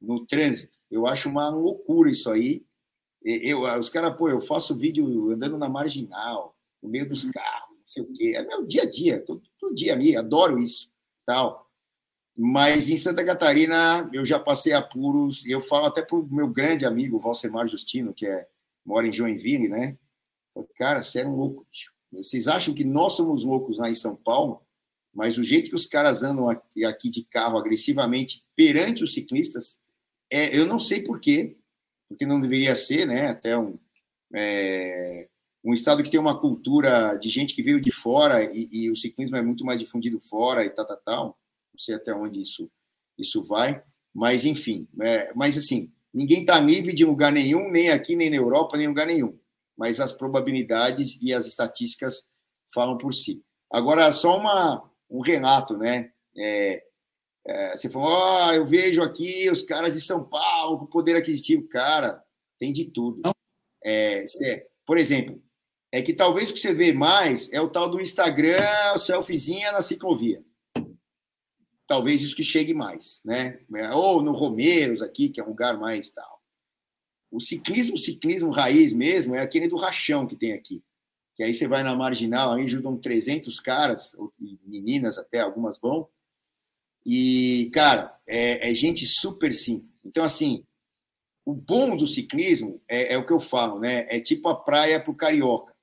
[0.01, 0.77] no trânsito.
[0.91, 2.65] Eu acho uma loucura isso aí.
[3.23, 7.87] Eu, os caras, pô, eu faço vídeo andando na marginal, no meio dos carros, não
[7.87, 8.35] sei o quê.
[8.37, 10.89] É meu dia a dia, todo, todo dia ali, adoro isso,
[11.27, 11.69] tal.
[12.37, 16.85] Mas em Santa Catarina eu já passei apuros, eu falo até para o meu grande
[16.85, 18.47] amigo, Valsemar Justino, que é,
[18.85, 19.99] mora em Joinville, né?
[20.77, 21.93] Cara, você é um louco, bicho.
[22.13, 24.66] Vocês acham que nós somos loucos lá em São Paulo?
[25.17, 29.81] Mas o jeito que os caras andam aqui de carro agressivamente perante os ciclistas,
[30.31, 31.57] é, eu não sei por quê,
[32.07, 33.29] porque não deveria ser, né?
[33.29, 33.79] Até um,
[34.35, 35.27] é,
[35.65, 38.97] um estado que tem uma cultura de gente que veio de fora e, e, o
[38.97, 41.25] ciclismo é muito mais difundido fora e tal, tal, tal.
[41.73, 42.71] Não sei até onde isso,
[43.19, 43.83] isso vai,
[44.15, 44.87] mas enfim.
[45.01, 48.85] É, mas assim, ninguém está livre de lugar nenhum, nem aqui, nem na Europa, nem
[48.85, 49.35] em lugar nenhum.
[49.79, 52.23] Mas as probabilidades e as estatísticas
[52.71, 53.43] falam por si.
[53.73, 56.13] Agora, só uma, um Renato, né?
[56.37, 56.83] É,
[57.47, 61.69] é, você falou, oh, eu vejo aqui os caras de São Paulo com poder aquisitivo.
[61.69, 62.23] Cara,
[62.59, 63.23] tem de tudo.
[63.85, 65.41] É, cê, por exemplo,
[65.93, 69.81] é que talvez o que você vê mais é o tal do Instagram, selfiezinha na
[69.81, 70.45] ciclovia.
[71.87, 73.61] talvez isso que chegue mais, né?
[73.95, 76.43] Ou no Romeiros aqui, que é um lugar mais tal.
[77.31, 80.83] O ciclismo, ciclismo raiz mesmo, é aquele do rachão que tem aqui.
[81.37, 84.17] Que aí você vai na marginal, aí ajudam 300 caras,
[84.67, 86.09] meninas até, algumas vão.
[87.05, 89.91] E, cara, é, é gente super simples.
[90.05, 90.65] Então, assim,
[91.45, 94.07] o bom do ciclismo é, é o que eu falo, né?
[94.09, 95.75] É tipo a praia para o carioca.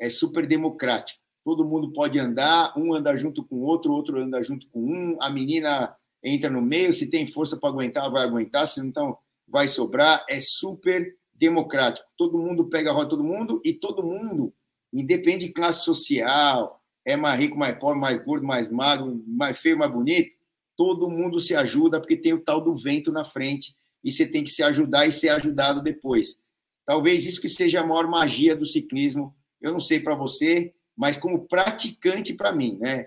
[0.00, 4.42] É super democrático todo mundo pode andar, um anda junto com o outro, outro anda
[4.42, 8.66] junto com um, a menina entra no meio, se tem força para aguentar, vai aguentar,
[8.66, 12.06] se não então vai sobrar, é super democrático.
[12.16, 14.54] Todo mundo pega a roda todo mundo e todo mundo,
[14.90, 19.78] independe de classe social, é mais rico, mais pobre, mais gordo, mais magro, mais feio,
[19.78, 20.34] mais bonito,
[20.76, 24.42] todo mundo se ajuda porque tem o tal do vento na frente e você tem
[24.44, 26.38] que se ajudar e ser ajudado depois.
[26.84, 29.34] Talvez isso que seja a maior magia do ciclismo.
[29.60, 33.04] Eu não sei para você, mas como praticante para mim, né?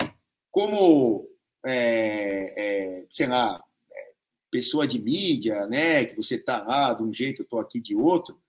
[0.49, 1.29] Como,
[1.63, 4.11] é, é, sei lá, é,
[4.49, 6.05] pessoa de mídia, né?
[6.05, 8.39] Que você está lá de um jeito, eu estou aqui de outro.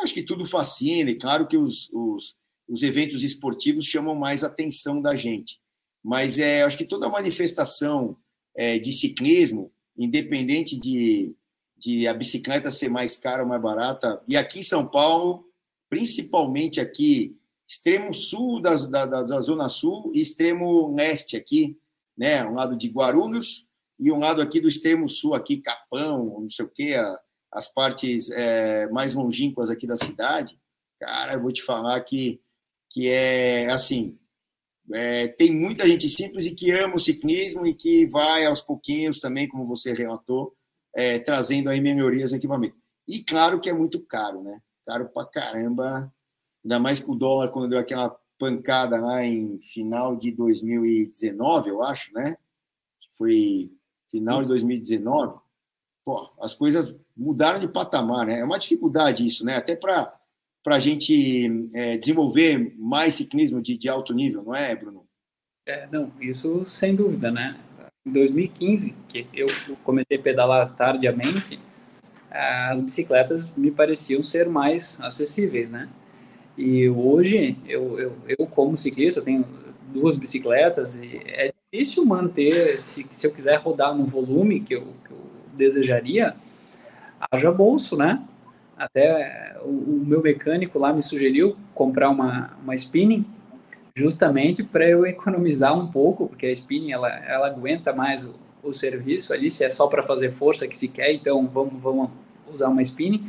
[0.00, 2.36] Acho que tudo fascina, e claro que os, os,
[2.68, 5.58] os eventos esportivos chamam mais atenção da gente.
[6.04, 8.16] Mas é, acho que toda manifestação
[8.56, 11.34] é, de ciclismo, independente de,
[11.76, 15.48] de a bicicleta ser mais cara ou mais barata, e aqui em São Paulo,
[15.88, 17.36] principalmente aqui
[17.66, 21.78] extremo sul da, da, da, Zona Sul e extremo leste aqui,
[22.16, 22.44] né?
[22.46, 23.66] Um lado de Guarulhos
[23.98, 27.20] e um lado aqui do extremo sul, aqui, Capão, não sei o quê, a,
[27.52, 30.58] as partes é, mais longínquas aqui da cidade.
[31.00, 32.40] Cara, eu vou te falar que,
[32.90, 34.18] que é assim.
[34.92, 39.18] É, tem muita gente simples e que ama o ciclismo e que vai aos pouquinhos
[39.18, 40.54] também, como você relatou,
[40.94, 42.76] é, trazendo aí melhorias no equipamento.
[43.06, 44.60] E claro que é muito caro, né?
[44.84, 46.12] Caro pra caramba
[46.64, 51.82] ainda mais com o dólar, quando deu aquela pancada lá em final de 2019, eu
[51.82, 52.36] acho, né?
[53.16, 53.70] Foi
[54.10, 55.38] final de 2019.
[56.04, 58.40] Pô, as coisas mudaram de patamar, né?
[58.40, 59.56] É uma dificuldade isso, né?
[59.56, 60.17] Até para
[60.76, 65.04] a gente é, desenvolver mais ciclismo de, de alto nível, não é, Bruno?
[65.66, 67.56] É, não, isso sem dúvida, né?
[68.06, 69.48] Em 2015, que eu
[69.84, 71.60] comecei a pedalar tardiamente,
[72.30, 75.88] as bicicletas me pareciam ser mais acessíveis, né?
[76.56, 79.44] E hoje, eu, eu, eu como ciclista, eu tenho
[79.92, 84.94] duas bicicletas e é difícil manter, se, se eu quiser rodar no volume que eu,
[85.06, 85.18] que eu
[85.54, 86.34] desejaria,
[87.30, 88.22] haja bolso, né?
[88.78, 93.26] Até o, o, meu mecânico lá me sugeriu comprar uma, uma spinning
[93.94, 98.72] justamente para eu economizar um pouco, porque a spinning ela, ela aguenta mais o, o
[98.72, 102.10] serviço ali, se é só para fazer força que se quer, então vamos, vamos
[102.46, 103.28] usar uma spinning,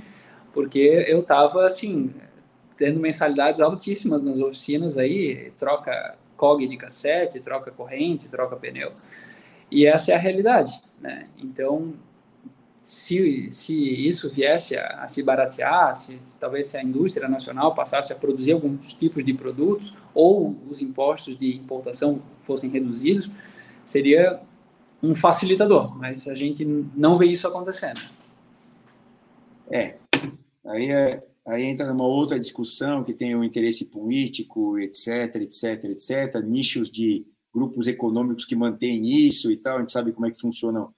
[0.53, 2.13] porque eu tava assim,
[2.77, 8.93] tendo mensalidades altíssimas nas oficinas aí, troca COG de cassete, troca corrente, troca pneu.
[9.71, 11.27] E essa é a realidade, né?
[11.37, 11.93] Então,
[12.89, 17.75] se, se isso viesse a, a se baratear, se, se, talvez se a indústria nacional
[17.75, 23.29] passasse a produzir alguns tipos de produtos ou os impostos de importação fossem reduzidos,
[23.85, 24.41] seria
[25.03, 28.01] um facilitador, mas a gente não vê isso acontecendo.
[29.69, 29.97] É,
[30.65, 35.83] aí é, aí entra numa outra discussão que tem o um interesse político, etc, etc,
[35.83, 40.31] etc, nichos de grupos econômicos que mantêm isso e tal, a gente sabe como é
[40.31, 40.91] que funcionam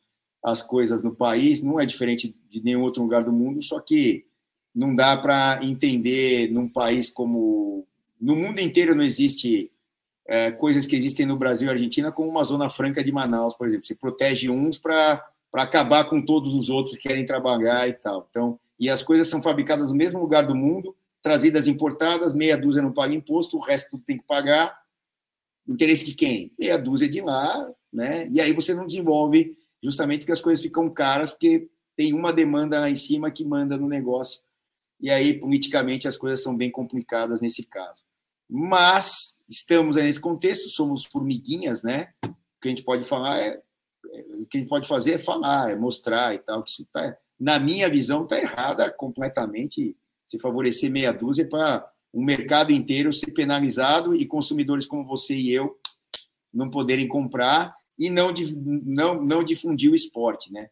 [0.43, 4.25] as coisas no país, não é diferente de nenhum outro lugar do mundo, só que
[4.73, 7.85] não dá para entender num país como.
[8.19, 9.71] No mundo inteiro não existe
[10.27, 13.67] é, coisas que existem no Brasil e Argentina, como uma Zona Franca de Manaus, por
[13.67, 13.85] exemplo.
[13.85, 15.23] Você protege uns para
[15.53, 18.27] acabar com todos os outros que querem trabalhar e tal.
[18.29, 22.81] Então, e as coisas são fabricadas no mesmo lugar do mundo, trazidas importadas, meia dúzia
[22.81, 24.79] não paga imposto, o resto tudo tem que pagar.
[25.67, 26.51] Interesse de quem?
[26.57, 28.27] Meia dúzia de lá, né?
[28.31, 32.79] E aí você não desenvolve justamente porque as coisas ficam caras, porque tem uma demanda
[32.79, 34.41] lá em cima que manda no negócio.
[34.99, 38.03] E aí, politicamente, as coisas são bem complicadas nesse caso.
[38.49, 42.13] Mas estamos nesse contexto, somos formiguinhas, né?
[42.23, 43.61] O que a gente pode falar é,
[44.33, 47.15] o que a gente pode fazer é falar, é mostrar e tal, que isso tá,
[47.39, 49.95] na minha visão, está errada completamente
[50.27, 55.53] se favorecer meia dúzia para um mercado inteiro ser penalizado e consumidores como você e
[55.53, 55.77] eu
[56.53, 58.33] não poderem comprar e não,
[58.83, 60.69] não, não difundir o esporte, né?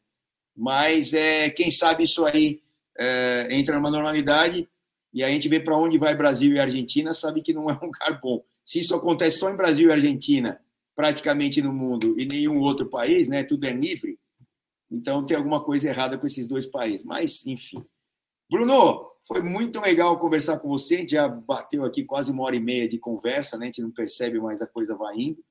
[0.55, 2.61] Mas é, quem sabe isso aí
[2.97, 4.67] é, entra numa normalidade
[5.13, 7.85] e a gente vê para onde vai Brasil e Argentina, sabe que não é um
[7.85, 8.43] lugar bom.
[8.65, 10.59] Se isso acontece só em Brasil e Argentina,
[10.95, 13.43] praticamente no mundo, e nenhum outro país, né?
[13.43, 14.19] Tudo é livre
[14.91, 17.03] então tem alguma coisa errada com esses dois países.
[17.03, 17.85] Mas, enfim.
[18.49, 21.07] Bruno, foi muito legal conversar com você.
[21.07, 23.65] Já bateu aqui quase uma hora e meia de conversa, né?
[23.65, 25.43] A gente não percebe, mas a coisa vai indo.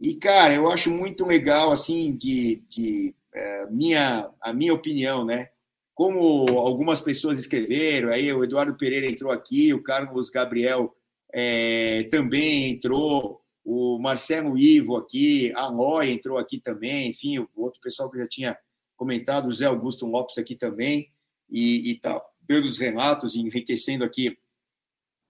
[0.00, 5.48] E, cara, eu acho muito legal, assim, de, de é, minha, a minha opinião, né?
[5.94, 10.94] Como algumas pessoas escreveram, aí o Eduardo Pereira entrou aqui, o Carlos Gabriel
[11.32, 17.80] é, também entrou, o Marcelo Ivo aqui, a Loi entrou aqui também, enfim, o outro
[17.80, 18.58] pessoal que já tinha
[18.96, 21.10] comentado, o Zé Augusto Lopes aqui também,
[21.50, 24.38] e, e tá, pelos relatos, enriquecendo aqui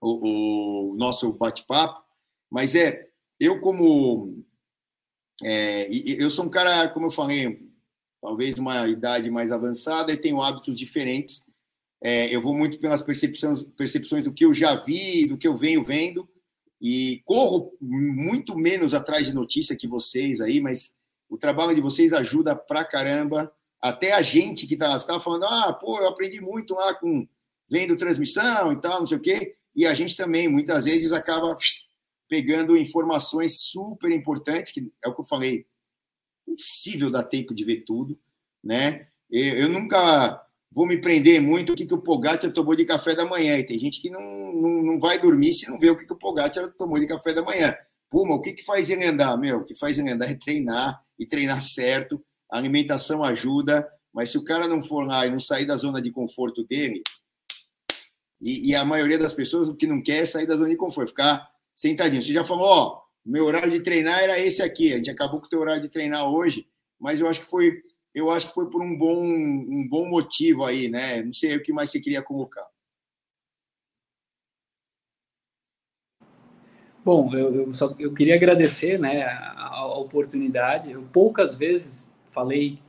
[0.00, 2.02] o, o nosso bate-papo.
[2.50, 3.08] Mas é,
[3.38, 4.44] eu como.
[5.42, 7.68] É, eu sou um cara, como eu falei,
[8.20, 11.44] talvez uma idade mais avançada e tenho hábitos diferentes.
[12.02, 15.56] É, eu vou muito pelas percepções, percepções do que eu já vi, do que eu
[15.56, 16.28] venho vendo,
[16.80, 20.94] e corro muito menos atrás de notícia que vocês aí, mas
[21.28, 23.52] o trabalho de vocês ajuda pra caramba.
[23.80, 27.28] Até a gente que está tá falando, ah, pô, eu aprendi muito lá com
[27.68, 29.56] vendo transmissão e tal, não sei o quê.
[29.74, 31.56] E a gente também, muitas vezes, acaba
[32.28, 35.66] pegando informações super importantes, que é o que eu falei,
[36.46, 38.18] impossível dar tempo de ver tudo,
[38.62, 39.08] né?
[39.30, 43.24] Eu, nunca vou me prender muito o que, que o Pogacar tomou de café da
[43.24, 43.58] manhã.
[43.58, 46.12] E tem gente que não, não, não vai dormir se não vê o que, que
[46.12, 47.76] o Pogacar tomou de café da manhã.
[48.10, 49.36] Puma, o que, que faz ele andar?
[49.36, 52.22] Meu, o que faz ele andar é treinar e treinar certo.
[52.50, 56.00] A alimentação ajuda, mas se o cara não for lá e não sair da zona
[56.00, 57.02] de conforto dele,
[58.40, 60.76] e, e a maioria das pessoas o que não quer é sair da zona de
[60.76, 62.20] conforto, ficar sentadinho.
[62.20, 64.92] Você já falou, ó, meu horário de treinar era esse aqui.
[64.92, 66.66] A gente acabou com o teu horário de treinar hoje,
[66.98, 67.80] mas eu acho que foi,
[68.12, 71.22] eu acho que foi por um bom, um bom motivo aí, né?
[71.22, 72.66] Não sei o que mais você queria colocar.
[77.04, 80.90] Bom, eu, eu, só eu queria agradecer, né, a, a oportunidade.
[80.90, 82.80] Eu poucas vezes falei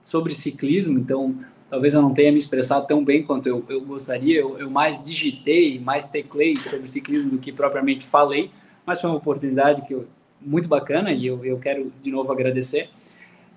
[0.00, 4.38] sobre ciclismo, então talvez eu não tenha me expressado tão bem quanto eu, eu gostaria.
[4.38, 8.50] Eu, eu, mais digitei, mais teclei sobre ciclismo do que propriamente falei,
[8.84, 10.06] mas foi uma oportunidade que eu,
[10.38, 12.90] muito bacana e eu, eu quero de novo agradecer.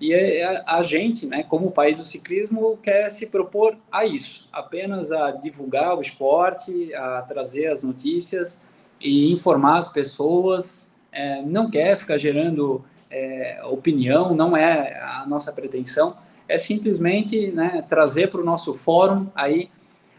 [0.00, 5.12] E a, a, gente, né, como país do ciclismo, quer se propor a isso, apenas
[5.12, 8.64] a divulgar o esporte, a trazer as notícias
[8.98, 10.90] e informar as pessoas.
[11.12, 16.16] É, não quer ficar gerando é, opinião, não é a nossa pretensão
[16.48, 19.68] é simplesmente né, trazer para o nosso fórum aí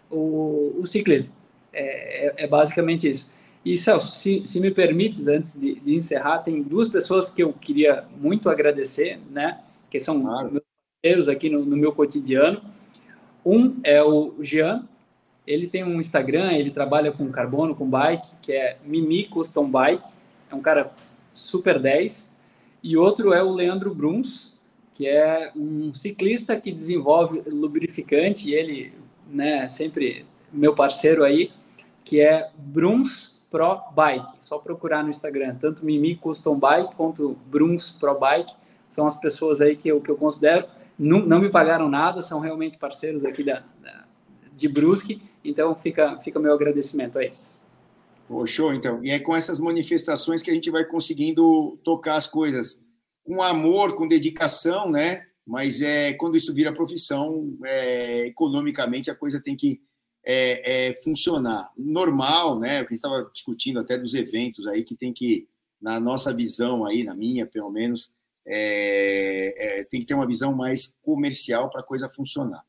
[0.10, 1.34] o, o ciclismo.
[1.74, 3.36] É, é, é, basicamente isso.
[3.64, 7.54] E Celso, se, se me permites, antes de, de, encerrar, tem duas pessoas que eu
[7.54, 9.60] queria muito agradecer, né?
[9.90, 10.52] Que são claro.
[10.52, 10.64] meus
[11.02, 12.62] parceiros aqui no, no meu cotidiano.
[13.46, 14.88] Um é o Jean,
[15.46, 20.08] ele tem um Instagram, ele trabalha com carbono, com bike, que é Mimi Custom Bike,
[20.52, 20.92] é um cara
[21.34, 22.36] super 10.
[22.84, 24.57] E outro é o Leandro Bruns,
[24.98, 28.92] que é um ciclista que desenvolve lubrificante, e ele,
[29.30, 31.52] né, sempre meu parceiro aí,
[32.04, 34.26] que é Bruns Pro Bike.
[34.42, 38.52] Só procurar no Instagram, tanto Mimi Custom Bike quanto Bruns Pro Bike,
[38.90, 40.66] são as pessoas aí que eu, que eu considero.
[40.98, 44.04] Não, não me pagaram nada, são realmente parceiros aqui da, da
[44.52, 47.64] de Brusque, então fica, fica meu agradecimento a eles.
[48.28, 49.00] Oh, show, então.
[49.04, 52.84] E é com essas manifestações que a gente vai conseguindo tocar as coisas
[53.28, 55.28] com amor, com dedicação, né?
[55.46, 59.82] Mas é quando isso vira profissão, é, economicamente a coisa tem que
[60.26, 61.70] é, é, funcionar.
[61.78, 62.82] Normal, né?
[62.82, 65.46] O que a gente estava discutindo até dos eventos aí que tem que,
[65.82, 68.10] na nossa visão aí, na minha pelo menos,
[68.46, 72.64] é, é, tem que ter uma visão mais comercial para a coisa funcionar.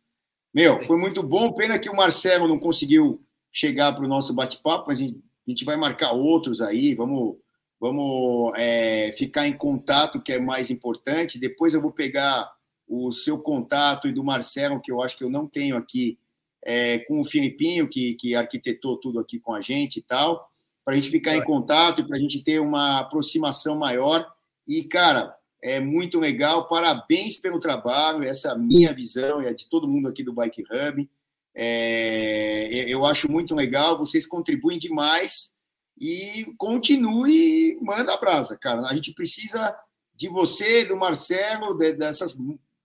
[0.53, 1.53] Meu, foi muito bom.
[1.53, 3.23] Pena que o Marcelo não conseguiu
[3.53, 6.97] chegar para o nosso bate-papo, mas a gente, a gente vai marcar outros aí.
[6.97, 7.37] Vamos
[7.81, 11.39] Vamos é, ficar em contato, que é mais importante.
[11.39, 12.51] Depois eu vou pegar
[12.89, 16.19] o seu contato e do Marcelo, que eu acho que eu não tenho aqui,
[16.65, 20.49] é, com o Filipinho, que, que arquitetou tudo aqui com a gente e tal,
[20.85, 24.27] para a gente ficar em contato e para a gente ter uma aproximação maior.
[24.67, 26.67] E, cara, é muito legal.
[26.67, 28.25] Parabéns pelo trabalho.
[28.25, 31.09] Essa é a minha visão e a de todo mundo aqui do Bike Hub.
[31.55, 33.99] É, eu acho muito legal.
[33.99, 35.55] Vocês contribuem demais
[36.01, 38.83] e continue, manda a brasa, cara.
[38.83, 39.77] A gente precisa
[40.15, 42.37] de você, do Marcelo, de, dessas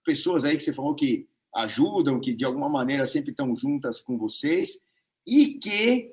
[0.04, 4.18] pessoas aí que você falou que ajudam, que de alguma maneira sempre estão juntas com
[4.18, 4.80] vocês
[5.26, 6.12] e que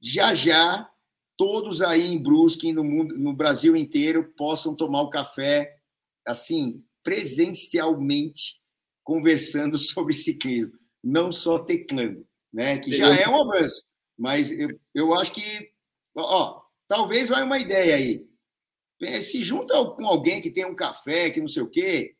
[0.00, 0.88] já já
[1.36, 5.76] todos aí em Brusque, no mundo, no Brasil inteiro, possam tomar o café
[6.26, 8.60] assim presencialmente
[9.02, 12.78] conversando sobre ciclismo, não só teclando, né?
[12.78, 13.84] Que já é um avanço,
[14.16, 15.71] mas eu, eu acho que
[16.16, 18.26] Ó, talvez vai uma ideia aí.
[19.20, 22.14] Se junta com alguém que tem um café, que não sei o quê,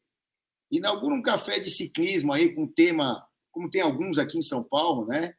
[0.71, 5.07] inaugura um café de ciclismo aí com tema, como tem alguns aqui em São Paulo,
[5.07, 5.35] né?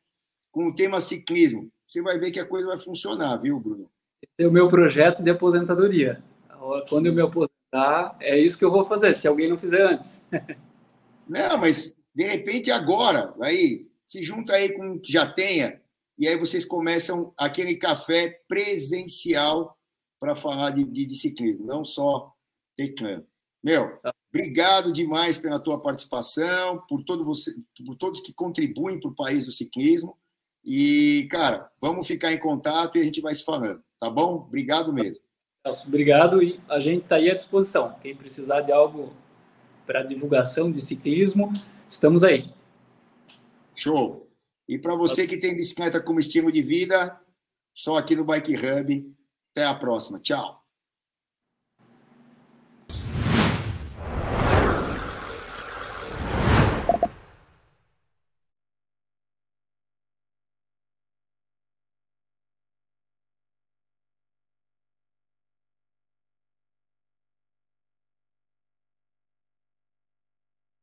[0.51, 1.69] Com o tema ciclismo.
[1.87, 3.89] Você vai ver que a coisa vai funcionar, viu, Bruno?
[4.21, 6.23] Esse é o meu projeto de aposentadoria.
[6.87, 8.15] Quando eu me aposentar?
[8.21, 10.29] É isso que eu vou fazer, se alguém não fizer antes.
[11.27, 15.81] não, mas de repente agora, aí, se junta aí com o que já tenha,
[16.17, 19.77] e aí vocês começam aquele café presencial
[20.19, 22.31] para falar de, de, de, ciclismo, não só
[22.77, 23.25] teclando.
[23.63, 23.99] Meu,
[24.29, 27.53] obrigado demais pela tua participação, por, todo você,
[27.85, 30.17] por todos que contribuem para o país do ciclismo.
[30.63, 34.35] E, cara, vamos ficar em contato e a gente vai se falando, tá bom?
[34.35, 35.21] Obrigado mesmo.
[35.87, 37.95] Obrigado e a gente está aí à disposição.
[38.01, 39.13] Quem precisar de algo
[39.85, 41.51] para divulgação de ciclismo,
[41.89, 42.49] estamos aí.
[43.75, 44.22] Show!
[44.67, 47.19] E para você que tem bicicleta como estilo de vida,
[47.73, 49.15] só aqui no Bike Hub.
[49.51, 50.19] Até a próxima.
[50.19, 50.62] Tchau.